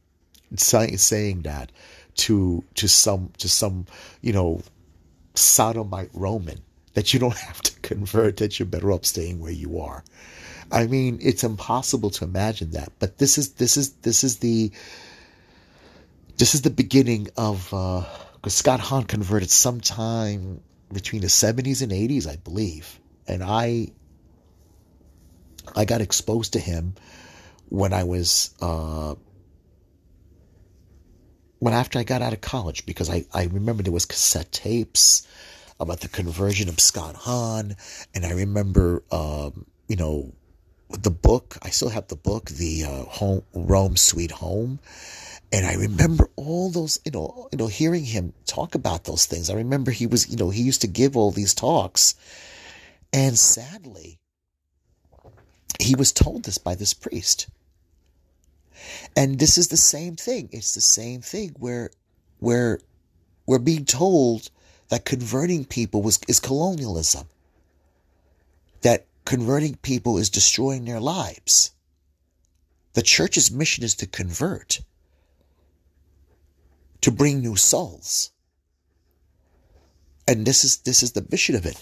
saying 0.56 1.42
that 1.42 1.72
to 2.16 2.64
to 2.76 2.88
some 2.88 3.32
to 3.38 3.50
some 3.50 3.86
you 4.22 4.32
know 4.34 4.62
sodomite 5.36 6.10
Roman 6.14 6.60
that 6.94 7.14
you 7.14 7.20
don't 7.20 7.38
have 7.50 7.62
to 7.62 7.80
convert, 7.82 8.38
that 8.38 8.60
you're 8.60 8.66
better 8.68 8.92
off 8.92 9.06
staying 9.06 9.40
where 9.40 9.52
you 9.52 9.80
are. 9.80 10.04
I 10.72 10.86
mean, 10.86 11.18
it's 11.22 11.44
impossible 11.44 12.12
to 12.12 12.26
imagine 12.26 12.72
that. 12.72 12.92
But 13.00 13.18
this 13.18 13.38
is 13.38 13.54
this 13.54 13.76
is 13.76 13.94
this 13.94 14.24
is 14.24 14.38
the 14.38 14.72
this 16.38 16.54
is 16.56 16.62
the 16.62 16.70
beginning 16.70 17.30
of 17.36 17.74
uh 17.74 18.04
Scott 18.48 18.80
Hahn 18.80 19.04
converted 19.04 19.50
sometime 19.50 20.62
between 20.94 21.22
the 21.22 21.28
70s 21.28 21.82
and 21.82 21.92
80s, 21.92 22.28
I 22.28 22.38
believe. 22.38 23.00
And 23.28 23.44
I 23.44 23.90
I 25.76 25.86
got 25.86 26.02
exposed 26.02 26.54
to 26.54 26.60
him 26.60 26.96
when 27.70 27.94
I 27.94 28.04
was 28.04 28.54
uh 28.62 29.16
when 31.60 31.74
after 31.74 32.00
I 32.00 32.04
got 32.04 32.22
out 32.22 32.34
of 32.34 32.42
college 32.42 32.86
because 32.86 33.10
I, 33.10 33.26
I 33.34 33.46
remember 33.46 33.84
there 33.84 33.94
was 33.94 34.06
cassette 34.06 34.52
tapes 34.52 35.28
about 35.80 36.02
the 36.02 36.08
conversion 36.08 36.70
of 36.70 36.80
Scott 36.80 37.16
Hahn 37.16 37.76
and 38.14 38.26
I 38.26 38.32
remember 38.32 39.04
um, 39.12 39.66
you 39.88 39.96
know 39.96 40.34
the 40.90 41.12
book 41.12 41.58
I 41.62 41.70
still 41.70 41.90
have 41.90 42.08
the 42.08 42.16
book 42.16 42.50
the 42.50 42.86
uh, 42.86 43.04
home 43.04 43.44
Rome 43.54 43.96
Sweet 43.98 44.32
Home 44.32 44.80
and 45.52 45.66
I 45.66 45.76
remember 45.76 46.30
all 46.36 46.70
those 46.72 47.00
you 47.06 47.12
know 47.12 47.50
you 47.52 47.58
know 47.58 47.68
hearing 47.68 48.06
him 48.06 48.34
talk 48.46 48.76
about 48.76 49.04
those 49.04 49.26
things. 49.26 49.50
I 49.50 49.56
remember 49.56 49.92
he 49.92 50.08
was 50.08 50.30
you 50.30 50.38
know 50.38 50.50
he 50.50 50.64
used 50.64 50.82
to 50.82 50.88
give 50.88 51.16
all 51.16 51.32
these 51.32 51.54
talks 51.54 52.16
and 53.14 53.38
sadly 53.38 54.20
he 55.80 55.96
was 55.96 56.12
told 56.12 56.44
this 56.44 56.58
by 56.58 56.76
this 56.76 56.94
priest 56.94 57.48
and 59.16 59.40
this 59.40 59.58
is 59.58 59.68
the 59.68 59.78
same 59.78 60.16
thing. 60.16 60.50
It's 60.52 60.74
the 60.74 60.82
same 60.82 61.22
thing 61.22 61.56
where 61.60 61.92
where 62.40 62.80
we're 63.46 63.60
being 63.60 63.86
told 63.86 64.50
that 64.90 65.06
converting 65.06 65.66
people 65.66 66.02
was 66.02 66.20
is 66.28 66.40
colonialism. 66.40 67.28
That 68.82 69.06
converting 69.26 69.76
people 69.76 70.18
is 70.18 70.30
destroying 70.30 70.86
their 70.86 71.00
lives. 71.00 71.72
The 72.94 73.02
church's 73.02 73.52
mission 73.52 73.84
is 73.84 73.96
to 73.96 74.08
convert, 74.08 74.82
to 77.02 77.12
bring 77.12 77.42
new 77.42 77.56
souls. 77.56 78.32
And 80.28 80.46
this 80.46 80.64
is 80.64 80.78
this 80.78 81.04
is 81.04 81.14
the 81.14 81.26
mission 81.30 81.56
of 81.56 81.66
it. 81.66 81.78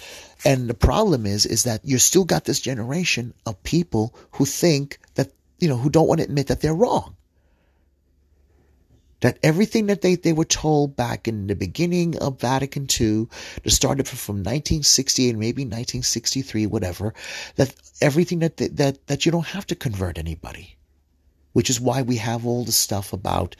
And 0.45 0.69
the 0.69 0.73
problem 0.73 1.25
is 1.25 1.45
is 1.45 1.63
that 1.63 1.81
you 1.83 1.97
still 1.97 2.25
got 2.25 2.45
this 2.45 2.61
generation 2.61 3.33
of 3.45 3.61
people 3.63 4.15
who 4.31 4.45
think 4.45 4.99
that 5.15 5.31
you 5.59 5.67
know, 5.67 5.77
who 5.77 5.89
don't 5.89 6.07
want 6.07 6.19
to 6.19 6.25
admit 6.25 6.47
that 6.47 6.61
they're 6.61 6.73
wrong. 6.73 7.15
That 9.21 9.39
everything 9.41 9.87
that 9.87 10.01
they, 10.01 10.15
they 10.15 10.33
were 10.33 10.45
told 10.45 10.95
back 10.95 11.27
in 11.27 11.47
the 11.47 11.55
beginning 11.55 12.19
of 12.19 12.39
Vatican 12.39 12.83
II, 12.83 13.27
that 13.63 13.71
started 13.71 14.07
from 14.07 14.37
1968, 14.37 15.35
maybe 15.35 15.63
1963, 15.63 16.67
whatever, 16.67 17.15
that 17.55 17.73
everything 17.99 18.39
that, 18.39 18.57
that, 18.57 19.07
that 19.07 19.25
you 19.25 19.31
don't 19.31 19.47
have 19.47 19.65
to 19.67 19.75
convert 19.75 20.19
anybody. 20.19 20.77
Which 21.53 21.71
is 21.71 21.81
why 21.81 22.03
we 22.03 22.17
have 22.17 22.45
all 22.45 22.63
the 22.63 22.71
stuff 22.71 23.11
about 23.11 23.55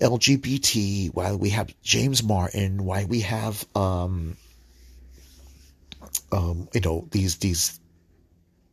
LGBT, 0.00 1.14
why 1.14 1.32
we 1.34 1.50
have 1.50 1.72
James 1.82 2.24
Martin, 2.24 2.84
why 2.84 3.04
we 3.04 3.20
have, 3.20 3.64
um, 3.76 4.36
um, 6.30 6.68
you 6.72 6.80
know, 6.80 7.06
these, 7.10 7.36
these, 7.36 7.80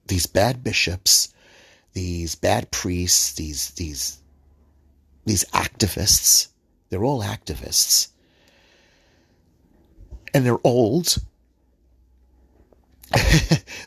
these 0.07 0.25
bad 0.25 0.63
bishops 0.63 1.33
these 1.93 2.35
bad 2.35 2.71
priests, 2.71 3.33
these 3.33 3.71
these 3.71 4.21
these 5.25 5.43
activists. 5.45 6.47
They're 6.89 7.03
all 7.03 7.21
activists. 7.21 8.09
And 10.33 10.45
they're 10.45 10.59
old. 10.63 11.17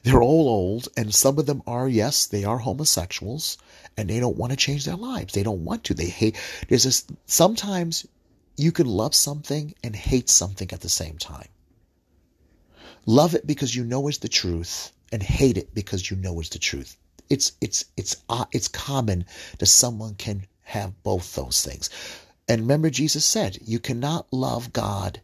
they're 0.02 0.22
all 0.22 0.48
old, 0.48 0.88
and 0.96 1.14
some 1.14 1.38
of 1.38 1.46
them 1.46 1.62
are, 1.64 1.88
yes, 1.88 2.26
they 2.26 2.42
are 2.42 2.58
homosexuals, 2.58 3.56
and 3.96 4.10
they 4.10 4.18
don't 4.18 4.36
want 4.36 4.50
to 4.50 4.56
change 4.56 4.84
their 4.84 4.96
lives. 4.96 5.32
They 5.32 5.44
don't 5.44 5.64
want 5.64 5.84
to. 5.84 5.94
They 5.94 6.08
hate. 6.08 6.36
There's 6.68 6.84
this. 6.84 7.06
Sometimes 7.26 8.06
you 8.56 8.72
can 8.72 8.86
love 8.86 9.14
something 9.14 9.74
and 9.84 9.94
hate 9.94 10.28
something 10.28 10.68
at 10.72 10.80
the 10.80 10.88
same 10.88 11.18
time. 11.18 11.48
Love 13.06 13.34
it 13.34 13.46
because 13.46 13.74
you 13.74 13.84
know 13.84 14.08
it's 14.08 14.18
the 14.18 14.28
truth, 14.28 14.92
and 15.10 15.22
hate 15.22 15.56
it 15.56 15.74
because 15.74 16.10
you 16.10 16.16
know 16.16 16.40
it's 16.40 16.50
the 16.50 16.58
truth. 16.58 16.96
It's 17.28 17.52
it's 17.60 17.84
it's 17.96 18.16
uh, 18.28 18.44
it's 18.52 18.68
common 18.68 19.24
that 19.58 19.66
someone 19.66 20.14
can 20.14 20.46
have 20.62 21.02
both 21.02 21.34
those 21.34 21.62
things. 21.62 21.90
And 22.48 22.62
remember, 22.62 22.90
Jesus 22.90 23.24
said, 23.24 23.58
you 23.64 23.78
cannot 23.78 24.32
love 24.32 24.72
God 24.72 25.20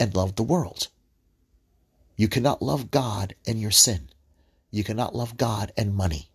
and 0.00 0.14
love 0.14 0.36
the 0.36 0.42
world. 0.42 0.88
You 2.16 2.28
cannot 2.28 2.62
love 2.62 2.90
God 2.90 3.34
and 3.46 3.60
your 3.60 3.70
sin. 3.70 4.08
You 4.70 4.84
cannot 4.84 5.14
love 5.14 5.36
God 5.36 5.72
and 5.76 5.94
money. 5.94 6.30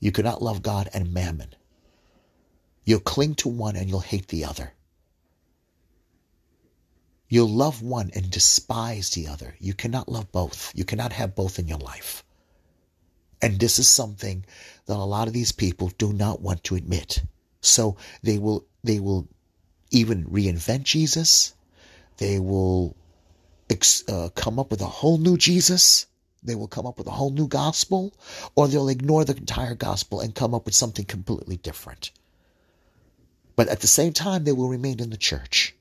You 0.00 0.12
cannot 0.12 0.42
love 0.42 0.62
God 0.62 0.90
and 0.92 1.12
mammon. 1.14 1.54
You'll 2.84 3.00
cling 3.00 3.36
to 3.36 3.48
one 3.48 3.76
and 3.76 3.88
you'll 3.88 4.00
hate 4.00 4.28
the 4.28 4.44
other. 4.44 4.72
You'll 7.32 7.48
love 7.48 7.80
one 7.80 8.10
and 8.14 8.30
despise 8.30 9.08
the 9.08 9.28
other. 9.28 9.54
You 9.58 9.72
cannot 9.72 10.06
love 10.06 10.30
both. 10.32 10.70
You 10.74 10.84
cannot 10.84 11.14
have 11.14 11.34
both 11.34 11.58
in 11.58 11.66
your 11.66 11.78
life. 11.78 12.22
And 13.40 13.58
this 13.58 13.78
is 13.78 13.88
something 13.88 14.44
that 14.84 14.98
a 14.98 15.10
lot 15.16 15.28
of 15.28 15.32
these 15.32 15.50
people 15.50 15.90
do 15.96 16.12
not 16.12 16.42
want 16.42 16.62
to 16.64 16.74
admit. 16.74 17.22
So 17.62 17.96
they 18.22 18.36
will 18.36 18.66
they 18.84 19.00
will 19.00 19.30
even 19.90 20.26
reinvent 20.26 20.82
Jesus. 20.82 21.54
They 22.18 22.38
will 22.38 22.94
uh, 24.08 24.28
come 24.34 24.58
up 24.58 24.70
with 24.70 24.82
a 24.82 24.96
whole 25.00 25.16
new 25.16 25.38
Jesus. 25.38 26.04
They 26.42 26.54
will 26.54 26.68
come 26.68 26.84
up 26.84 26.98
with 26.98 27.06
a 27.06 27.12
whole 27.12 27.30
new 27.30 27.48
gospel, 27.48 28.12
or 28.54 28.68
they'll 28.68 28.90
ignore 28.90 29.24
the 29.24 29.38
entire 29.38 29.74
gospel 29.74 30.20
and 30.20 30.34
come 30.34 30.54
up 30.54 30.66
with 30.66 30.74
something 30.74 31.06
completely 31.06 31.56
different. 31.56 32.10
But 33.56 33.68
at 33.68 33.80
the 33.80 33.86
same 33.86 34.12
time, 34.12 34.44
they 34.44 34.52
will 34.52 34.68
remain 34.68 35.00
in 35.00 35.08
the 35.08 35.16
church. 35.16 35.71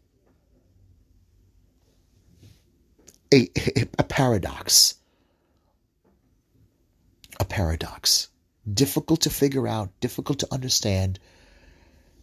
A, 3.34 3.50
a 3.98 4.04
paradox. 4.04 4.96
A 7.40 7.46
paradox. 7.46 8.30
Difficult 8.72 9.22
to 9.22 9.30
figure 9.30 9.68
out, 9.68 9.90
difficult 10.02 10.40
to 10.40 10.48
understand, 10.52 11.20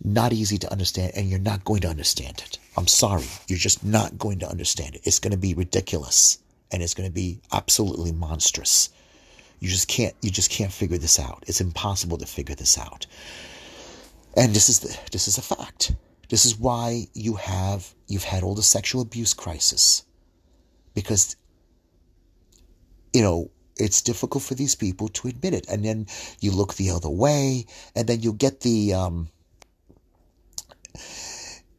not 0.05 0.33
easy 0.33 0.59
to 0.59 0.71
understand, 0.71 1.13
and 1.17 1.29
you're 1.29 1.41
not 1.41 1.65
going 1.65 1.81
to 1.81 1.89
understand 1.89 2.43
it. 2.47 2.59
I'm 2.77 2.87
sorry. 2.87 3.27
You're 3.49 3.59
just 3.59 3.85
not 3.85 4.19
going 4.19 4.39
to 4.41 4.49
understand 4.49 4.95
it. 4.95 5.01
It's 5.05 5.19
going 5.19 5.33
to 5.33 5.39
be 5.39 5.55
ridiculous 5.55 6.39
and 6.71 6.83
it's 6.83 6.95
going 6.95 7.09
to 7.09 7.15
be 7.15 7.41
absolutely 7.53 8.13
monstrous. 8.13 8.91
You 9.61 9.69
just 9.69 9.89
can't 9.89 10.15
you 10.23 10.31
just 10.31 10.51
can't 10.51 10.73
figure 10.73 10.99
this 10.99 11.19
out. 11.19 11.45
It's 11.47 11.61
impossible 11.61 12.19
to 12.19 12.27
figure 12.27 12.55
this 12.55 12.79
out. 12.79 13.07
And 14.37 14.55
this 14.55 14.69
is 14.69 14.81
the, 14.81 14.97
this 15.11 15.27
is 15.27 15.39
a 15.39 15.43
fact. 15.43 15.93
This 16.29 16.45
is 16.45 16.57
why 16.57 17.09
you 17.15 17.35
have 17.35 17.93
you've 18.07 18.25
had 18.25 18.45
all 18.45 18.55
the 18.55 18.63
sexual 18.63 19.03
abuse 19.03 19.35
crisis. 19.35 20.05
Because 21.03 21.37
you 23.13 23.23
know, 23.23 23.51
it's 23.77 24.03
difficult 24.03 24.45
for 24.45 24.55
these 24.55 24.75
people 24.75 25.09
to 25.09 25.29
admit 25.29 25.55
it. 25.55 25.67
And 25.69 25.85
then 25.85 26.07
you 26.41 26.51
look 26.51 26.75
the 26.75 26.91
other 26.91 27.09
way, 27.09 27.67
and 27.95 28.09
then 28.09 28.21
you 28.21 28.33
get 28.33 28.61
the 28.61 28.95
um, 28.95 29.29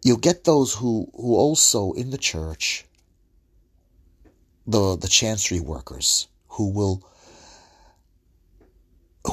you'll 0.03 0.17
get 0.17 0.43
those 0.43 0.73
who, 0.73 1.09
who 1.15 1.35
also 1.35 1.91
in 1.93 2.09
the 2.09 2.17
church, 2.17 2.85
the, 4.65 4.95
the 4.95 5.07
chancery 5.07 5.59
workers, 5.59 6.27
who 6.47 6.69
will, 6.69 7.03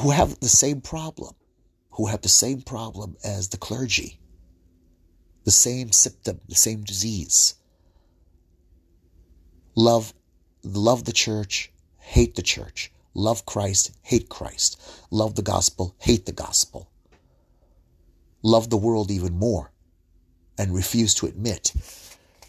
who 0.01 0.11
have 0.11 0.39
the 0.39 0.49
same 0.49 0.81
problem, 0.81 1.35
who 1.91 2.07
have 2.07 2.21
the 2.21 2.29
same 2.29 2.61
problem 2.61 3.15
as 3.23 3.49
the 3.49 3.57
clergy, 3.57 4.19
the 5.45 5.51
same 5.51 5.91
symptom, 5.91 6.41
the 6.49 6.55
same 6.55 6.83
disease. 6.83 7.55
Love, 9.77 10.11
love 10.63 11.05
the 11.05 11.13
church, 11.13 11.71
hate 11.99 12.33
the 12.33 12.41
church. 12.41 12.91
Love 13.13 13.45
Christ, 13.45 13.91
hate 14.01 14.27
Christ. 14.27 14.81
Love 15.11 15.35
the 15.35 15.43
gospel, 15.43 15.95
hate 15.99 16.25
the 16.25 16.31
gospel. 16.31 16.89
Love 18.41 18.71
the 18.71 18.77
world 18.77 19.11
even 19.11 19.37
more 19.37 19.71
and 20.57 20.73
refuse 20.73 21.13
to 21.13 21.27
admit 21.27 21.73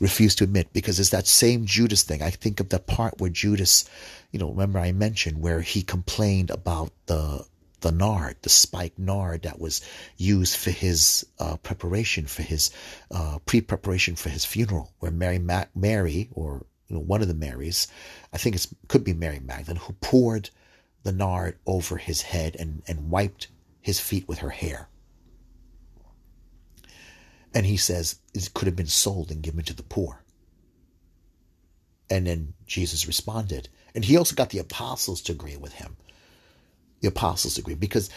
refuse 0.00 0.34
to 0.36 0.44
admit 0.44 0.72
because 0.72 1.00
it's 1.00 1.10
that 1.10 1.26
same 1.26 1.66
Judas 1.66 2.02
thing. 2.02 2.22
I 2.22 2.30
think 2.30 2.60
of 2.60 2.68
the 2.68 2.78
part 2.78 3.18
where 3.20 3.30
Judas, 3.30 3.84
you 4.30 4.38
know, 4.38 4.50
remember 4.50 4.78
I 4.78 4.92
mentioned 4.92 5.42
where 5.42 5.60
he 5.60 5.82
complained 5.82 6.50
about 6.50 6.92
the 7.06 7.44
the 7.80 7.92
nard, 7.92 8.36
the 8.42 8.48
spiked 8.48 8.98
nard 8.98 9.42
that 9.42 9.60
was 9.60 9.82
used 10.16 10.56
for 10.56 10.70
his 10.70 11.26
uh, 11.38 11.56
preparation 11.58 12.26
for 12.26 12.42
his 12.42 12.70
uh, 13.10 13.38
pre-preparation 13.44 14.16
for 14.16 14.30
his 14.30 14.44
funeral, 14.44 14.92
where 14.98 15.12
Mary 15.12 15.38
Ma- 15.38 15.66
Mary 15.74 16.28
or 16.32 16.64
you 16.88 16.96
know, 16.96 17.02
one 17.02 17.22
of 17.22 17.28
the 17.28 17.34
Marys, 17.34 17.86
I 18.32 18.38
think 18.38 18.56
it 18.56 18.66
could 18.88 19.04
be 19.04 19.12
Mary 19.12 19.40
Magdalene, 19.40 19.80
who 19.80 19.92
poured 19.94 20.50
the 21.02 21.12
nard 21.12 21.58
over 21.66 21.98
his 21.98 22.22
head 22.22 22.56
and, 22.58 22.82
and 22.86 23.10
wiped 23.10 23.48
his 23.80 24.00
feet 24.00 24.26
with 24.26 24.38
her 24.38 24.50
hair. 24.50 24.88
And 27.54 27.66
he 27.66 27.76
says 27.76 28.16
it 28.34 28.52
could 28.54 28.66
have 28.66 28.76
been 28.76 28.86
sold 28.86 29.30
and 29.30 29.42
given 29.42 29.64
to 29.64 29.74
the 29.74 29.82
poor. 29.82 30.22
And 32.10 32.26
then 32.26 32.54
Jesus 32.66 33.06
responded. 33.06 33.68
And 33.94 34.04
he 34.04 34.16
also 34.16 34.34
got 34.34 34.50
the 34.50 34.58
apostles 34.58 35.20
to 35.22 35.32
agree 35.32 35.56
with 35.56 35.74
him. 35.74 35.96
The 37.00 37.08
apostles 37.08 37.58
agree 37.58 37.74
because 37.74 38.10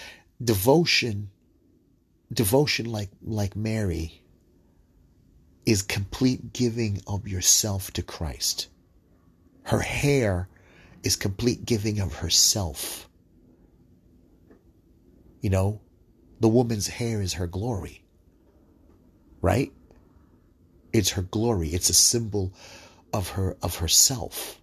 devotion, 0.44 1.30
devotion 2.32 2.86
like, 2.92 3.10
like 3.22 3.56
Mary, 3.56 4.21
is 5.66 5.82
complete 5.82 6.54
giving 6.54 7.02
of 7.08 7.28
yourself 7.28 7.92
to 7.94 8.02
Christ. 8.02 8.68
Her 9.64 9.80
hair 9.80 10.50
is 11.04 11.16
complete 11.16 11.66
giving 11.66 12.00
of 12.00 12.16
herself. 12.16 13.08
You 15.42 15.50
know, 15.50 15.82
the 16.40 16.48
woman's 16.48 16.88
hair 16.88 17.22
is 17.22 17.34
her 17.34 17.48
glory 17.48 18.02
right? 19.42 19.72
It's 20.94 21.12
her 21.12 21.22
glory. 21.22 21.70
It's 21.70 21.90
a 21.90 21.94
symbol 21.94 22.54
of 23.14 23.30
her 23.30 23.58
of 23.62 23.78
herself. 23.78 24.60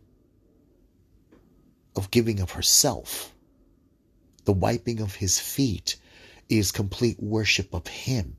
Of 1.97 2.11
giving 2.11 2.41
of 2.41 2.53
herself. 2.53 3.33
The 4.45 4.53
wiping 4.53 5.01
of 5.01 5.17
his 5.17 5.39
feet 5.39 5.97
is 6.49 6.73
complete 6.73 7.23
worship 7.23 7.75
of 7.75 7.87
him. 7.87 8.37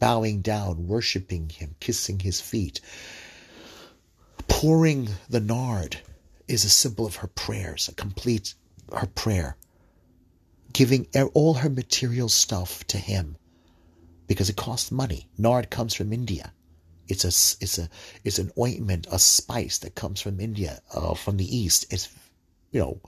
Bowing 0.00 0.40
down, 0.40 0.88
worshiping 0.88 1.50
him, 1.50 1.76
kissing 1.78 2.18
his 2.18 2.40
feet. 2.40 2.80
Pouring 4.48 5.08
the 5.28 5.40
nard 5.40 6.00
is 6.48 6.64
a 6.64 6.70
symbol 6.70 7.06
of 7.06 7.16
her 7.16 7.28
prayers, 7.28 7.88
a 7.88 7.94
complete 7.94 8.54
her 8.92 9.06
prayer. 9.06 9.56
Giving 10.72 11.06
all 11.34 11.54
her 11.54 11.70
material 11.70 12.28
stuff 12.28 12.84
to 12.88 12.98
him 12.98 13.36
because 14.26 14.48
it 14.48 14.56
costs 14.56 14.92
money. 14.92 15.26
Nard 15.38 15.70
comes 15.70 15.92
from 15.92 16.12
India. 16.12 16.52
It's 17.08 17.24
a 17.24 17.34
it's 17.62 17.78
a 17.78 17.88
it's 18.22 18.38
an 18.38 18.52
ointment, 18.56 19.08
a 19.10 19.18
spice 19.18 19.78
that 19.78 19.96
comes 19.96 20.20
from 20.20 20.38
India, 20.40 20.80
uh, 20.94 21.14
from 21.14 21.36
the 21.36 21.56
east. 21.56 21.92
It's 21.92 22.08
you 22.70 22.80
know 22.80 23.00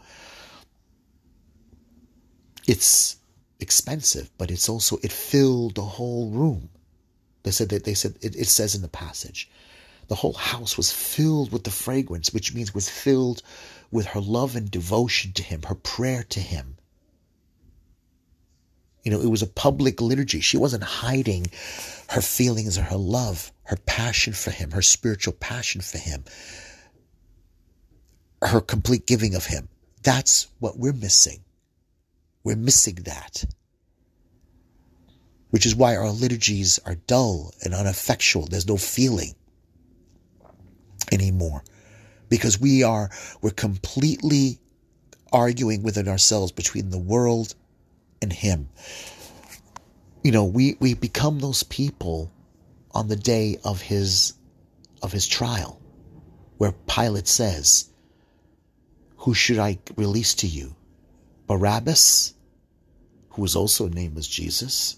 it's 2.67 3.17
expensive, 3.61 4.31
but 4.37 4.51
it's 4.51 4.69
also 4.69 4.99
it 5.03 5.13
filled 5.13 5.77
the 5.77 5.83
whole 5.83 6.31
room. 6.31 6.69
They 7.43 7.51
said 7.51 7.71
that 7.71 7.85
they 7.85 7.95
said 7.95 8.17
it, 8.21 8.37
it 8.37 8.49
says 8.49 8.75
in 8.75 8.83
the 8.83 8.89
passage, 8.89 9.51
the 10.09 10.15
whole 10.17 10.35
house 10.35 10.77
was 10.77 10.93
filled 10.93 11.53
with 11.53 11.65
the 11.65 11.71
fragrance, 11.71 12.33
which 12.33 12.55
means 12.55 12.75
was 12.75 12.89
filled 12.89 13.43
with 13.91 14.07
her 14.07 14.21
love 14.21 14.57
and 14.57 14.71
devotion 14.71 15.33
to 15.33 15.43
him, 15.43 15.63
her 15.63 15.75
prayer 15.75 16.25
to 16.31 16.41
him. 16.41 16.77
You 19.03 19.11
know, 19.11 19.21
it 19.21 19.31
was 19.31 19.43
a 19.43 19.47
public 19.47 20.01
liturgy. 20.01 20.41
She 20.41 20.57
wasn't 20.57 20.85
hiding 20.85 21.47
her 22.11 22.21
feelings 22.21 22.79
or 22.79 22.83
her 22.83 22.97
love, 22.97 23.53
her 23.65 23.77
passion 23.77 24.33
for 24.33 24.51
him, 24.51 24.71
her 24.71 24.83
spiritual 24.83 25.35
passion 25.35 25.81
for 25.81 25.99
him, 25.99 26.25
her 28.43 28.61
complete 28.61 29.07
giving 29.07 29.35
of 29.35 29.47
him. 29.47 29.69
That's 30.03 30.49
what 30.59 30.79
we're 30.79 30.93
missing. 30.93 31.41
We're 32.45 32.57
missing 32.57 32.97
that. 33.05 33.45
Which 35.53 35.67
is 35.67 35.77
why 35.77 35.97
our 35.97 36.11
liturgies 36.11 36.81
are 36.87 36.95
dull 36.95 37.53
and 37.63 37.75
ineffectual. 37.75 38.47
There's 38.47 38.67
no 38.67 38.77
feeling 38.77 39.35
anymore. 41.13 41.63
Because 42.29 42.59
we 42.59 42.83
are, 42.83 43.11
we're 43.43 43.51
completely 43.51 44.59
arguing 45.31 45.83
within 45.83 46.09
ourselves 46.09 46.53
between 46.53 46.89
the 46.89 46.99
world 46.99 47.55
and 48.23 48.33
him. 48.33 48.71
You 50.25 50.33
know, 50.33 50.47
we, 50.47 50.77
we 50.81 50.95
become 50.95 51.39
those 51.39 51.63
people 51.65 52.33
on 52.93 53.09
the 53.09 53.17
day 53.17 53.59
of 53.63 53.83
his 53.83 54.33
of 55.03 55.13
his 55.13 55.27
trial, 55.27 55.81
where 56.59 56.73
Pilate 56.73 57.27
says, 57.27 57.91
Who 59.17 59.35
should 59.35 59.59
I 59.59 59.79
release 59.97 60.35
to 60.37 60.47
you? 60.47 60.77
Barabbas, 61.49 62.35
who 63.31 63.43
was 63.43 63.57
also 63.57 63.89
named 63.89 64.17
as 64.17 64.29
Jesus, 64.29 64.97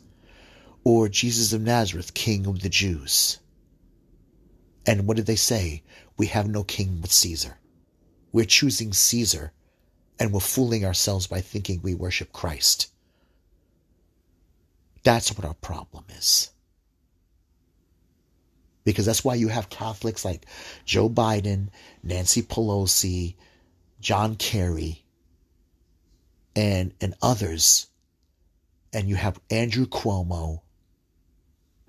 or 0.85 1.09
Jesus 1.09 1.53
of 1.53 1.63
Nazareth, 1.63 2.15
King 2.15 2.47
of 2.47 2.61
the 2.61 2.69
Jews? 2.69 3.39
And 4.87 5.07
what 5.07 5.17
did 5.17 5.27
they 5.27 5.37
say? 5.37 5.83
We 6.17 6.27
have 6.27 6.47
no 6.47 6.63
king 6.63 6.99
but 7.01 7.11
Caesar. 7.11 7.59
We're 8.33 8.45
choosing 8.45 8.93
Caesar 8.93 9.53
and 10.19 10.33
we're 10.33 10.41
fooling 10.41 10.85
ourselves 10.85 11.27
by 11.27 11.41
thinking 11.41 11.81
we 11.83 11.95
worship 11.95 12.33
Christ. 12.33 12.89
That's 15.03 15.37
what 15.37 15.45
our 15.45 15.55
problem 15.55 16.05
is. 16.11 16.51
Because 18.85 19.07
that's 19.07 19.25
why 19.25 19.35
you 19.35 19.49
have 19.49 19.71
Catholics 19.71 20.25
like 20.25 20.47
Joe 20.85 21.09
Biden, 21.09 21.69
Nancy 22.03 22.43
Pelosi, 22.43 23.35
John 24.01 24.37
Kerry, 24.37 25.05
and, 26.55 26.93
and 27.01 27.15
others. 27.23 27.87
And 28.93 29.09
you 29.09 29.17
have 29.17 29.41
Andrew 29.51 29.87
Cuomo, 29.87 30.61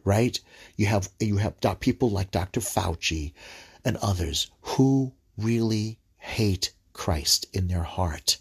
right? 0.05 0.39
You 0.77 0.85
have 0.85 1.09
you 1.19 1.37
have 1.37 1.59
people 1.81 2.09
like 2.09 2.31
Dr. 2.31 2.61
Fauci 2.61 3.33
and 3.83 3.97
others 3.97 4.49
who 4.61 5.11
really 5.37 5.99
hate 6.17 6.71
Christ 6.93 7.47
in 7.51 7.67
their 7.67 7.83
heart. 7.83 8.37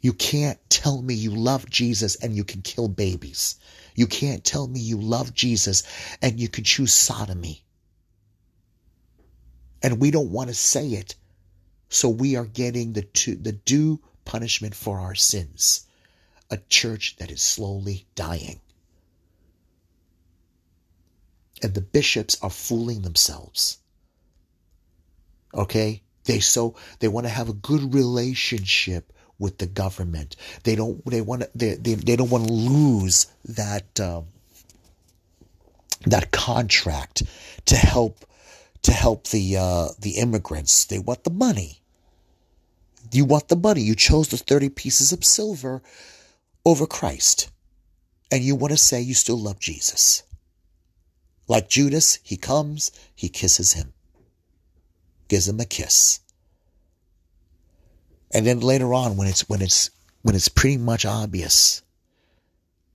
You 0.00 0.12
can't 0.12 0.58
tell 0.70 1.02
me 1.02 1.14
you 1.14 1.34
love 1.34 1.68
Jesus 1.68 2.16
and 2.16 2.34
you 2.34 2.44
can 2.44 2.62
kill 2.62 2.88
babies. 2.88 3.56
You 3.94 4.06
can't 4.06 4.44
tell 4.44 4.66
me 4.66 4.80
you 4.80 4.96
love 5.00 5.34
Jesus 5.34 5.82
and 6.22 6.40
you 6.40 6.48
can 6.48 6.64
choose 6.64 6.94
sodomy. 6.94 7.64
And 9.82 10.00
we 10.00 10.10
don't 10.10 10.30
want 10.30 10.48
to 10.48 10.54
say 10.54 10.88
it. 10.88 11.14
So 11.88 12.08
we 12.08 12.36
are 12.36 12.44
getting 12.44 12.92
the, 12.92 13.06
the 13.40 13.52
due 13.52 14.00
punishment 14.24 14.74
for 14.74 15.00
our 15.00 15.14
sins. 15.14 15.86
A 16.50 16.58
church 16.68 17.16
that 17.16 17.30
is 17.30 17.42
slowly 17.42 18.06
dying. 18.14 18.60
And 21.62 21.74
the 21.74 21.80
bishops 21.80 22.38
are 22.42 22.50
fooling 22.50 23.02
themselves. 23.02 23.78
Okay? 25.54 26.02
They 26.24 26.40
so 26.40 26.74
they 27.00 27.08
want 27.08 27.26
to 27.26 27.32
have 27.32 27.48
a 27.48 27.54
good 27.54 27.94
relationship 27.94 29.12
with 29.38 29.58
the 29.58 29.66
government. 29.66 30.36
They 30.64 30.74
don't 30.74 31.04
they 31.06 31.22
want 31.22 31.42
to 31.42 31.50
they, 31.54 31.74
they, 31.74 31.94
they 31.94 32.16
don't 32.16 32.30
want 32.30 32.46
to 32.46 32.52
lose 32.52 33.26
that 33.46 33.98
um, 33.98 34.26
that 36.06 36.30
contract 36.30 37.22
to 37.66 37.76
help 37.76 38.24
to 38.82 38.92
help 38.92 39.28
the 39.28 39.56
uh, 39.56 39.88
the 39.98 40.18
immigrants. 40.18 40.84
They 40.84 40.98
want 40.98 41.24
the 41.24 41.30
money. 41.30 41.80
You 43.10 43.24
want 43.24 43.48
the 43.48 43.56
money. 43.56 43.80
You 43.80 43.94
chose 43.94 44.28
the 44.28 44.36
30 44.36 44.68
pieces 44.68 45.12
of 45.12 45.24
silver 45.24 45.82
over 46.64 46.86
Christ. 46.86 47.50
And 48.30 48.44
you 48.44 48.54
want 48.54 48.72
to 48.72 48.76
say 48.76 49.00
you 49.00 49.14
still 49.14 49.38
love 49.38 49.58
Jesus. 49.58 50.22
Like 51.48 51.68
Judas, 51.68 52.18
he 52.22 52.36
comes, 52.36 52.92
he 53.14 53.28
kisses 53.28 53.72
him 53.72 53.92
gives 55.28 55.46
him 55.46 55.60
a 55.60 55.64
kiss. 55.64 56.20
And 58.32 58.46
then 58.46 58.60
later 58.60 58.92
on, 58.92 59.16
when 59.16 59.28
it's 59.28 59.48
when 59.48 59.62
it's 59.62 59.90
when 60.22 60.34
it's 60.34 60.48
pretty 60.48 60.76
much 60.76 61.06
obvious, 61.06 61.82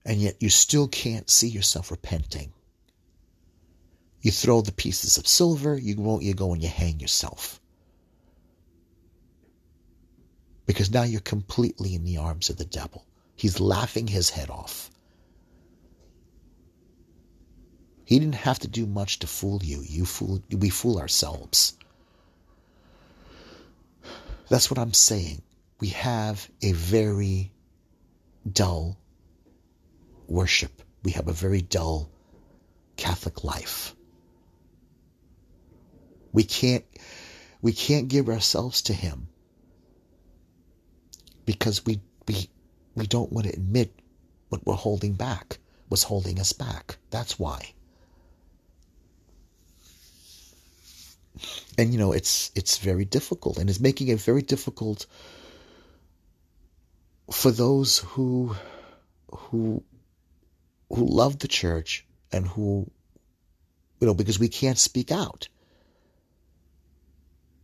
and 0.04 0.20
yet 0.20 0.36
you 0.40 0.50
still 0.50 0.86
can't 0.86 1.30
see 1.30 1.48
yourself 1.48 1.90
repenting, 1.90 2.52
you 4.20 4.30
throw 4.30 4.60
the 4.60 4.72
pieces 4.72 5.16
of 5.16 5.26
silver. 5.26 5.76
You 5.78 5.94
go, 5.96 6.20
you 6.20 6.34
go 6.34 6.52
and 6.52 6.62
you 6.62 6.68
hang 6.68 7.00
yourself 7.00 7.60
because 10.66 10.90
now 10.90 11.02
you're 11.02 11.20
completely 11.20 11.94
in 11.94 12.04
the 12.04 12.18
arms 12.18 12.48
of 12.48 12.56
the 12.56 12.64
devil. 12.64 13.04
He's 13.36 13.60
laughing 13.60 14.06
his 14.06 14.30
head 14.30 14.50
off. 14.50 14.90
He 18.04 18.18
didn't 18.18 18.34
have 18.34 18.58
to 18.60 18.68
do 18.68 18.86
much 18.86 19.20
to 19.20 19.26
fool 19.26 19.60
you. 19.62 19.82
You 19.82 20.04
fool, 20.04 20.42
we 20.50 20.68
fool 20.68 20.98
ourselves. 20.98 21.74
That's 24.48 24.70
what 24.70 24.78
I'm 24.78 24.92
saying. 24.92 25.42
We 25.80 25.88
have 25.88 26.48
a 26.62 26.72
very 26.72 27.50
dull 28.50 28.98
worship. 30.26 30.82
We 31.02 31.12
have 31.12 31.28
a 31.28 31.32
very 31.32 31.62
dull 31.62 32.10
Catholic 32.96 33.42
life. 33.42 33.94
We 36.32 36.44
can't 36.44 36.84
we 37.62 37.72
can't 37.72 38.08
give 38.08 38.28
ourselves 38.28 38.82
to 38.82 38.92
him 38.92 39.28
because 41.46 41.84
we 41.86 42.00
we 42.28 42.50
we 42.94 43.06
don't 43.06 43.32
want 43.32 43.46
to 43.46 43.52
admit 43.52 43.98
what 44.50 44.64
we're 44.66 44.74
holding 44.74 45.14
back, 45.14 45.58
what's 45.88 46.02
holding 46.02 46.38
us 46.38 46.52
back. 46.52 46.98
That's 47.10 47.38
why. 47.38 47.72
And 51.76 51.92
you 51.92 51.98
know 51.98 52.12
it's 52.12 52.50
it's 52.54 52.78
very 52.78 53.04
difficult 53.04 53.58
and 53.58 53.68
it's 53.68 53.80
making 53.80 54.08
it 54.08 54.20
very 54.20 54.42
difficult 54.42 55.06
for 57.30 57.50
those 57.50 57.98
who 57.98 58.54
who 59.30 59.82
who 60.90 61.04
love 61.06 61.38
the 61.38 61.48
church 61.48 62.06
and 62.32 62.46
who 62.46 62.90
you 64.00 64.06
know 64.06 64.14
because 64.14 64.38
we 64.38 64.48
can't 64.48 64.78
speak 64.78 65.10
out. 65.10 65.48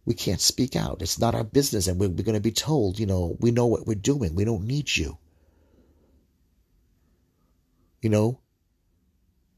We 0.06 0.14
can't 0.14 0.40
speak 0.40 0.74
out. 0.74 1.02
It's 1.02 1.20
not 1.20 1.34
our 1.34 1.44
business 1.44 1.86
and 1.86 2.00
we're, 2.00 2.08
we're 2.08 2.24
going 2.24 2.34
to 2.34 2.40
be 2.40 2.50
told 2.52 2.98
you 2.98 3.06
know 3.06 3.36
we 3.38 3.50
know 3.52 3.66
what 3.66 3.86
we're 3.86 3.94
doing. 3.94 4.34
We 4.34 4.44
don't 4.44 4.64
need 4.64 4.96
you. 4.96 5.18
You 8.00 8.08
know? 8.08 8.40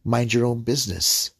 Mind 0.05 0.35
your 0.35 0.47
own 0.47 0.63
business 0.63 1.31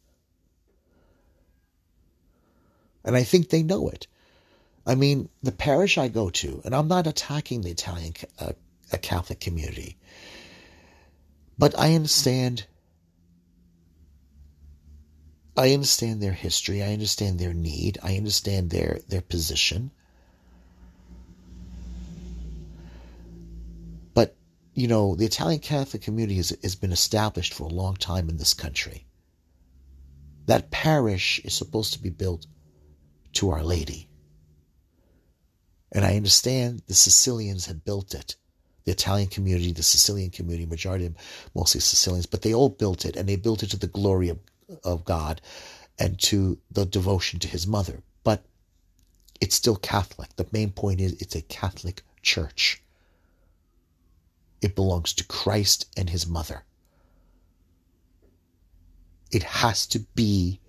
And 3.03 3.15
I 3.15 3.23
think 3.23 3.49
they 3.49 3.63
know 3.63 3.89
it. 3.89 4.07
I 4.85 4.95
mean, 4.95 5.29
the 5.41 5.51
parish 5.51 5.97
I 5.97 6.07
go 6.09 6.29
to, 6.29 6.61
and 6.65 6.75
I'm 6.75 6.87
not 6.87 7.07
attacking 7.07 7.61
the 7.61 7.71
Italian 7.71 8.13
uh, 8.37 8.51
Catholic 9.01 9.39
community, 9.39 9.97
but 11.57 11.77
I 11.77 11.95
understand. 11.95 12.65
I 15.55 15.73
understand 15.73 16.21
their 16.21 16.33
history. 16.33 16.81
I 16.81 16.93
understand 16.93 17.39
their 17.39 17.53
need. 17.53 17.97
I 18.03 18.17
understand 18.17 18.71
their 18.71 18.99
their 19.07 19.21
position. 19.21 19.91
But 24.13 24.35
you 24.73 24.87
know, 24.87 25.15
the 25.15 25.25
Italian 25.25 25.61
Catholic 25.61 26.01
community 26.01 26.35
has, 26.37 26.57
has 26.61 26.75
been 26.75 26.91
established 26.91 27.53
for 27.53 27.65
a 27.65 27.73
long 27.73 27.95
time 27.95 28.27
in 28.27 28.37
this 28.37 28.53
country. 28.53 29.05
That 30.47 30.71
parish 30.71 31.39
is 31.45 31.53
supposed 31.53 31.93
to 31.93 32.01
be 32.01 32.09
built 32.09 32.47
to 33.33 33.51
Our 33.51 33.63
Lady. 33.63 34.07
And 35.91 36.03
I 36.03 36.15
understand 36.15 36.81
the 36.87 36.93
Sicilians 36.93 37.65
had 37.65 37.85
built 37.85 38.13
it. 38.13 38.35
The 38.85 38.91
Italian 38.91 39.29
community, 39.29 39.71
the 39.71 39.83
Sicilian 39.83 40.29
community, 40.29 40.65
majority 40.65 41.05
of 41.05 41.15
mostly 41.55 41.79
Sicilians, 41.79 42.25
but 42.25 42.41
they 42.41 42.53
all 42.53 42.69
built 42.69 43.05
it 43.05 43.15
and 43.15 43.29
they 43.29 43.37
built 43.37 43.63
it 43.63 43.69
to 43.71 43.77
the 43.77 43.87
glory 43.87 44.29
of, 44.29 44.39
of 44.83 45.05
God 45.05 45.41
and 45.99 46.19
to 46.19 46.57
the 46.71 46.85
devotion 46.85 47.39
to 47.39 47.47
his 47.47 47.65
mother. 47.65 48.01
But 48.23 48.43
it's 49.39 49.55
still 49.55 49.75
Catholic. 49.75 50.35
The 50.35 50.47
main 50.51 50.71
point 50.71 50.99
is 50.99 51.13
it's 51.13 51.35
a 51.35 51.41
Catholic 51.41 52.01
church. 52.21 52.81
It 54.61 54.75
belongs 54.75 55.13
to 55.13 55.25
Christ 55.25 55.85
and 55.95 56.09
his 56.09 56.27
mother. 56.27 56.63
It 59.31 59.43
has 59.43 59.85
to 59.87 59.99
be 59.99 60.59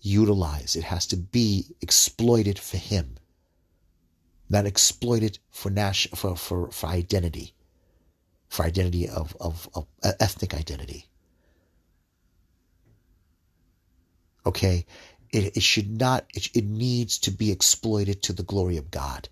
utilized. 0.00 0.76
It 0.76 0.84
has 0.84 1.06
to 1.08 1.16
be 1.16 1.66
exploited 1.80 2.58
for 2.58 2.76
him, 2.76 3.16
not 4.48 4.66
exploited 4.66 5.38
for 5.50 5.70
national 5.70 6.16
for, 6.16 6.36
for, 6.36 6.70
for 6.70 6.86
identity, 6.86 7.54
for 8.48 8.64
identity 8.64 9.08
of, 9.08 9.36
of, 9.40 9.68
of 9.74 9.86
ethnic 10.20 10.54
identity. 10.54 11.06
Okay, 14.44 14.86
it, 15.32 15.56
it 15.56 15.62
should 15.62 15.90
not. 15.90 16.24
It, 16.34 16.50
it 16.54 16.64
needs 16.64 17.18
to 17.20 17.30
be 17.30 17.50
exploited 17.50 18.22
to 18.22 18.32
the 18.32 18.44
glory 18.44 18.76
of 18.76 18.90
God. 18.90 19.28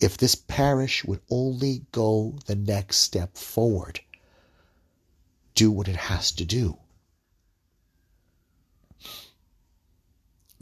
If 0.00 0.16
this 0.16 0.34
parish 0.34 1.04
would 1.04 1.20
only 1.30 1.86
go 1.92 2.36
the 2.46 2.56
next 2.56 2.96
step 2.98 3.36
forward, 3.36 4.00
do 5.54 5.70
what 5.70 5.86
it 5.86 5.96
has 5.96 6.32
to 6.32 6.44
do 6.44 6.78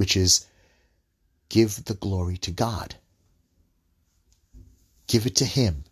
which 0.03 0.16
is 0.16 0.46
give 1.48 1.84
the 1.84 1.94
glory 1.94 2.36
to 2.36 2.50
God. 2.50 2.96
Give 5.07 5.26
it 5.26 5.36
to 5.36 5.44
him. 5.44 5.84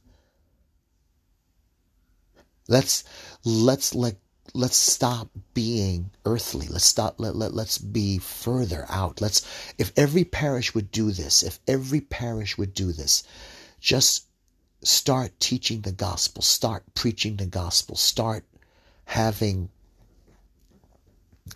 Let's 2.67 3.05
let's 3.45 3.95
let 3.95 4.17
let's 4.53 4.77
stop 4.77 5.29
being 5.55 6.11
earthly 6.27 6.67
let's 6.67 6.87
stop 6.87 7.21
let, 7.21 7.37
let, 7.37 7.55
let's 7.55 7.79
be 7.79 8.19
further 8.19 8.85
out 8.89 9.21
let's 9.21 9.47
if 9.79 9.93
every 9.97 10.25
parish 10.25 10.75
would 10.75 10.91
do 10.91 11.13
this 11.13 11.45
if 11.45 11.61
every 11.69 12.01
parish 12.01 12.59
would 12.59 12.75
do 12.75 12.91
this 12.91 13.23
just 13.79 14.27
start 14.83 15.39
teaching 15.39 15.83
the 15.83 15.93
gospel 15.93 16.43
start 16.43 16.83
preaching 16.95 17.37
the 17.37 17.47
gospel 17.47 17.95
start 17.95 18.45
having 19.05 19.71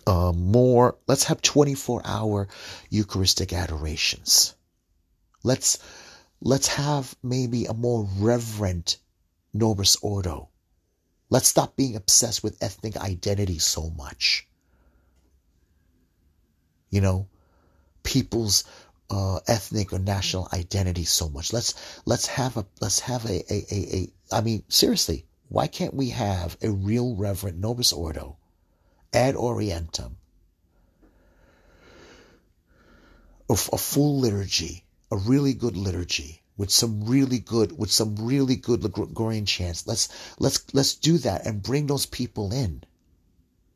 uh, 0.07 0.31
more 0.31 0.97
let's 1.07 1.25
have 1.25 1.41
24 1.41 2.01
hour 2.05 2.47
eucharistic 2.89 3.53
adorations 3.53 4.55
let's 5.43 5.79
let's 6.41 6.67
have 6.67 7.15
maybe 7.23 7.65
a 7.65 7.73
more 7.73 8.07
reverent 8.19 8.97
Novus 9.53 9.95
Ordo 9.97 10.49
Let's 11.29 11.47
stop 11.47 11.75
being 11.75 11.95
obsessed 11.95 12.43
with 12.43 12.61
ethnic 12.61 12.97
identity 12.97 13.57
so 13.57 13.89
much. 13.89 14.47
You 16.91 17.01
know, 17.01 17.27
people's 18.03 18.63
uh, 19.09 19.39
ethnic 19.47 19.91
or 19.91 19.99
national 19.99 20.47
identity 20.53 21.03
so 21.03 21.27
much. 21.27 21.51
Let's 21.51 21.73
let's 22.05 22.27
have 22.27 22.57
a 22.57 22.65
let's 22.79 22.99
have 22.99 23.25
a, 23.25 23.43
a, 23.51 23.65
a, 23.71 23.95
a 23.95 24.13
I 24.31 24.41
mean 24.41 24.63
seriously, 24.69 25.25
why 25.49 25.67
can't 25.67 25.93
we 25.93 26.09
have 26.11 26.57
a 26.61 26.69
real 26.69 27.15
reverent 27.15 27.57
Novus 27.57 27.91
Ordo 27.91 28.37
ad 29.15 29.35
orientem, 29.35 30.11
a, 33.49 33.55
full 33.55 34.19
liturgy, 34.19 34.83
a 35.11 35.17
really 35.17 35.53
good 35.53 35.77
liturgy, 35.77 36.41
with 36.57 36.69
some 36.69 37.05
really 37.05 37.39
good 37.39 37.77
with 37.77 37.91
some 37.91 38.15
really 38.17 38.55
good 38.55 38.81
Gregorian 38.91 39.45
chants. 39.45 39.87
Let's 39.87 40.09
let's 40.39 40.65
let's 40.73 40.95
do 40.95 41.17
that 41.19 41.45
and 41.45 41.63
bring 41.63 41.87
those 41.87 42.05
people 42.05 42.51
in. 42.51 42.83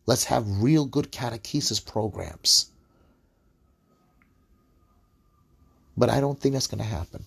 Let's 0.06 0.26
have 0.26 0.62
real 0.62 0.86
good 0.86 1.12
catechesis 1.12 1.86
programs. 1.86 2.72
But 5.96 6.10
I 6.10 6.20
don't 6.20 6.40
think 6.40 6.54
that's 6.54 6.68
going 6.68 6.84
to 6.84 6.90
happen. 6.90 7.26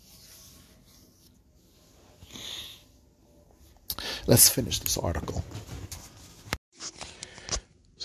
Let's 4.26 4.48
finish 4.48 4.80
this 4.80 4.96
article. 4.96 5.44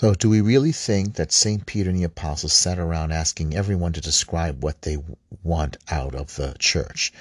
So, 0.00 0.14
do 0.14 0.30
we 0.30 0.40
really 0.40 0.70
think 0.70 1.16
that 1.16 1.32
St. 1.32 1.66
Peter 1.66 1.90
and 1.90 1.98
the 1.98 2.04
apostles 2.04 2.52
sat 2.52 2.78
around 2.78 3.10
asking 3.10 3.56
everyone 3.56 3.92
to 3.94 4.00
describe 4.00 4.62
what 4.62 4.82
they 4.82 4.98
want 5.42 5.76
out 5.90 6.14
of 6.14 6.36
the 6.36 6.54
church? 6.60 7.12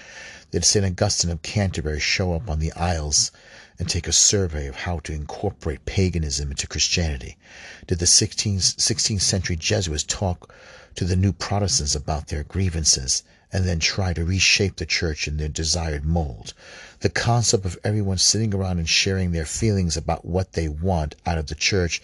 Did 0.51 0.63
St. 0.63 0.86
Augustine 0.86 1.32
of 1.32 1.41
Canterbury 1.41 1.99
show 1.99 2.34
up 2.34 2.47
on 2.47 2.59
the 2.59 2.71
isles 2.73 3.32
and 3.80 3.89
take 3.89 4.07
a 4.07 4.13
survey 4.13 4.67
of 4.67 4.75
how 4.75 4.99
to 4.99 5.13
incorporate 5.13 5.86
paganism 5.86 6.51
into 6.51 6.67
Christianity? 6.67 7.39
Did 7.88 7.97
the 7.97 8.05
16th, 8.05 8.75
16th 8.75 9.21
century 9.21 9.55
Jesuits 9.55 10.03
talk 10.03 10.53
to 10.93 11.03
the 11.03 11.15
new 11.15 11.34
Protestants 11.34 11.95
about 11.95 12.28
their 12.28 12.43
grievances 12.43 13.23
and 13.52 13.66
then 13.66 13.80
try 13.80 14.14
to 14.14 14.26
reshape 14.26 14.76
the 14.76 14.86
church 14.86 15.28
in 15.28 15.38
their 15.38 15.48
desired 15.48 16.06
mold? 16.06 16.54
The 17.00 17.10
concept 17.10 17.66
of 17.66 17.78
everyone 17.84 18.18
sitting 18.18 18.54
around 18.54 18.80
and 18.80 18.89
sharing 18.89 19.32
their 19.32 19.45
feelings 19.45 19.95
about 19.95 20.26
what 20.26 20.54
they 20.54 20.68
want 20.68 21.16
out 21.26 21.38
of 21.38 21.48
the 21.48 21.56
church 21.56 22.02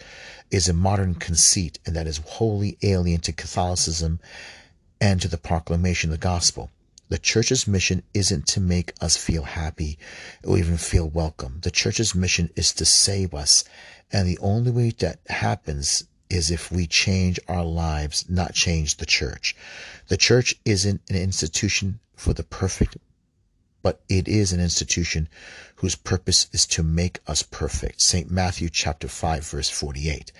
is 0.51 0.69
a 0.69 0.73
modern 0.73 1.15
conceit 1.15 1.79
and 1.85 1.95
that 1.95 2.07
is 2.07 2.17
wholly 2.25 2.77
alien 2.83 3.21
to 3.21 3.33
Catholicism 3.33 4.19
and 5.01 5.21
to 5.21 5.27
the 5.27 5.37
proclamation 5.37 6.11
of 6.11 6.19
the 6.19 6.23
gospel. 6.23 6.69
The 7.09 7.17
church's 7.17 7.67
mission 7.67 8.03
isn't 8.13 8.47
to 8.47 8.59
make 8.59 8.93
us 9.01 9.17
feel 9.17 9.43
happy 9.43 9.99
or 10.43 10.57
even 10.57 10.77
feel 10.77 11.09
welcome. 11.09 11.59
The 11.61 11.71
church's 11.71 12.15
mission 12.15 12.49
is 12.55 12.73
to 12.73 12.85
save 12.85 13.33
us. 13.33 13.63
And 14.11 14.27
the 14.27 14.37
only 14.39 14.71
way 14.71 14.91
that 14.99 15.19
happens 15.27 16.05
is 16.33 16.49
if 16.49 16.71
we 16.71 16.87
change 16.87 17.39
our 17.47 17.63
lives, 17.63 18.25
not 18.27 18.55
change 18.55 18.97
the 18.97 19.05
church. 19.05 19.55
The 20.07 20.17
church 20.17 20.55
isn't 20.65 21.01
an 21.07 21.15
institution 21.15 21.99
for 22.15 22.33
the 22.33 22.43
perfect, 22.43 22.97
but 23.83 24.01
it 24.09 24.27
is 24.27 24.51
an 24.51 24.59
institution 24.59 25.29
whose 25.75 25.95
purpose 25.95 26.47
is 26.51 26.65
to 26.65 26.81
make 26.81 27.19
us 27.27 27.43
perfect. 27.43 28.01
St. 28.01 28.31
Matthew 28.31 28.69
chapter 28.69 29.07
5 29.07 29.45
verse 29.45 29.69
48. 29.69 30.31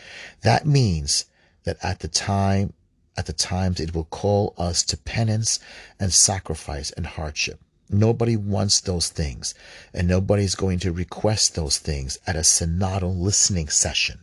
That 0.41 0.65
means 0.65 1.25
that 1.63 1.77
at 1.83 1.99
the 1.99 2.07
time 2.07 2.73
at 3.15 3.27
the 3.27 3.33
times 3.33 3.79
it 3.79 3.93
will 3.93 4.05
call 4.05 4.55
us 4.57 4.81
to 4.85 4.97
penance 4.97 5.59
and 5.99 6.11
sacrifice 6.11 6.89
and 6.89 7.05
hardship. 7.05 7.59
Nobody 7.87 8.35
wants 8.35 8.81
those 8.81 9.09
things, 9.09 9.53
and 9.93 10.07
nobody's 10.07 10.55
going 10.55 10.79
to 10.79 10.91
request 10.91 11.53
those 11.53 11.77
things 11.77 12.17
at 12.25 12.35
a 12.35 12.39
synodal 12.39 13.15
listening 13.15 13.69
session. 13.69 14.22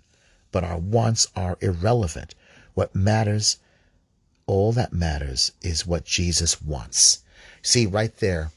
But 0.53 0.65
our 0.65 0.79
wants 0.79 1.29
are 1.37 1.59
irrelevant. 1.61 2.35
What 2.75 2.95
matters, 2.95 3.59
all 4.47 4.73
that 4.73 4.93
matters, 4.93 5.53
is 5.63 5.87
what 5.87 6.05
Jesus 6.05 6.61
wants. 6.63 7.23
See, 7.63 7.87
right 7.87 8.17
there, 8.19 8.51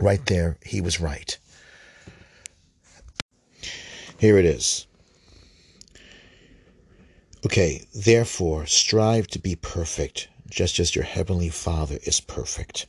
Right 0.00 0.24
there, 0.26 0.58
he 0.64 0.80
was 0.80 1.00
right. 1.00 1.36
Here 4.18 4.38
it 4.38 4.44
is. 4.44 4.86
Okay, 7.46 7.86
therefore, 7.94 8.66
strive 8.66 9.26
to 9.28 9.38
be 9.38 9.54
perfect, 9.54 10.28
just 10.50 10.80
as 10.80 10.96
your 10.96 11.04
heavenly 11.04 11.50
Father 11.50 11.98
is 12.02 12.20
perfect. 12.20 12.86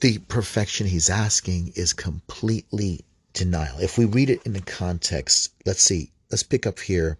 The 0.00 0.18
perfection 0.18 0.86
he's 0.88 1.08
asking 1.08 1.72
is 1.76 1.92
completely 1.92 3.04
denial. 3.34 3.78
If 3.80 3.98
we 3.98 4.06
read 4.06 4.30
it 4.30 4.46
in 4.46 4.54
the 4.54 4.62
context, 4.62 5.52
let's 5.66 5.82
see, 5.82 6.10
let's 6.30 6.42
pick 6.42 6.66
up 6.66 6.80
here. 6.80 7.18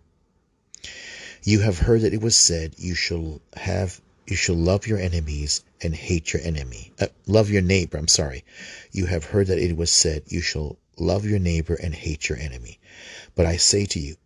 You 1.42 1.60
have 1.60 1.78
heard 1.78 2.00
that 2.02 2.14
it 2.14 2.22
was 2.22 2.36
said, 2.36 2.74
You 2.78 2.94
shall 2.94 3.42
have 3.54 4.00
you 4.26 4.36
shall 4.36 4.56
love 4.56 4.86
your 4.86 4.98
enemies 4.98 5.62
and 5.82 5.94
hate 5.94 6.32
your 6.32 6.40
enemy. 6.40 6.92
Uh, 6.98 7.08
love 7.26 7.50
your 7.50 7.60
neighbor, 7.60 7.98
I'm 7.98 8.08
sorry. 8.08 8.42
You 8.90 9.04
have 9.04 9.24
heard 9.24 9.48
that 9.48 9.58
it 9.58 9.76
was 9.76 9.90
said, 9.90 10.22
You 10.28 10.40
shall 10.40 10.78
love 10.96 11.26
your 11.26 11.38
neighbor 11.38 11.74
and 11.74 11.94
hate 11.94 12.30
your 12.30 12.38
enemy. 12.38 12.78
But 13.34 13.44
I 13.44 13.58
say 13.58 13.84
to 13.84 14.00
you, 14.00 14.16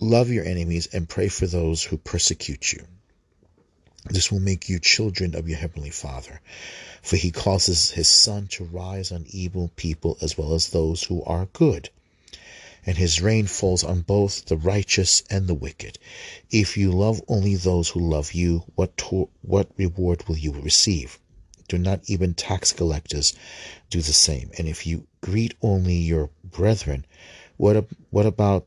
love 0.00 0.30
your 0.30 0.44
enemies 0.44 0.88
and 0.92 1.08
pray 1.08 1.28
for 1.28 1.46
those 1.46 1.82
who 1.82 1.98
persecute 1.98 2.72
you. 2.72 2.86
This 4.08 4.30
will 4.30 4.40
make 4.40 4.68
you 4.68 4.78
children 4.78 5.34
of 5.34 5.48
your 5.48 5.58
heavenly 5.58 5.90
Father, 5.90 6.40
for 7.02 7.16
he 7.16 7.30
causes 7.30 7.90
his 7.90 8.08
sun 8.08 8.46
to 8.48 8.64
rise 8.64 9.12
on 9.12 9.26
evil 9.28 9.70
people 9.76 10.18
as 10.20 10.36
well 10.38 10.54
as 10.54 10.68
those 10.68 11.04
who 11.04 11.22
are 11.24 11.46
good 11.52 11.90
and 12.86 12.96
his 12.96 13.20
rain 13.20 13.46
falls 13.48 13.82
on 13.82 14.00
both 14.00 14.44
the 14.44 14.56
righteous 14.56 15.24
and 15.28 15.48
the 15.48 15.54
wicked. 15.54 15.98
If 16.50 16.76
you 16.76 16.92
love 16.92 17.20
only 17.26 17.56
those 17.56 17.88
who 17.88 18.00
love 18.00 18.32
you, 18.32 18.62
what, 18.76 18.96
to- 18.98 19.28
what 19.42 19.68
reward 19.76 20.28
will 20.28 20.38
you 20.38 20.52
receive? 20.52 21.18
Do 21.66 21.78
not 21.78 22.02
even 22.06 22.34
tax 22.34 22.72
collectors 22.72 23.34
do 23.90 24.00
the 24.00 24.12
same? 24.12 24.52
And 24.56 24.68
if 24.68 24.86
you 24.86 25.08
greet 25.20 25.54
only 25.60 25.96
your 25.96 26.30
brethren, 26.44 27.04
what, 27.56 27.88
what 28.10 28.26
about 28.26 28.66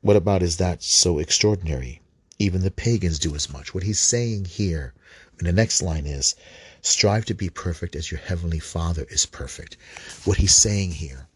what 0.00 0.14
about 0.14 0.44
is 0.44 0.58
that 0.58 0.80
so 0.80 1.18
extraordinary? 1.18 2.00
Even 2.38 2.62
the 2.62 2.70
pagans 2.70 3.18
do 3.18 3.34
as 3.34 3.52
much. 3.52 3.74
What 3.74 3.82
he's 3.82 4.00
saying 4.00 4.46
here 4.46 4.94
in 5.38 5.46
the 5.46 5.52
next 5.52 5.82
line 5.82 6.06
is 6.06 6.34
strive 6.82 7.24
to 7.26 7.34
be 7.34 7.50
perfect 7.50 7.96
as 7.96 8.10
your 8.10 8.20
heavenly 8.20 8.60
Father 8.60 9.06
is 9.10 9.26
perfect. 9.26 9.76
What 10.24 10.38
he's 10.38 10.54
saying 10.54 10.92
here 10.92 11.28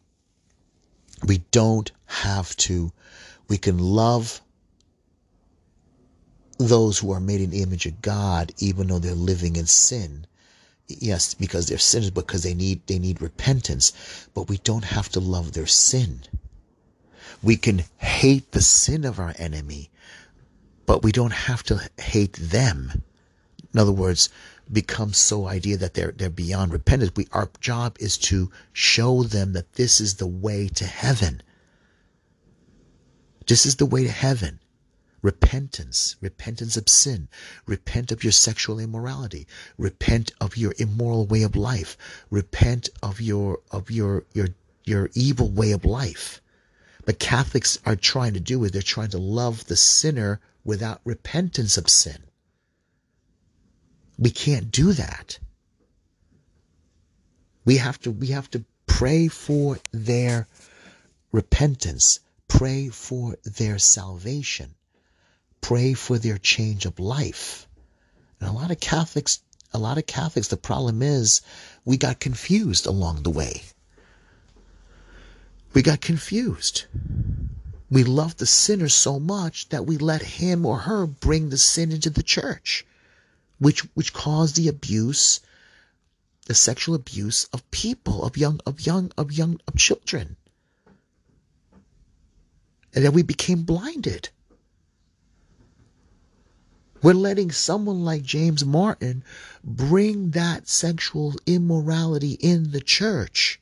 we 1.25 1.39
don't 1.51 1.91
have 2.07 2.57
to. 2.57 2.93
We 3.49 3.59
can 3.59 3.79
love 3.79 4.41
those 6.59 6.99
who 6.99 7.13
are 7.13 7.21
made 7.21 7.41
in 7.41 7.51
the 7.51 7.63
image 7.63 7.87
of 7.87 8.03
God, 8.03 8.53
even 8.59 8.89
though 8.89 8.99
they're 8.99 9.15
living 9.15 9.57
in 9.57 9.67
sin. 9.67 10.27
Yes, 10.89 11.35
because 11.35 11.67
they're 11.67 11.79
sinners, 11.79 12.11
because 12.11 12.43
they 12.43 12.55
need 12.55 12.87
they 12.87 12.99
need 12.99 13.23
repentance. 13.23 13.93
But 14.35 14.49
we 14.49 14.59
don't 14.59 14.85
have 14.85 15.09
to 15.11 15.21
love 15.21 15.53
their 15.53 15.67
sin. 15.67 16.23
We 17.43 17.57
can 17.57 17.85
hate 17.99 18.53
the 18.53 18.61
sin 18.61 19.05
of 19.05 19.19
our 19.19 19.35
enemy, 19.39 19.91
but 20.87 21.03
we 21.03 21.13
don't 21.13 21.33
have 21.33 21.63
to 21.65 21.89
hate 21.99 22.35
them. 22.35 23.03
In 23.73 23.81
other 23.81 23.93
words, 23.93 24.29
become 24.71 25.13
so 25.13 25.47
idea 25.47 25.77
that 25.77 25.95
they're 25.95 26.13
they're 26.13 26.31
beyond 26.31 26.73
repentance. 26.73 27.13
We 27.17 27.27
our 27.33 27.51
job 27.61 27.97
is 28.01 28.17
to 28.19 28.51
show 28.73 29.23
them 29.23 29.53
that 29.53 29.75
this 29.75 30.01
is 30.01 30.15
the 30.15 30.27
way 30.27 30.69
to 30.69 30.87
heaven. 30.87 31.43
This 33.47 33.67
is 33.67 33.77
the 33.77 33.87
way 33.87 34.05
to 34.05 34.11
heaven. 34.11 34.61
Repentance, 35.21 36.17
repentance 36.21 36.77
of 36.77 36.89
sin, 36.89 37.29
repent 37.67 38.11
of 38.11 38.25
your 38.25 38.33
sexual 38.33 38.79
immorality, 38.79 39.47
repent 39.79 40.33
of 40.41 40.57
your 40.57 40.75
immoral 40.79 41.27
way 41.27 41.43
of 41.43 41.55
life, 41.55 41.97
repent 42.31 42.89
of 43.03 43.21
your 43.21 43.61
of 43.71 43.91
your 43.91 44.25
your 44.33 44.49
your 44.85 45.11
evil 45.15 45.49
way 45.49 45.73
of 45.73 45.85
life. 45.85 46.41
But 47.05 47.19
Catholics 47.19 47.79
are 47.85 47.97
trying 47.97 48.35
to 48.35 48.41
do 48.41 48.63
is 48.65 48.71
they're 48.71 48.83
trying 48.83 49.11
to 49.11 49.19
love 49.19 49.67
the 49.67 49.77
sinner 49.77 50.41
without 50.65 51.01
repentance 51.05 51.77
of 51.77 51.89
sin. 51.89 52.19
We 54.19 54.31
can't 54.31 54.71
do 54.71 54.93
that. 54.93 55.39
We 57.65 57.77
have 57.77 58.01
to 58.01 58.11
we 58.11 58.29
have 58.29 58.51
to 58.51 58.65
pray 58.87 59.29
for 59.29 59.79
their 59.93 60.47
repentance, 61.33 62.21
pray 62.49 62.89
for 62.89 63.37
their 63.45 63.79
salvation, 63.79 64.75
pray 65.61 65.95
for 65.95 66.19
their 66.19 66.39
change 66.39 66.87
of 66.87 66.99
life. 66.99 67.67
And 68.41 68.49
a 68.49 68.53
lot 68.53 68.71
of 68.71 68.81
Catholics, 68.81 69.41
a 69.73 69.79
lot 69.79 69.99
of 69.99 70.07
Catholics, 70.07 70.49
the 70.49 70.57
problem 70.57 71.03
is 71.03 71.41
we 71.85 71.97
got 71.97 72.21
confused 72.21 72.87
along 72.87 73.23
the 73.23 73.31
way. 73.31 73.63
We 75.73 75.83
got 75.83 76.01
confused. 76.01 76.85
We 77.93 78.05
love 78.05 78.39
the 78.39 78.47
sinner 78.47 78.89
so 78.89 79.21
much 79.21 79.69
that 79.69 79.85
we 79.85 79.99
let 79.99 80.23
him 80.23 80.65
or 80.65 80.79
her 80.79 81.07
bring 81.07 81.51
the 81.51 81.59
sin 81.59 81.93
into 81.93 82.09
the 82.09 82.23
church, 82.23 82.87
which 83.59 83.81
which 83.93 84.15
caused 84.15 84.57
the 84.57 84.67
abuse, 84.67 85.41
the 86.47 86.55
sexual 86.55 86.95
abuse 86.95 87.45
of 87.53 87.71
people, 87.71 88.25
of 88.25 88.39
young 88.39 88.61
of 88.65 88.81
young 88.87 89.13
of 89.19 89.31
young 89.31 89.61
of 89.69 89.77
children. 89.77 90.37
And 92.95 93.05
then 93.05 93.13
we 93.13 93.23
became 93.23 93.63
blinded. 93.63 94.31
We're 97.03 97.13
letting 97.13 97.51
someone 97.51 98.07
like 98.07 98.23
James 98.23 98.65
Martin 98.65 99.23
bring 99.63 100.31
that 100.31 100.67
sexual 100.67 101.35
immorality 101.45 102.39
in 102.41 102.71
the 102.71 102.81
church 102.81 103.61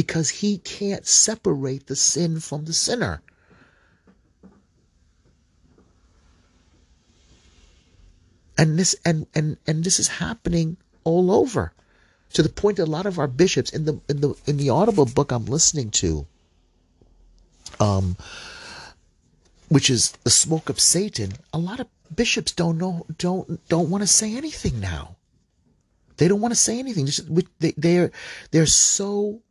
because 0.00 0.30
he 0.30 0.56
can't 0.56 1.06
separate 1.06 1.86
the 1.86 1.94
sin 1.94 2.40
from 2.40 2.64
the 2.64 2.72
sinner. 2.72 3.20
And 8.56 8.78
this 8.78 8.96
and 9.04 9.26
and 9.34 9.58
and 9.66 9.84
this 9.84 10.00
is 10.00 10.08
happening 10.08 10.78
all 11.04 11.30
over 11.30 11.74
to 12.32 12.42
the 12.42 12.48
point 12.48 12.78
that 12.78 12.88
a 12.88 12.96
lot 12.98 13.04
of 13.04 13.18
our 13.18 13.26
bishops 13.26 13.74
in 13.74 13.84
the 13.84 14.00
in 14.08 14.22
the 14.22 14.34
in 14.46 14.56
the 14.56 14.70
audible 14.70 15.04
book 15.04 15.32
I'm 15.32 15.44
listening 15.44 15.90
to 16.02 16.26
um 17.78 18.16
which 19.68 19.90
is 19.90 20.12
the 20.24 20.30
smoke 20.30 20.70
of 20.70 20.80
Satan, 20.80 21.32
a 21.52 21.58
lot 21.58 21.78
of 21.78 21.88
bishops 22.16 22.52
don't 22.52 22.78
know 22.78 23.04
don't 23.18 23.68
don't 23.68 23.90
want 23.90 24.00
to 24.00 24.06
say 24.06 24.34
anything 24.34 24.80
now. 24.80 25.16
They 26.16 26.26
don't 26.26 26.40
want 26.40 26.52
to 26.52 26.64
say 26.68 26.78
anything. 26.78 27.06
They, 27.58 27.74
they're 27.76 28.12
they're 28.50 28.64
so 28.64 29.42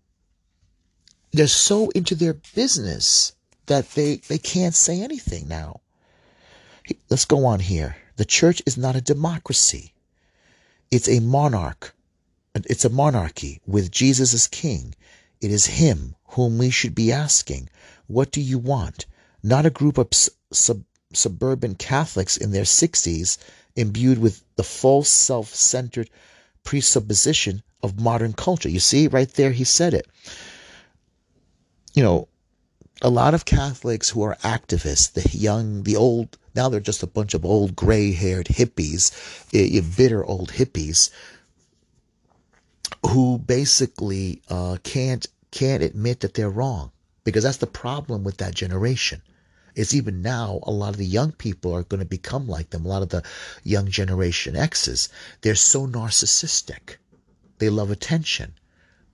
they're 1.31 1.47
so 1.47 1.89
into 1.89 2.15
their 2.15 2.35
business 2.55 3.33
that 3.67 3.91
they 3.91 4.17
they 4.27 4.37
can't 4.37 4.75
say 4.75 5.01
anything 5.01 5.47
now. 5.47 5.81
Let's 7.09 7.25
go 7.25 7.45
on 7.45 7.59
here. 7.59 7.97
The 8.17 8.25
church 8.25 8.61
is 8.65 8.77
not 8.77 8.95
a 8.95 9.01
democracy. 9.01 9.93
It's 10.91 11.07
a 11.07 11.19
monarch. 11.19 11.93
It's 12.55 12.85
a 12.85 12.89
monarchy 12.89 13.61
with 13.67 13.91
Jesus 13.91 14.33
as 14.33 14.47
king. 14.47 14.95
It 15.39 15.51
is 15.51 15.65
him 15.67 16.15
whom 16.29 16.57
we 16.57 16.69
should 16.69 16.95
be 16.95 17.11
asking, 17.11 17.69
what 18.07 18.31
do 18.31 18.41
you 18.41 18.57
want? 18.57 19.05
not 19.43 19.65
a 19.65 19.69
group 19.69 19.97
of 19.97 20.09
sub- 20.51 20.83
suburban 21.13 21.75
Catholics 21.75 22.37
in 22.37 22.51
their 22.51 22.63
60s 22.63 23.37
imbued 23.75 24.17
with 24.19 24.43
the 24.55 24.63
false 24.63 25.09
self 25.09 25.53
centered 25.53 26.09
presupposition 26.63 27.63
of 27.81 27.99
modern 27.99 28.33
culture. 28.33 28.69
You 28.69 28.79
see, 28.79 29.07
right 29.07 29.31
there, 29.33 29.51
he 29.51 29.63
said 29.63 29.93
it. 29.93 30.07
You 31.93 32.03
know, 32.03 32.27
a 33.01 33.09
lot 33.09 33.33
of 33.33 33.45
Catholics 33.45 34.09
who 34.09 34.21
are 34.23 34.35
activists, 34.43 35.13
the 35.13 35.37
young, 35.37 35.83
the 35.83 35.95
old, 35.95 36.37
now 36.55 36.69
they're 36.69 36.79
just 36.79 37.03
a 37.03 37.07
bunch 37.07 37.33
of 37.33 37.45
old 37.45 37.75
gray 37.75 38.11
haired 38.11 38.47
hippies, 38.47 39.11
bitter 39.97 40.25
old 40.25 40.51
hippies, 40.51 41.09
who 43.07 43.37
basically 43.37 44.41
uh, 44.49 44.77
can't 44.83 45.27
can't 45.51 45.81
admit 45.83 46.19
that 46.19 46.33
they're 46.35 46.49
wrong 46.49 46.91
because 47.23 47.43
that's 47.43 47.57
the 47.57 47.67
problem 47.67 48.23
with 48.23 48.37
that 48.37 48.53
generation 48.53 49.21
It's 49.75 49.93
even 49.93 50.21
now 50.21 50.59
a 50.63 50.71
lot 50.71 50.89
of 50.89 50.97
the 50.97 51.05
young 51.05 51.31
people 51.31 51.73
are 51.73 51.83
going 51.83 51.99
to 51.99 52.05
become 52.05 52.47
like 52.47 52.69
them. 52.71 52.85
A 52.85 52.89
lot 52.89 53.01
of 53.01 53.09
the 53.09 53.23
young 53.63 53.87
generation 53.89 54.55
X's, 54.55 55.09
they're 55.41 55.55
so 55.55 55.87
narcissistic. 55.87 56.97
They 57.59 57.69
love 57.69 57.91
attention. 57.91 58.53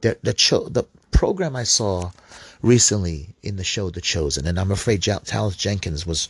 They're, 0.01 0.17
the, 0.23 0.34
cho- 0.34 0.69
the 0.69 0.86
program 1.11 1.55
I 1.55 1.63
saw 1.63 2.11
recently 2.66 3.36
in 3.43 3.57
the 3.57 3.63
show 3.63 3.89
The 3.91 4.01
Chosen, 4.01 4.47
and 4.47 4.59
I'm 4.59 4.72
afraid 4.72 5.01
Dallas 5.01 5.55
Jenkins 5.55 6.05
was 6.05 6.28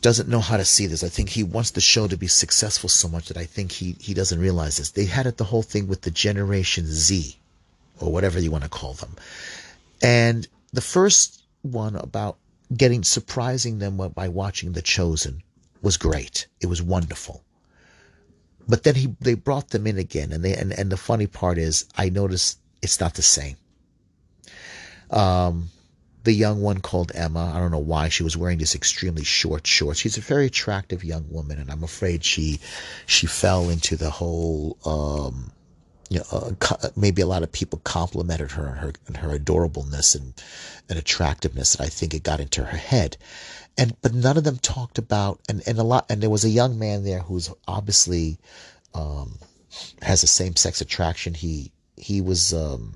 doesn't 0.00 0.28
know 0.28 0.40
how 0.40 0.58
to 0.58 0.64
see 0.66 0.86
this. 0.86 1.02
I 1.02 1.08
think 1.08 1.30
he 1.30 1.42
wants 1.42 1.70
the 1.70 1.80
show 1.80 2.06
to 2.08 2.16
be 2.18 2.26
successful 2.26 2.90
so 2.90 3.08
much 3.08 3.28
that 3.28 3.38
I 3.38 3.44
think 3.44 3.72
he 3.72 3.96
he 4.00 4.12
doesn't 4.12 4.40
realize 4.40 4.76
this. 4.76 4.90
They 4.90 5.06
had 5.06 5.26
it 5.26 5.36
the 5.36 5.44
whole 5.44 5.62
thing 5.62 5.86
with 5.86 6.02
the 6.02 6.10
Generation 6.10 6.84
Z, 6.86 7.38
or 8.00 8.12
whatever 8.12 8.40
you 8.40 8.50
want 8.50 8.64
to 8.64 8.70
call 8.70 8.94
them, 8.94 9.14
and 10.02 10.46
the 10.72 10.80
first 10.80 11.42
one 11.62 11.94
about 11.94 12.36
getting 12.76 13.04
surprising 13.04 13.78
them 13.78 13.96
by 13.96 14.28
watching 14.28 14.72
The 14.72 14.82
Chosen 14.82 15.42
was 15.80 15.96
great. 15.96 16.48
It 16.60 16.66
was 16.66 16.82
wonderful. 16.82 17.44
But 18.66 18.82
then 18.82 18.96
he 18.96 19.14
they 19.20 19.34
brought 19.34 19.70
them 19.70 19.86
in 19.86 19.96
again, 19.96 20.32
and 20.32 20.44
they 20.44 20.54
and, 20.54 20.72
and 20.72 20.90
the 20.90 20.96
funny 20.96 21.28
part 21.28 21.56
is 21.56 21.84
I 21.96 22.08
noticed 22.08 22.58
it's 22.82 22.98
not 22.98 23.14
the 23.14 23.22
same. 23.22 23.56
Um, 25.10 25.70
the 26.24 26.32
young 26.32 26.62
one 26.62 26.80
called 26.80 27.12
Emma. 27.14 27.52
I 27.54 27.58
don't 27.58 27.70
know 27.70 27.78
why 27.78 28.08
she 28.08 28.22
was 28.22 28.36
wearing 28.36 28.58
these 28.58 28.74
extremely 28.74 29.24
short 29.24 29.66
shorts. 29.66 30.00
She's 30.00 30.16
a 30.16 30.22
very 30.22 30.46
attractive 30.46 31.04
young 31.04 31.26
woman, 31.30 31.58
and 31.58 31.70
I'm 31.70 31.84
afraid 31.84 32.24
she 32.24 32.60
she 33.06 33.26
fell 33.26 33.68
into 33.68 33.96
the 33.96 34.10
whole 34.10 34.78
um, 34.86 35.52
you 36.08 36.20
know, 36.20 36.56
uh, 36.70 36.88
maybe 36.96 37.22
a 37.22 37.26
lot 37.26 37.42
of 37.42 37.52
people 37.52 37.80
complimented 37.84 38.52
her 38.52 38.66
and 38.66 38.78
her 38.78 38.92
and 39.06 39.16
her 39.18 39.38
adorableness 39.38 40.14
and, 40.14 40.34
and 40.88 40.98
attractiveness, 40.98 41.74
and 41.74 41.84
I 41.84 41.88
think 41.88 42.14
it 42.14 42.22
got 42.22 42.40
into 42.40 42.64
her 42.64 42.76
head. 42.76 43.16
And 43.76 43.96
but 44.02 44.14
none 44.14 44.36
of 44.36 44.44
them 44.44 44.58
talked 44.58 44.98
about 44.98 45.40
and, 45.48 45.62
and 45.66 45.78
a 45.78 45.82
lot 45.82 46.06
and 46.08 46.22
there 46.22 46.30
was 46.30 46.44
a 46.44 46.48
young 46.48 46.78
man 46.78 47.04
there 47.04 47.20
who's 47.20 47.50
obviously 47.66 48.38
um, 48.94 49.38
has 50.00 50.22
a 50.22 50.28
same 50.28 50.54
sex 50.56 50.80
attraction. 50.80 51.34
He 51.34 51.72
he 51.96 52.20
was 52.20 52.54
um, 52.54 52.94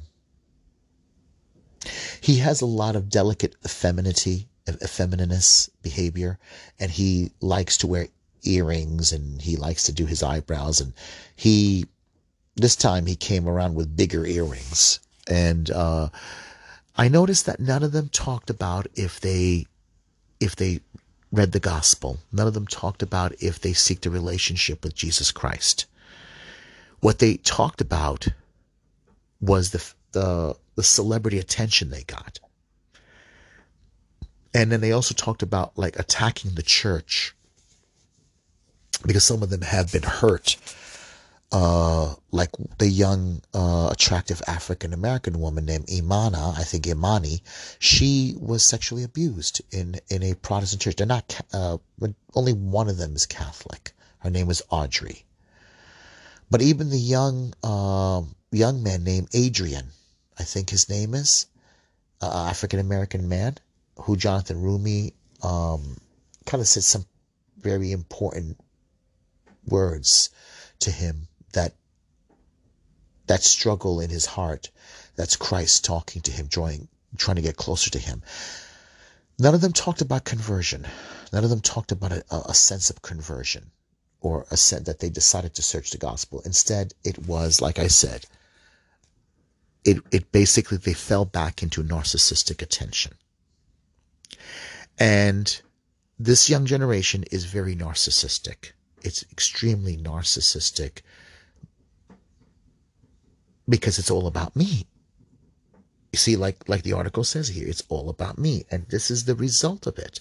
he 2.20 2.38
has 2.38 2.60
a 2.60 2.66
lot 2.66 2.96
of 2.96 3.08
delicate 3.08 3.54
femininity, 3.66 4.48
effeminateness 4.68 5.70
behavior, 5.82 6.38
and 6.78 6.90
he 6.90 7.30
likes 7.40 7.76
to 7.78 7.86
wear 7.86 8.08
earrings 8.44 9.12
and 9.12 9.42
he 9.42 9.56
likes 9.56 9.84
to 9.84 9.92
do 9.92 10.06
his 10.06 10.22
eyebrows 10.22 10.80
and 10.80 10.92
he 11.34 11.84
this 12.58 12.76
time 12.76 13.06
he 13.06 13.16
came 13.16 13.48
around 13.48 13.74
with 13.74 13.96
bigger 13.96 14.26
earrings. 14.26 15.00
And 15.28 15.70
uh, 15.70 16.08
I 16.96 17.08
noticed 17.08 17.46
that 17.46 17.60
none 17.60 17.82
of 17.82 17.92
them 17.92 18.08
talked 18.08 18.50
about 18.50 18.86
if 18.94 19.20
they 19.20 19.66
if 20.40 20.56
they 20.56 20.80
read 21.32 21.52
the 21.52 21.60
gospel. 21.60 22.18
None 22.32 22.46
of 22.46 22.54
them 22.54 22.66
talked 22.66 23.02
about 23.02 23.34
if 23.40 23.60
they 23.60 23.72
seek 23.72 24.04
a 24.06 24.10
relationship 24.10 24.82
with 24.82 24.94
Jesus 24.94 25.30
Christ. 25.30 25.86
What 27.00 27.18
they 27.18 27.36
talked 27.36 27.80
about 27.80 28.28
was 29.40 29.70
the 29.70 29.92
the 30.12 30.56
the 30.74 30.82
celebrity 30.82 31.38
attention 31.38 31.90
they 31.90 32.04
got. 32.04 32.38
And 34.54 34.72
then 34.72 34.80
they 34.80 34.92
also 34.92 35.14
talked 35.14 35.42
about 35.42 35.76
like 35.76 35.98
attacking 35.98 36.52
the 36.52 36.62
church 36.62 37.34
because 39.06 39.24
some 39.24 39.42
of 39.42 39.50
them 39.50 39.62
have 39.62 39.92
been 39.92 40.02
hurt 40.02 40.56
uh, 41.50 42.14
like 42.30 42.50
the 42.78 42.86
young, 42.86 43.40
uh, 43.54 43.88
attractive 43.90 44.42
African 44.46 44.92
American 44.92 45.40
woman 45.40 45.64
named 45.64 45.86
Imana, 45.86 46.56
I 46.58 46.62
think 46.62 46.86
Imani, 46.86 47.42
she 47.78 48.34
was 48.38 48.66
sexually 48.66 49.02
abused 49.02 49.62
in, 49.70 49.96
in 50.10 50.22
a 50.22 50.34
Protestant 50.34 50.82
church. 50.82 50.96
They're 50.96 51.06
not, 51.06 51.40
uh, 51.52 51.78
only 52.34 52.52
one 52.52 52.88
of 52.88 52.98
them 52.98 53.14
is 53.16 53.24
Catholic. 53.24 53.92
Her 54.18 54.30
name 54.30 54.46
was 54.46 54.62
Audrey. 54.68 55.24
But 56.50 56.60
even 56.62 56.90
the 56.90 56.98
young, 56.98 57.54
uh, 57.62 58.22
young 58.50 58.82
man 58.82 59.04
named 59.04 59.28
Adrian, 59.32 59.88
I 60.38 60.44
think 60.44 60.70
his 60.70 60.88
name 60.88 61.14
is, 61.14 61.46
uh, 62.20 62.46
African 62.48 62.80
American 62.80 63.28
man, 63.28 63.56
who 63.96 64.16
Jonathan 64.16 64.62
Roumie, 64.62 65.12
um, 65.42 65.96
kind 66.46 66.60
of 66.60 66.68
said 66.68 66.84
some 66.84 67.06
very 67.58 67.92
important 67.92 68.58
words 69.66 70.30
to 70.80 70.90
him 70.90 71.28
that 71.52 71.74
that 73.26 73.42
struggle 73.42 74.00
in 74.00 74.10
his 74.10 74.26
heart 74.26 74.70
that's 75.16 75.36
Christ 75.36 75.84
talking 75.84 76.22
to 76.22 76.30
him, 76.30 76.46
drawing, 76.46 76.88
trying 77.16 77.36
to 77.36 77.42
get 77.42 77.56
closer 77.56 77.90
to 77.90 77.98
him. 77.98 78.22
None 79.38 79.54
of 79.54 79.60
them 79.60 79.72
talked 79.72 80.00
about 80.00 80.24
conversion. 80.24 80.86
None 81.32 81.44
of 81.44 81.50
them 81.50 81.60
talked 81.60 81.92
about 81.92 82.12
a, 82.12 82.24
a 82.30 82.54
sense 82.54 82.90
of 82.90 83.02
conversion 83.02 83.70
or 84.20 84.46
a 84.50 84.56
sense 84.56 84.86
that 84.86 85.00
they 85.00 85.10
decided 85.10 85.54
to 85.54 85.62
search 85.62 85.90
the 85.90 85.98
gospel. 85.98 86.40
Instead, 86.44 86.94
it 87.04 87.18
was, 87.26 87.60
like 87.60 87.78
I 87.78 87.88
said, 87.88 88.24
it, 89.84 89.98
it 90.10 90.32
basically, 90.32 90.76
they 90.78 90.94
fell 90.94 91.24
back 91.24 91.62
into 91.62 91.82
narcissistic 91.82 92.62
attention. 92.62 93.12
And 94.98 95.60
this 96.18 96.50
young 96.50 96.66
generation 96.66 97.24
is 97.30 97.44
very 97.44 97.76
narcissistic. 97.76 98.72
It's 99.02 99.24
extremely 99.30 99.96
narcissistic 99.96 101.02
because 103.68 103.98
it's 103.98 104.10
all 104.10 104.26
about 104.26 104.56
me. 104.56 104.86
You 106.12 106.18
see, 106.18 106.36
like 106.36 106.68
like 106.68 106.82
the 106.82 106.94
article 106.94 107.22
says 107.22 107.48
here, 107.48 107.68
it's 107.68 107.82
all 107.88 108.08
about 108.08 108.38
me, 108.38 108.64
and 108.70 108.86
this 108.88 109.10
is 109.10 109.24
the 109.24 109.34
result 109.34 109.86
of 109.86 109.98
it. 109.98 110.20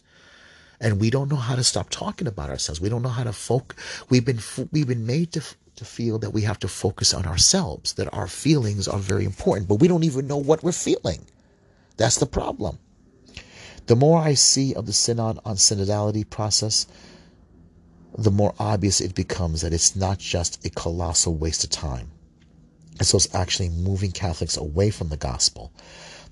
And 0.79 0.99
we 0.99 1.09
don't 1.09 1.29
know 1.29 1.37
how 1.37 1.55
to 1.55 1.63
stop 1.63 1.89
talking 1.89 2.27
about 2.27 2.49
ourselves. 2.49 2.79
We 2.79 2.89
don't 2.89 3.01
know 3.01 3.09
how 3.09 3.23
to 3.23 3.33
folk. 3.33 3.75
We've 4.09 4.25
been 4.25 4.39
we've 4.71 4.87
been 4.87 5.07
made 5.07 5.31
to 5.33 5.43
to 5.78 5.86
feel 5.86 6.19
that 6.19 6.34
we 6.34 6.41
have 6.41 6.59
to 6.59 6.67
focus 6.67 7.13
on 7.13 7.25
ourselves, 7.25 7.93
that 7.93 8.13
our 8.13 8.28
feelings 8.28 8.88
are 8.88 8.99
very 8.99 9.25
important, 9.25 9.67
but 9.67 9.80
we 9.80 9.88
don't 9.88 10.03
even 10.03 10.28
know 10.28 10.38
what 10.38 10.63
we're 10.63 10.71
feeling. 10.71 11.25
That's 11.97 12.17
the 12.17 12.25
problem. 12.25 12.80
The 13.88 13.95
more 13.95 14.19
I 14.19 14.34
see 14.34 14.75
of 14.75 14.86
the 14.86 14.93
synod 14.93 15.39
on 15.45 15.55
synodality 15.55 16.30
process, 16.30 16.88
the 18.17 18.32
more 18.32 18.53
obvious 18.59 18.99
it 18.99 19.15
becomes 19.15 19.61
that 19.61 19.73
it's 19.73 19.95
not 19.95 20.17
just 20.17 20.65
a 20.65 20.69
colossal 20.69 21.36
waste 21.36 21.63
of 21.63 21.69
time. 21.69 22.11
It's 22.99 23.36
actually 23.36 23.69
moving 23.69 24.11
Catholics 24.11 24.57
away 24.57 24.89
from 24.89 25.09
the 25.09 25.17
gospel. 25.17 25.71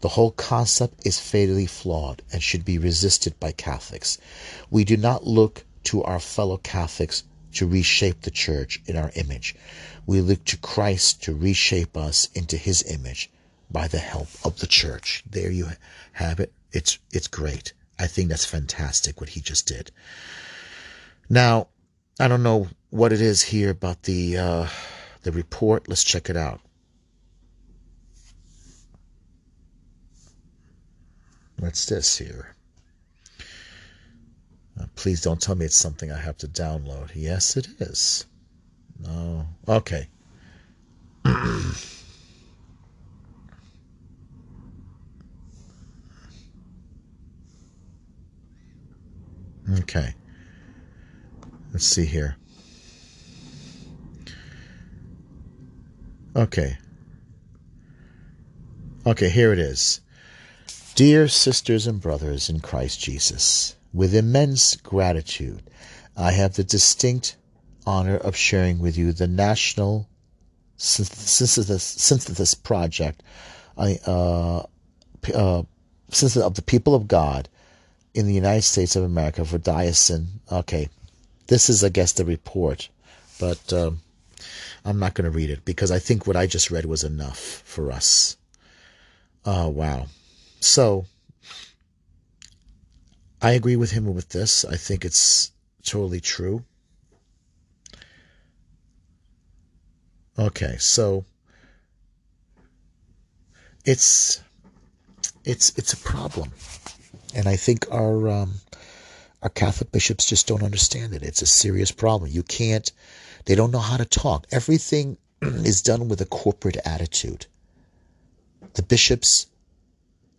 The 0.01 0.09
whole 0.09 0.31
concept 0.31 1.05
is 1.05 1.19
fatally 1.19 1.67
flawed 1.67 2.23
and 2.33 2.41
should 2.41 2.65
be 2.65 2.77
resisted 2.77 3.39
by 3.39 3.51
Catholics. 3.51 4.17
We 4.69 4.83
do 4.83 4.97
not 4.97 5.25
look 5.25 5.63
to 5.85 6.03
our 6.03 6.19
fellow 6.19 6.57
Catholics 6.57 7.23
to 7.55 7.67
reshape 7.67 8.21
the 8.21 8.31
church 8.31 8.81
in 8.85 8.95
our 8.95 9.11
image. 9.15 9.55
We 10.05 10.21
look 10.21 10.45
to 10.45 10.57
Christ 10.57 11.23
to 11.23 11.35
reshape 11.35 11.97
us 11.97 12.29
into 12.33 12.57
his 12.57 12.83
image 12.83 13.29
by 13.71 13.87
the 13.87 13.99
help 13.99 14.27
of 14.43 14.59
the 14.59 14.67
church. 14.67 15.23
There 15.29 15.51
you 15.51 15.69
have 16.13 16.39
it. 16.39 16.53
It's 16.71 16.99
it's 17.11 17.27
great. 17.27 17.73
I 17.97 18.07
think 18.07 18.29
that's 18.29 18.45
fantastic 18.45 19.19
what 19.19 19.29
he 19.29 19.41
just 19.41 19.67
did. 19.67 19.91
Now, 21.29 21.67
I 22.19 22.27
don't 22.27 22.43
know 22.43 22.67
what 22.89 23.13
it 23.13 23.21
is 23.21 23.41
here 23.41 23.71
about 23.71 24.03
the 24.03 24.37
uh, 24.37 24.67
the 25.23 25.31
report. 25.31 25.87
Let's 25.87 26.03
check 26.03 26.29
it 26.29 26.37
out. 26.37 26.61
What's 31.57 31.85
this 31.85 32.17
here? 32.17 32.54
Uh, 34.79 34.85
please 34.95 35.21
don't 35.21 35.41
tell 35.41 35.55
me 35.55 35.65
it's 35.65 35.75
something 35.75 36.11
I 36.11 36.19
have 36.19 36.37
to 36.39 36.47
download. 36.47 37.11
Yes, 37.15 37.55
it 37.57 37.67
is. 37.79 38.25
No. 38.99 39.47
Okay. 39.67 40.07
okay. 49.79 50.13
Let's 51.71 51.85
see 51.85 52.05
here. 52.05 52.37
Okay. 56.35 56.77
Okay, 59.05 59.29
here 59.29 59.53
it 59.53 59.59
is. 59.59 60.01
Dear 60.95 61.27
sisters 61.27 61.87
and 61.87 62.01
brothers 62.01 62.49
in 62.49 62.59
Christ 62.59 62.99
Jesus, 62.99 63.75
with 63.95 64.13
immense 64.13 64.75
gratitude, 64.75 65.63
I 66.17 66.31
have 66.31 66.55
the 66.55 66.65
distinct 66.65 67.37
honor 67.87 68.17
of 68.17 68.35
sharing 68.35 68.79
with 68.79 68.97
you 68.97 69.13
the 69.13 69.27
National 69.27 70.09
Synthesis, 70.75 72.55
Project 72.55 73.23
uh, 73.77 73.93
uh, 74.05 74.63
of 75.33 75.67
the 76.55 76.63
People 76.65 76.93
of 76.93 77.07
God 77.07 77.47
in 78.13 78.27
the 78.27 78.33
United 78.33 78.63
States 78.63 78.97
of 78.97 79.03
America 79.03 79.45
for 79.45 79.57
diocesan. 79.57 80.41
Okay, 80.51 80.89
this 81.47 81.69
is, 81.69 81.81
I 81.81 81.89
guess, 81.89 82.11
the 82.11 82.25
report, 82.25 82.89
but 83.39 83.71
um, 83.71 84.01
I'm 84.83 84.99
not 84.99 85.13
going 85.13 85.23
to 85.25 85.31
read 85.31 85.49
it 85.49 85.63
because 85.63 85.89
I 85.91 85.99
think 85.99 86.27
what 86.27 86.35
I 86.35 86.47
just 86.47 86.69
read 86.69 86.85
was 86.85 87.05
enough 87.05 87.39
for 87.39 87.93
us. 87.93 88.35
Oh, 89.45 89.69
wow. 89.69 90.07
So, 90.59 91.05
I 93.45 93.51
agree 93.51 93.75
with 93.75 93.91
him 93.91 94.11
with 94.11 94.29
this. 94.29 94.65
I 94.65 94.75
think 94.75 95.05
it's 95.05 95.51
totally 95.83 96.19
true. 96.19 96.65
Okay, 100.39 100.77
so 100.79 101.25
it's 103.85 104.41
it's 105.43 105.77
it's 105.77 105.93
a 105.93 105.97
problem, 105.97 106.53
and 107.35 107.47
I 107.47 107.55
think 107.55 107.85
our 107.91 108.27
um, 108.29 108.55
our 109.43 109.49
Catholic 109.49 109.91
bishops 109.91 110.25
just 110.25 110.47
don't 110.47 110.63
understand 110.63 111.13
it. 111.13 111.21
It's 111.21 111.43
a 111.43 111.57
serious 111.63 111.91
problem. 111.91 112.31
You 112.31 112.41
can't. 112.41 112.91
They 113.45 113.53
don't 113.53 113.69
know 113.69 113.87
how 113.91 113.97
to 113.97 114.05
talk. 114.05 114.47
Everything 114.51 115.17
is 115.43 115.83
done 115.83 116.09
with 116.09 116.19
a 116.19 116.25
corporate 116.25 116.77
attitude. 116.83 117.45
The 118.73 118.81
bishops 118.81 119.45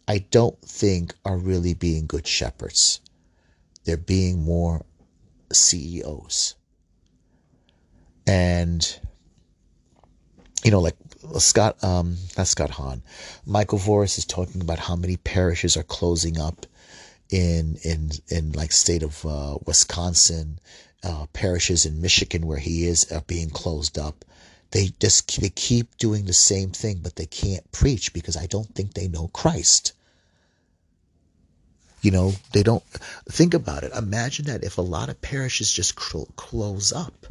I 0.09 0.19
don't 0.19 0.61
think 0.63 1.15
are 1.25 1.37
really 1.37 1.75
being 1.75 2.07
good 2.07 2.27
shepherds. 2.27 3.01
They're 3.85 3.97
being 3.97 4.43
more 4.43 4.85
CEOs. 5.53 6.55
And, 8.27 8.99
you 10.65 10.71
know, 10.71 10.81
like 10.81 10.97
Scott, 11.39 11.83
um, 11.83 12.17
Scott 12.45 12.71
Hahn, 12.71 13.03
Michael 13.45 13.79
Voris 13.79 14.19
is 14.19 14.25
talking 14.25 14.61
about 14.61 14.79
how 14.79 14.97
many 14.97 15.17
parishes 15.17 15.77
are 15.77 15.83
closing 15.83 16.39
up 16.39 16.67
in, 17.31 17.77
in, 17.83 18.11
in 18.29 18.53
like 18.53 18.73
state 18.73 19.03
of 19.03 19.25
uh, 19.27 19.59
Wisconsin, 19.65 20.59
uh, 21.03 21.27
parishes 21.33 21.87
in 21.87 22.01
Michigan 22.01 22.47
where 22.47 22.59
he 22.59 22.87
is 22.87 23.11
are 23.13 23.23
being 23.23 23.51
closed 23.51 23.99
up. 23.99 24.25
They 24.71 24.91
just 25.01 25.41
they 25.41 25.51
keep 25.51 25.97
doing 25.97 26.25
the 26.25 26.33
same 26.33 26.71
thing, 26.71 26.99
but 27.03 27.17
they 27.17 27.27
can't 27.27 27.71
preach 27.73 28.13
because 28.13 28.37
I 28.37 28.47
don't 28.47 28.75
think 28.75 28.95
they 28.95 29.09
know 29.09 29.29
Christ. 29.29 29.93
You 32.03 32.11
know, 32.11 32.35
they 32.53 32.63
don't 32.63 32.85
think 33.29 33.55
about 33.55 33.85
it. 33.85 33.93
Imagine 33.93 34.47
that 34.47 34.65
if 34.65 34.79
a 34.79 34.83
lot 34.83 35.09
of 35.09 35.21
parishes 35.21 35.73
just 35.73 35.97
close 35.97 36.93
up, 36.93 37.27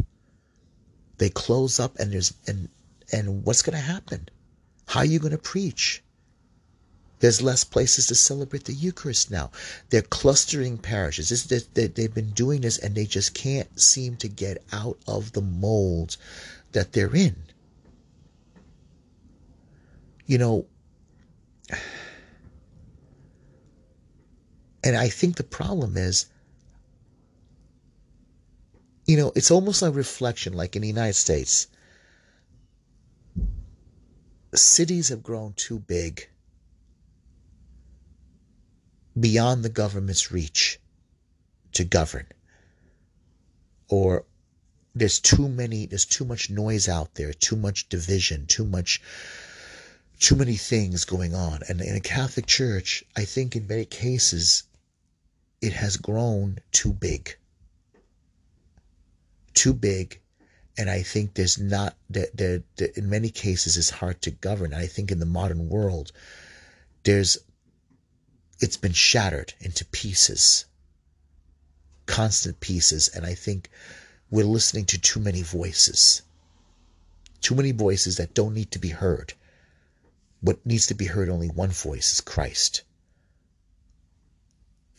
they 1.18 1.30
close 1.30 1.80
up, 1.80 1.98
and 1.98 2.12
there's 2.12 2.34
and 2.48 2.70
and 3.12 3.46
what's 3.46 3.62
going 3.62 3.78
to 3.78 3.82
happen? 3.82 4.28
How 4.88 5.02
are 5.02 5.06
you 5.06 5.20
going 5.20 5.32
to 5.32 5.38
preach? 5.38 6.04
There's 7.20 7.42
less 7.42 7.64
places 7.64 8.08
to 8.08 8.16
celebrate 8.16 8.66
the 8.66 8.74
Eucharist 8.74 9.32
now. 9.32 9.52
They're 9.90 10.02
clustering 10.02 10.78
parishes. 10.78 11.30
This, 11.30 11.64
they, 11.68 11.88
they've 11.88 12.14
been 12.14 12.32
doing 12.32 12.62
this, 12.62 12.78
and 12.78 12.94
they 12.94 13.06
just 13.06 13.34
can't 13.34 13.80
seem 13.80 14.18
to 14.18 14.28
get 14.28 14.64
out 14.72 14.98
of 15.08 15.32
the 15.32 15.42
mold 15.42 16.18
that 16.76 16.94
they're 16.94 17.16
in. 17.16 17.36
You 20.28 20.38
know. 20.38 20.66
And 24.84 24.96
I 24.96 25.10
think 25.10 25.38
the 25.38 25.44
problem 25.44 25.98
is, 25.98 26.28
you 29.08 29.18
know, 29.18 29.32
it's 29.36 29.50
almost 29.50 29.82
like 29.82 29.96
reflection, 29.96 30.54
like 30.54 30.76
in 30.76 30.84
the 30.84 30.88
United 30.88 31.16
States. 31.16 31.68
Cities 34.54 35.10
have 35.10 35.24
grown 35.24 35.54
too 35.54 35.80
big 35.80 36.30
beyond 39.20 39.64
the 39.64 39.70
government's 39.70 40.32
reach 40.32 40.80
to 41.74 41.84
govern. 41.84 42.28
Or 43.90 44.26
there's 44.96 45.20
too 45.20 45.50
many, 45.50 45.86
there's 45.86 46.06
too 46.06 46.26
much 46.26 46.50
noise 46.50 46.88
out 46.88 47.16
there, 47.16 47.34
too 47.34 47.58
much 47.58 47.90
division, 47.90 48.48
too 48.48 48.66
much 48.66 49.02
too 50.20 50.36
many 50.36 50.56
things 50.56 51.04
going 51.04 51.36
on. 51.36 51.60
And 51.68 51.82
in 51.82 51.96
a 51.96 52.00
Catholic 52.00 52.46
Church, 52.46 53.04
I 53.16 53.26
think 53.26 53.56
in 53.56 53.68
many 53.68 53.86
cases, 53.86 54.64
it 55.62 55.74
has 55.74 55.98
grown 55.98 56.60
too 56.72 56.94
big. 56.94 57.36
Too 59.54 59.74
big. 59.74 60.20
And 60.78 60.90
I 60.90 61.02
think 61.02 61.34
there's 61.34 61.58
not, 61.58 61.96
that 62.10 62.36
there, 62.36 62.64
in 62.96 63.10
many 63.10 63.30
cases, 63.30 63.78
it's 63.78 63.90
hard 63.90 64.22
to 64.24 64.32
govern. 64.32 64.74
And 64.74 64.82
I 64.82 64.88
think 64.88 65.12
in 65.12 65.20
the 65.20 65.26
modern 65.26 65.70
world, 65.70 66.12
there's, 67.04 67.38
it's 68.60 68.78
been 68.78 68.94
shattered 68.94 69.54
into 69.60 69.86
pieces, 69.86 70.66
constant 72.06 72.60
pieces. 72.60 73.10
And 73.10 73.26
I 73.26 73.34
think 73.34 73.70
we're 74.36 74.46
listening 74.46 74.86
to 74.86 75.00
too 75.00 75.22
many 75.22 75.42
voices, 75.44 76.22
too 77.42 77.56
many 77.56 77.72
voices 77.72 78.18
that 78.18 78.34
don't 78.36 78.54
need 78.54 78.72
to 78.72 78.80
be 78.80 78.90
heard. 78.90 79.34
What 80.42 80.66
needs 80.66 80.88
to 80.88 80.94
be 80.96 81.06
heard, 81.06 81.30
only 81.30 81.48
one 81.50 81.72
voice 81.72 82.14
is 82.14 82.22
Christ 82.22 82.84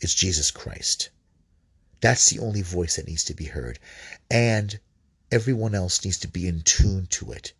It's 0.01 0.15
Jesus 0.15 0.51
Christ. 0.51 1.09
That's 2.01 2.29
the 2.31 2.39
only 2.39 2.63
voice 2.63 2.95
that 2.97 3.07
needs 3.07 3.23
to 3.25 3.35
be 3.35 3.45
heard. 3.45 3.79
And 4.31 4.79
everyone 5.31 5.75
else 5.75 6.03
needs 6.05 6.19
to 6.19 6.27
be 6.27 6.47
in 6.47 6.61
tune 6.63 7.07
to 7.11 7.31
it. 7.31 7.53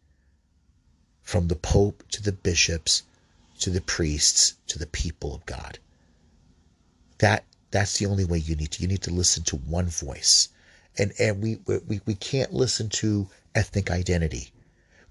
From 1.23 1.47
the 1.47 1.55
Pope 1.55 2.03
to 2.11 2.23
the 2.23 2.31
bishops 2.33 3.03
to 3.59 3.69
the 3.71 3.81
priests 3.81 4.55
to 4.67 4.79
the 4.79 4.87
people 4.87 5.35
of 5.35 5.45
God. 5.45 5.79
That 7.19 7.45
that's 7.71 7.99
the 7.99 8.07
only 8.07 8.25
way 8.25 8.39
you 8.39 8.55
need 8.55 8.71
to. 8.73 8.81
You 8.83 8.87
need 8.87 9.03
to 9.03 9.11
listen 9.11 9.43
to 9.45 9.57
one 9.57 9.87
voice. 9.87 10.49
And 10.99 11.13
and 11.19 11.41
we 11.41 11.59
we, 11.65 12.01
we 12.05 12.15
can't 12.15 12.53
listen 12.53 12.89
to 12.89 13.29
ethnic 13.53 13.91
identity. 13.91 14.51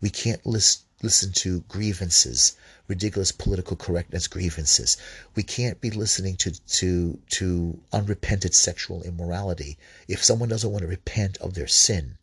We 0.00 0.10
can't 0.10 0.44
list, 0.44 0.84
listen 1.02 1.32
to 1.32 1.60
grievances, 1.68 2.56
ridiculous 2.88 3.30
political 3.30 3.76
correctness 3.76 4.26
grievances. 4.26 4.96
We 5.34 5.42
can't 5.42 5.80
be 5.80 5.90
listening 5.90 6.36
to 6.38 6.50
to 6.50 7.20
to 7.30 7.80
unrepented 7.92 8.54
sexual 8.54 9.02
immorality. 9.02 9.78
If 10.08 10.24
someone 10.24 10.48
doesn't 10.48 10.70
want 10.70 10.82
to 10.82 10.88
repent 10.88 11.36
of 11.38 11.54
their 11.54 11.68
sin, 11.68 12.18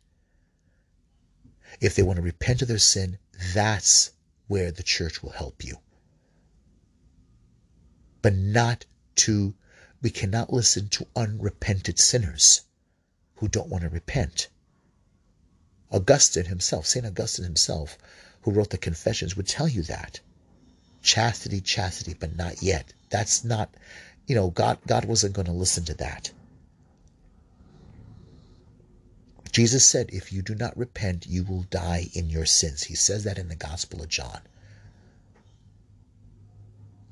if 1.79 1.95
they 1.95 2.03
want 2.03 2.17
to 2.17 2.21
repent 2.21 2.61
of 2.61 2.67
their 2.67 2.77
sin, 2.77 3.17
that's 3.53 4.11
where 4.47 4.71
the 4.71 4.83
church 4.83 5.23
will 5.23 5.31
help 5.31 5.63
you. 5.63 5.77
But 8.21 8.35
not 8.35 8.85
to 9.15 9.55
we 10.01 10.09
cannot 10.09 10.51
listen 10.51 10.89
to 10.89 11.07
unrepented 11.15 11.97
sinners 11.97 12.61
who 13.43 13.49
don't 13.49 13.67
want 13.67 13.83
to 13.83 13.89
repent. 13.89 14.47
Augustine 15.91 16.45
himself, 16.45 16.85
St. 16.85 17.05
Augustine 17.05 17.43
himself, 17.43 17.97
who 18.43 18.51
wrote 18.51 18.69
the 18.69 18.77
Confessions, 18.77 19.35
would 19.35 19.49
tell 19.49 19.67
you 19.67 19.81
that. 19.81 20.21
Chastity, 21.01 21.59
chastity, 21.59 22.15
but 22.17 22.37
not 22.37 22.63
yet. 22.63 22.93
That's 23.09 23.43
not, 23.43 23.75
you 24.27 24.35
know, 24.35 24.49
God, 24.49 24.77
God 24.87 25.03
wasn't 25.03 25.33
going 25.33 25.47
to 25.47 25.51
listen 25.51 25.83
to 25.83 25.93
that. 25.95 26.31
Jesus 29.51 29.85
said, 29.85 30.09
if 30.13 30.31
you 30.31 30.41
do 30.41 30.55
not 30.55 30.77
repent, 30.77 31.27
you 31.27 31.43
will 31.43 31.63
die 31.63 32.07
in 32.13 32.29
your 32.29 32.45
sins. 32.45 32.83
He 32.83 32.95
says 32.95 33.25
that 33.25 33.37
in 33.37 33.49
the 33.49 33.57
Gospel 33.57 34.01
of 34.01 34.07
John. 34.07 34.39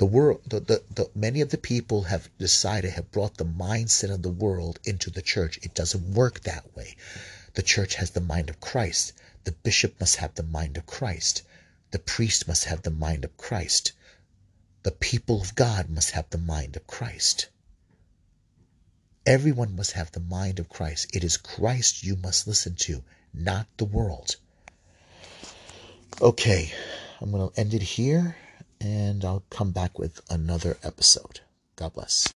The 0.02 0.08
world, 0.08 0.42
the, 0.48 0.60
the, 0.60 0.84
the, 0.90 1.12
many 1.14 1.42
of 1.42 1.50
the 1.50 1.60
people 1.60 2.06
have 2.06 2.36
decided, 2.40 2.94
have 2.94 3.12
brought 3.12 3.38
the 3.38 3.46
mindset 3.46 4.12
of 4.12 4.24
the 4.24 4.32
world 4.32 4.80
into 4.84 5.12
the 5.12 5.22
church. 5.22 5.60
It 5.62 5.76
doesn't 5.76 6.16
work 6.16 6.40
that 6.40 6.76
way. 6.76 6.98
The 7.54 7.62
church 7.62 7.94
has 7.94 8.10
the 8.10 8.20
mind 8.20 8.50
of 8.50 8.60
Christ. 8.60 9.14
The 9.44 9.52
bishop 9.52 10.00
must 10.00 10.16
have 10.16 10.34
the 10.34 10.42
mind 10.42 10.76
of 10.78 10.88
Christ. 10.88 11.44
The 11.92 12.00
priest 12.00 12.48
must 12.48 12.64
have 12.64 12.82
the 12.82 12.90
mind 12.90 13.26
of 13.26 13.38
Christ. 13.38 13.92
The 14.82 14.90
people 14.90 15.40
of 15.40 15.54
God 15.54 15.88
must 15.88 16.10
have 16.10 16.28
the 16.32 16.40
mind 16.40 16.76
of 16.76 16.88
Christ. 16.88 17.50
Everyone 19.28 19.76
must 19.76 19.92
have 19.92 20.12
the 20.14 20.20
mind 20.20 20.58
of 20.58 20.68
Christ. 20.68 21.16
It 21.16 21.24
is 21.24 21.38
Christ 21.38 22.02
you 22.04 22.16
must 22.16 22.48
listen 22.48 22.74
to, 22.88 23.04
not 23.36 23.68
the 23.78 23.86
world. 23.86 24.38
Okay, 26.20 26.74
I'm 27.22 27.30
going 27.30 27.52
to 27.52 27.60
end 27.60 27.76
it 27.76 27.84
here 27.84 28.36
and 28.82 29.24
I'll 29.24 29.44
come 29.50 29.72
back 29.72 30.00
with 30.00 30.22
another 30.30 30.78
episode. 30.84 31.42
God 31.76 31.94
bless. 31.94 32.28